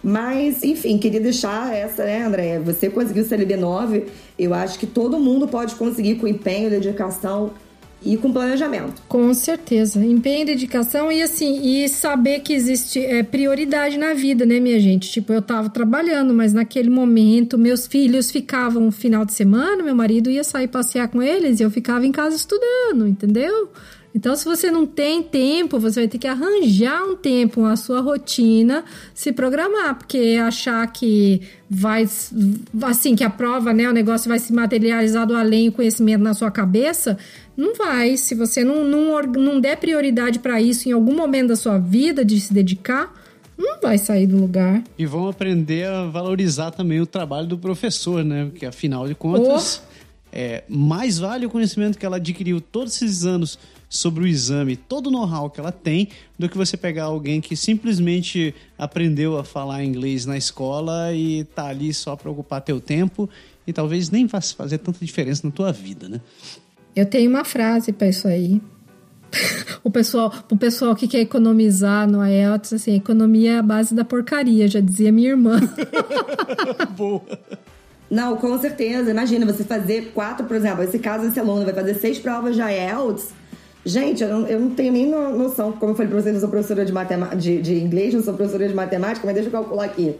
Mas, 0.04 0.64
enfim, 0.64 0.98
queria 0.98 1.20
deixar 1.20 1.74
essa, 1.74 2.06
né, 2.06 2.24
André? 2.24 2.60
Você 2.60 2.90
conseguiu 2.90 3.24
o 3.24 3.26
CLB9, 3.26 4.06
eu 4.38 4.54
acho 4.54 4.80
que 4.80 4.88
todo 4.88 5.20
mundo 5.20 5.48
pode 5.48 5.76
conseguir 5.76 6.16
com 6.16 6.28
empenho, 6.28 6.70
dedicação 6.70 7.52
e 8.02 8.16
com 8.16 8.32
planejamento. 8.32 9.02
Com 9.10 9.34
certeza. 9.34 10.04
Empenho, 10.04 10.46
dedicação 10.46 11.12
e 11.12 11.22
assim, 11.22 11.62
e 11.64 11.90
saber 11.90 12.40
que 12.40 12.54
existe 12.54 13.00
é, 13.04 13.24
prioridade 13.24 13.98
na 13.98 14.14
vida, 14.14 14.46
né, 14.46 14.58
minha 14.60 14.80
gente? 14.80 15.12
Tipo, 15.12 15.34
eu 15.34 15.42
tava 15.42 15.70
trabalhando, 15.70 16.34
mas 16.34 16.54
naquele 16.54 16.90
momento 16.90 17.58
meus 17.58 17.86
filhos 17.86 18.32
ficavam 18.32 18.82
no 18.82 18.92
final 18.92 19.26
de 19.26 19.34
semana, 19.34 19.84
meu 19.84 19.96
marido 19.96 20.30
ia 20.30 20.46
sair 20.46 20.70
passear 20.70 21.10
com 21.10 21.22
eles 21.22 21.60
e 21.60 21.64
eu 21.64 21.70
ficava 21.70 22.06
em 22.06 22.12
casa 22.12 22.38
estudando, 22.38 23.06
entendeu? 23.06 23.70
Então, 24.14 24.36
se 24.36 24.44
você 24.44 24.72
não 24.72 24.88
tem 24.88 25.22
tempo, 25.22 25.80
você 25.80 26.02
vai 26.02 26.08
ter 26.08 26.18
que 26.18 26.28
arranjar 26.28 27.04
um 27.04 27.16
tempo 27.16 27.62
na 27.62 27.76
sua 27.76 28.02
rotina, 28.02 28.84
se 29.14 29.32
programar, 29.32 29.96
porque 29.96 30.38
achar 30.42 30.86
que 30.88 31.42
vai, 31.70 32.08
assim, 32.84 33.16
que 33.16 33.24
a 33.24 33.30
prova, 33.30 33.72
né, 33.72 33.88
o 33.88 33.94
negócio 33.94 34.28
vai 34.28 34.40
se 34.40 34.52
materializar 34.52 35.28
do 35.28 35.36
além 35.36 35.70
o 35.70 35.72
conhecimento 35.72 36.24
na 36.24 36.34
sua 36.34 36.50
cabeça, 36.50 37.18
não 37.56 37.76
vai. 37.76 38.18
Se 38.18 38.34
você 38.34 38.64
não, 38.64 38.84
não, 38.84 39.22
não 39.22 39.60
der 39.60 39.78
prioridade 39.78 40.40
para 40.40 40.60
isso 40.60 40.90
em 40.90 40.92
algum 40.92 41.16
momento 41.16 41.50
da 41.50 41.56
sua 41.56 41.78
vida, 41.78 42.26
de 42.26 42.40
se 42.40 42.52
dedicar, 42.52 43.14
não 43.56 43.80
vai 43.80 43.98
sair 43.98 44.26
do 44.26 44.38
lugar. 44.38 44.82
E 44.98 45.06
vão 45.06 45.28
aprender 45.28 45.86
a 45.86 46.06
valorizar 46.06 46.72
também 46.72 47.00
o 47.00 47.06
trabalho 47.06 47.46
do 47.46 47.58
professor, 47.58 48.24
né? 48.24 48.46
Porque 48.46 48.66
afinal 48.66 49.08
de 49.08 49.14
contas, 49.14 49.84
oh. 49.86 50.28
é, 50.32 50.64
mais 50.68 51.20
vale 51.20 51.46
o 51.46 51.50
conhecimento 51.50 52.00
que 52.00 52.06
ela 52.06 52.16
adquiriu 52.16 52.60
todos 52.60 52.96
esses 52.96 53.26
anos 53.26 53.60
sobre 53.90 54.24
o 54.24 54.28
exame, 54.28 54.76
todo 54.76 55.08
o 55.08 55.12
know-how 55.12 55.50
que 55.50 55.60
ela 55.60 55.72
tem, 55.72 56.10
do 56.38 56.48
que 56.48 56.56
você 56.56 56.78
pegar 56.78 57.06
alguém 57.06 57.42
que 57.42 57.56
simplesmente 57.56 58.54
aprendeu 58.78 59.38
a 59.38 59.44
falar 59.44 59.84
inglês 59.84 60.28
na 60.28 60.38
escola 60.38 61.12
e 61.12 61.44
tá 61.44 61.66
ali 61.66 61.92
só 61.92 62.16
para 62.16 62.30
ocupar 62.30 62.62
teu 62.62 62.80
tempo 62.80 63.28
e 63.66 63.74
talvez 63.74 64.12
nem 64.12 64.28
faça 64.28 64.56
fazer 64.56 64.78
tanta 64.78 65.04
diferença 65.04 65.46
na 65.46 65.52
tua 65.52 65.72
vida, 65.72 66.08
né? 66.08 66.22
Eu 66.96 67.06
tenho 67.06 67.30
uma 67.30 67.44
frase 67.44 67.92
para 67.92 68.08
isso 68.08 68.28
aí. 68.28 68.62
o 69.84 69.90
pessoal, 69.90 70.34
o 70.52 70.58
pessoal 70.58 70.96
que 70.96 71.08
quer 71.08 71.20
economizar 71.20 72.10
no 72.10 72.26
IELTS, 72.26 72.74
assim, 72.74 72.96
economia 72.96 73.54
é 73.54 73.58
a 73.58 73.64
base 73.64 73.96
da 73.96 74.06
porcaria, 74.06 74.68
já 74.68 74.80
dizia 74.80 75.12
minha 75.12 75.30
irmã. 75.30 75.60
Boa. 76.96 77.22
Não, 78.10 78.36
com 78.38 78.58
certeza. 78.58 79.12
Imagina 79.12 79.46
você 79.46 79.64
fazer 79.64 80.12
quatro, 80.14 80.46
por 80.48 80.56
exemplo, 80.56 80.84
esse 80.84 80.98
caso, 80.98 81.26
esse 81.26 81.40
aluno 81.40 81.64
vai 81.64 81.74
fazer 81.74 81.94
seis 81.96 82.18
provas 82.18 82.56
de 82.56 82.62
IELTS 82.62 83.39
Gente, 83.90 84.22
eu 84.22 84.30
não, 84.30 84.48
eu 84.48 84.60
não 84.60 84.70
tenho 84.70 84.94
nem 84.94 85.10
noção, 85.10 85.72
como 85.72 85.94
eu 85.94 85.96
falei 85.96 86.12
pra 86.12 86.22
vocês, 86.22 86.36
eu 86.36 86.42
sou 86.42 86.50
professora 86.50 86.86
de, 86.86 86.94
de, 87.38 87.62
de 87.62 87.76
inglês, 87.80 88.14
não 88.14 88.22
sou 88.22 88.36
professora 88.36 88.68
de 88.68 88.74
matemática, 88.76 89.26
mas 89.26 89.34
deixa 89.34 89.48
eu 89.48 89.52
calcular 89.52 89.86
aqui. 89.86 90.16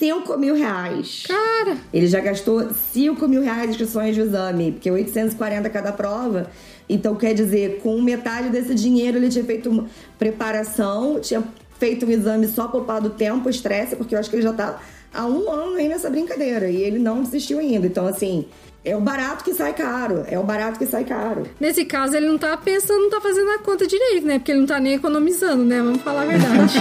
5 0.00 0.36
mil 0.36 0.56
reais. 0.56 1.22
Cara! 1.28 1.76
Ele 1.92 2.08
já 2.08 2.18
gastou 2.18 2.70
5 2.92 3.28
mil 3.28 3.40
reais 3.40 3.66
em 3.66 3.70
inscrições 3.70 4.16
de 4.16 4.22
exame, 4.22 4.72
porque 4.72 4.90
840 4.90 5.70
cada 5.70 5.92
prova. 5.92 6.50
Então, 6.88 7.14
quer 7.14 7.34
dizer, 7.34 7.78
com 7.84 8.00
metade 8.02 8.48
desse 8.48 8.74
dinheiro 8.74 9.16
ele 9.16 9.28
tinha 9.28 9.44
feito 9.44 9.86
preparação, 10.18 11.20
tinha 11.20 11.44
feito 11.78 12.04
um 12.04 12.10
exame 12.10 12.48
só 12.48 12.66
poupado 12.66 13.10
tempo, 13.10 13.48
estresse, 13.48 13.94
porque 13.94 14.16
eu 14.16 14.18
acho 14.18 14.28
que 14.28 14.34
ele 14.34 14.42
já 14.42 14.52
tá 14.52 14.80
há 15.14 15.24
um 15.24 15.48
ano 15.48 15.76
aí 15.76 15.88
nessa 15.88 16.10
brincadeira. 16.10 16.68
E 16.68 16.82
ele 16.82 16.98
não 16.98 17.22
desistiu 17.22 17.60
ainda. 17.60 17.86
Então, 17.86 18.08
assim, 18.08 18.46
é 18.84 18.96
o 18.96 19.00
barato 19.00 19.44
que 19.44 19.52
sai 19.52 19.72
caro. 19.74 20.24
É 20.28 20.38
o 20.38 20.42
barato 20.44 20.78
que 20.78 20.86
sai 20.86 21.04
caro. 21.04 21.44
Nesse 21.60 21.84
caso, 21.84 22.16
ele 22.16 22.28
não 22.28 22.38
tá 22.38 22.56
pensando, 22.56 23.02
não 23.02 23.10
tá 23.10 23.20
fazendo 23.20 23.50
a 23.50 23.58
conta 23.58 23.86
direito, 23.86 24.26
né? 24.26 24.38
Porque 24.38 24.52
ele 24.52 24.60
não 24.60 24.66
tá 24.66 24.80
nem 24.80 24.94
economizando, 24.94 25.64
né? 25.64 25.82
Vamos 25.82 26.02
falar 26.02 26.22
a 26.22 26.26
verdade. 26.26 26.78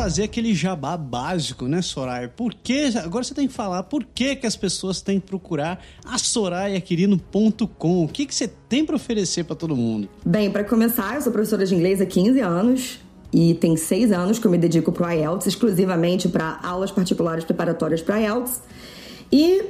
fazer 0.04 0.24
aquele 0.24 0.54
jabá 0.54 0.98
básico, 0.98 1.66
né, 1.66 1.80
Soraya? 1.80 2.28
Por 2.28 2.52
que, 2.52 2.92
agora 3.02 3.24
você 3.24 3.32
tem 3.32 3.48
que 3.48 3.54
falar 3.54 3.84
por 3.84 4.04
que, 4.04 4.36
que 4.36 4.46
as 4.46 4.54
pessoas 4.54 5.00
têm 5.00 5.18
que 5.18 5.26
procurar 5.26 5.82
a 6.04 6.18
soraiaquirino.com. 6.18 8.04
O 8.04 8.08
que, 8.08 8.26
que 8.26 8.34
você 8.34 8.46
tem 8.68 8.84
para 8.84 8.96
oferecer 8.96 9.44
para 9.44 9.56
todo 9.56 9.74
mundo? 9.74 10.06
Bem, 10.22 10.50
para 10.50 10.62
começar, 10.62 11.14
eu 11.14 11.22
sou 11.22 11.32
professora 11.32 11.64
de 11.64 11.74
inglês 11.74 12.02
há 12.02 12.06
15 12.06 12.38
anos 12.40 13.00
e 13.32 13.54
tem 13.54 13.78
seis 13.78 14.12
anos 14.12 14.38
que 14.38 14.46
eu 14.46 14.50
me 14.50 14.58
dedico 14.58 14.92
para 14.92 15.08
o 15.08 15.10
IELTS, 15.10 15.46
exclusivamente 15.46 16.28
para 16.28 16.60
aulas 16.62 16.90
particulares 16.90 17.42
preparatórias 17.42 18.02
para 18.02 18.20
IELTS. 18.20 18.60
E 19.32 19.62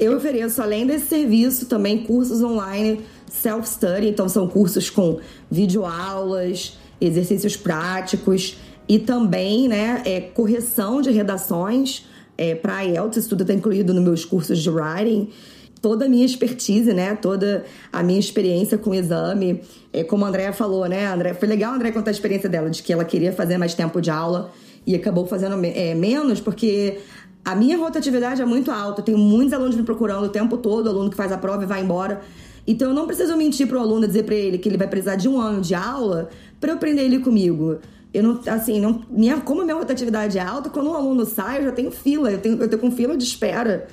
eu 0.00 0.16
ofereço, 0.16 0.60
além 0.60 0.88
desse 0.88 1.06
serviço, 1.06 1.66
também 1.66 2.02
cursos 2.02 2.42
online 2.42 3.02
self-study, 3.30 4.08
então 4.08 4.28
são 4.28 4.48
cursos 4.48 4.90
com 4.90 5.20
videoaulas, 5.48 6.76
exercícios 7.00 7.56
práticos 7.56 8.56
e 8.88 8.98
também 8.98 9.68
né, 9.68 10.02
é, 10.04 10.20
correção 10.20 11.02
de 11.02 11.10
redações 11.10 12.06
é, 12.38 12.54
para 12.54 12.82
IELTS, 12.84 13.18
isso 13.18 13.28
tudo 13.28 13.42
está 13.42 13.52
incluído 13.52 13.92
nos 13.92 14.02
meus 14.02 14.24
cursos 14.24 14.60
de 14.60 14.70
writing. 14.70 15.28
Toda 15.82 16.06
a 16.06 16.08
minha 16.08 16.24
expertise, 16.24 16.92
né? 16.92 17.14
Toda 17.14 17.64
a 17.92 18.02
minha 18.02 18.18
experiência 18.18 18.76
com 18.78 18.90
o 18.90 18.94
exame. 18.94 19.60
É, 19.92 20.02
como 20.02 20.24
a 20.24 20.28
Andrea 20.28 20.52
falou, 20.52 20.86
né? 20.86 21.06
André, 21.06 21.34
foi 21.34 21.46
legal 21.46 21.72
a 21.72 21.76
Andrea 21.76 21.92
contar 21.92 22.10
a 22.10 22.12
experiência 22.12 22.48
dela, 22.48 22.70
de 22.70 22.82
que 22.82 22.92
ela 22.92 23.04
queria 23.04 23.32
fazer 23.32 23.58
mais 23.58 23.74
tempo 23.74 24.00
de 24.00 24.10
aula 24.10 24.50
e 24.86 24.94
acabou 24.94 25.26
fazendo 25.26 25.54
é, 25.64 25.94
menos, 25.94 26.40
porque 26.40 26.98
a 27.44 27.54
minha 27.54 27.76
rotatividade 27.76 28.40
é 28.40 28.44
muito 28.44 28.70
alta. 28.70 29.00
Eu 29.00 29.04
tenho 29.04 29.18
muitos 29.18 29.52
alunos 29.52 29.76
me 29.76 29.82
procurando 29.82 30.24
o 30.24 30.28
tempo 30.28 30.56
todo, 30.56 30.88
aluno 30.88 31.10
que 31.10 31.16
faz 31.16 31.30
a 31.30 31.38
prova 31.38 31.62
e 31.62 31.66
vai 31.66 31.82
embora. 31.82 32.20
Então 32.66 32.88
eu 32.88 32.94
não 32.94 33.06
preciso 33.06 33.36
mentir 33.36 33.66
para 33.66 33.78
o 33.78 33.80
aluno 33.80 34.06
dizer 34.06 34.24
para 34.24 34.34
ele 34.34 34.58
que 34.58 34.68
ele 34.68 34.76
vai 34.76 34.88
precisar 34.88 35.16
de 35.16 35.28
um 35.28 35.40
ano 35.40 35.60
de 35.60 35.74
aula 35.74 36.28
para 36.60 36.72
eu 36.72 36.76
prender 36.76 37.04
ele 37.04 37.20
comigo. 37.20 37.78
Eu 38.12 38.22
não, 38.22 38.40
assim, 38.46 38.80
não, 38.80 39.02
minha, 39.10 39.38
como 39.40 39.60
a 39.60 39.64
minha 39.64 39.76
rotatividade 39.76 40.38
é 40.38 40.42
alta, 40.42 40.70
quando 40.70 40.90
um 40.90 40.94
aluno 40.94 41.26
sai, 41.26 41.58
eu 41.58 41.64
já 41.64 41.72
tenho 41.72 41.90
fila, 41.90 42.30
eu 42.30 42.38
tenho, 42.38 42.60
eu 42.60 42.68
tenho 42.68 42.80
com 42.80 42.90
fila 42.90 43.16
de 43.16 43.24
espera 43.24 43.86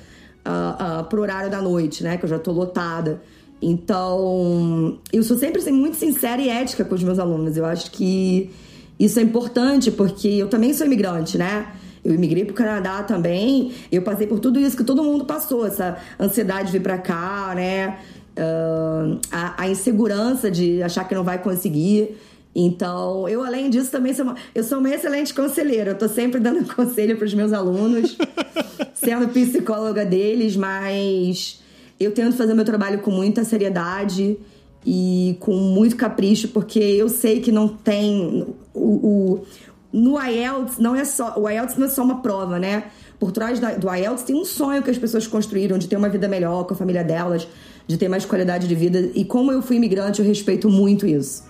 uh, 0.46 1.00
uh, 1.00 1.04
pro 1.04 1.20
horário 1.20 1.50
da 1.50 1.60
noite, 1.60 2.02
né? 2.02 2.16
Que 2.16 2.24
eu 2.24 2.28
já 2.28 2.38
tô 2.38 2.52
lotada. 2.52 3.20
Então, 3.60 4.98
eu 5.12 5.22
sou 5.22 5.36
sempre 5.36 5.60
assim, 5.60 5.72
muito 5.72 5.96
sincera 5.96 6.40
e 6.40 6.48
ética 6.48 6.84
com 6.84 6.94
os 6.94 7.02
meus 7.02 7.18
alunos. 7.18 7.56
Eu 7.56 7.64
acho 7.64 7.90
que 7.90 8.50
isso 8.98 9.18
é 9.18 9.22
importante, 9.22 9.90
porque 9.90 10.28
eu 10.28 10.48
também 10.48 10.72
sou 10.72 10.86
imigrante, 10.86 11.36
né? 11.36 11.66
Eu 12.04 12.14
imigrei 12.14 12.44
pro 12.44 12.54
Canadá 12.54 13.02
também, 13.02 13.72
eu 13.90 14.00
passei 14.00 14.26
por 14.26 14.38
tudo 14.38 14.60
isso 14.60 14.76
que 14.76 14.84
todo 14.84 15.02
mundo 15.02 15.24
passou, 15.24 15.66
essa 15.66 15.98
ansiedade 16.20 16.66
de 16.66 16.72
vir 16.72 16.82
pra 16.82 16.98
cá, 16.98 17.52
né? 17.54 17.98
Uh, 18.38 19.18
a, 19.32 19.62
a 19.62 19.68
insegurança 19.68 20.50
de 20.50 20.82
achar 20.82 21.04
que 21.08 21.14
não 21.14 21.24
vai 21.24 21.42
conseguir. 21.42 22.16
Então, 22.58 23.28
eu 23.28 23.44
além 23.44 23.68
disso 23.68 23.90
também 23.90 24.14
sou 24.14 24.24
uma, 24.24 24.34
eu 24.54 24.64
sou 24.64 24.78
uma 24.78 24.88
excelente 24.88 25.34
conselheira. 25.34 25.90
Eu 25.90 25.98
tô 25.98 26.08
sempre 26.08 26.40
dando 26.40 26.64
conselho 26.74 27.14
para 27.18 27.26
os 27.26 27.34
meus 27.34 27.52
alunos, 27.52 28.16
sendo 28.94 29.28
psicóloga 29.28 30.06
deles, 30.06 30.56
mas 30.56 31.62
eu 32.00 32.12
tento 32.12 32.34
fazer 32.34 32.54
meu 32.54 32.64
trabalho 32.64 33.00
com 33.00 33.10
muita 33.10 33.44
seriedade 33.44 34.38
e 34.86 35.36
com 35.40 35.54
muito 35.54 35.96
capricho, 35.96 36.48
porque 36.48 36.78
eu 36.78 37.10
sei 37.10 37.40
que 37.40 37.52
não 37.52 37.68
tem 37.68 38.46
o, 38.72 38.80
o 38.80 39.46
no 39.92 40.18
IELTS 40.18 40.78
não 40.78 40.94
é 40.96 41.04
só, 41.04 41.38
o 41.38 41.48
IELTS 41.48 41.76
não 41.76 41.86
é 41.86 41.90
só 41.90 42.02
uma 42.02 42.22
prova, 42.22 42.58
né? 42.58 42.84
por 43.18 43.32
trás 43.32 43.58
do 43.58 43.94
IELTS 43.94 44.24
tem 44.24 44.36
um 44.36 44.44
sonho 44.44 44.82
que 44.82 44.90
as 44.90 44.98
pessoas 44.98 45.26
construíram 45.26 45.78
de 45.78 45.88
ter 45.88 45.96
uma 45.96 46.08
vida 46.08 46.28
melhor 46.28 46.64
com 46.64 46.74
a 46.74 46.76
família 46.76 47.02
delas, 47.02 47.48
de 47.86 47.96
ter 47.96 48.08
mais 48.08 48.26
qualidade 48.26 48.68
de 48.68 48.74
vida. 48.74 49.10
E 49.14 49.24
como 49.24 49.50
eu 49.50 49.62
fui 49.62 49.76
imigrante, 49.76 50.20
eu 50.20 50.26
respeito 50.26 50.68
muito 50.68 51.06
isso. 51.06 51.42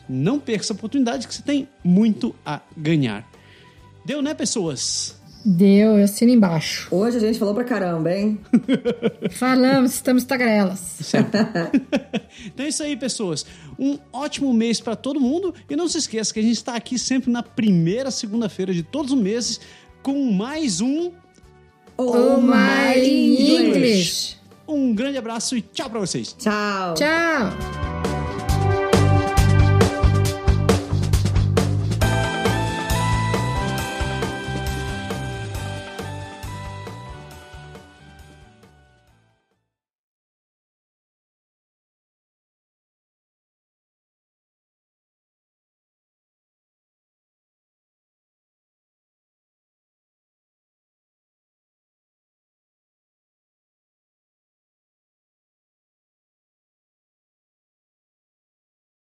Não 0.08 0.38
perca 0.38 0.62
essa 0.62 0.72
oportunidade 0.72 1.26
que 1.26 1.34
você 1.34 1.42
tem 1.42 1.68
muito 1.82 2.32
a 2.46 2.60
ganhar. 2.76 3.31
Deu, 4.04 4.20
né, 4.20 4.34
pessoas? 4.34 5.14
Deu, 5.44 5.98
eu 5.98 6.04
assino 6.04 6.30
embaixo. 6.30 6.88
Hoje 6.90 7.16
a 7.16 7.20
gente 7.20 7.38
falou 7.38 7.54
pra 7.54 7.64
caramba, 7.64 8.14
hein? 8.14 8.38
Falamos, 9.32 9.94
estamos 9.94 10.24
tagarelas. 10.24 10.78
Certo. 10.78 11.36
então 12.46 12.64
é 12.64 12.68
isso 12.68 12.82
aí, 12.82 12.96
pessoas. 12.96 13.44
Um 13.78 13.98
ótimo 14.12 14.52
mês 14.54 14.80
para 14.80 14.94
todo 14.94 15.20
mundo. 15.20 15.52
E 15.68 15.74
não 15.74 15.88
se 15.88 15.98
esqueça 15.98 16.32
que 16.32 16.38
a 16.38 16.42
gente 16.42 16.56
está 16.56 16.76
aqui 16.76 16.98
sempre 16.98 17.30
na 17.30 17.42
primeira 17.42 18.10
segunda-feira 18.10 18.72
de 18.72 18.84
todos 18.84 19.12
os 19.12 19.20
meses 19.20 19.60
com 20.00 20.30
mais 20.32 20.80
um. 20.80 21.10
Oh, 21.96 22.40
My 22.40 22.98
English. 22.98 24.36
Um 24.66 24.94
grande 24.94 25.18
abraço 25.18 25.56
e 25.56 25.62
tchau 25.62 25.90
para 25.90 26.00
vocês. 26.00 26.34
Tchau. 26.38 26.94
Tchau. 26.94 28.21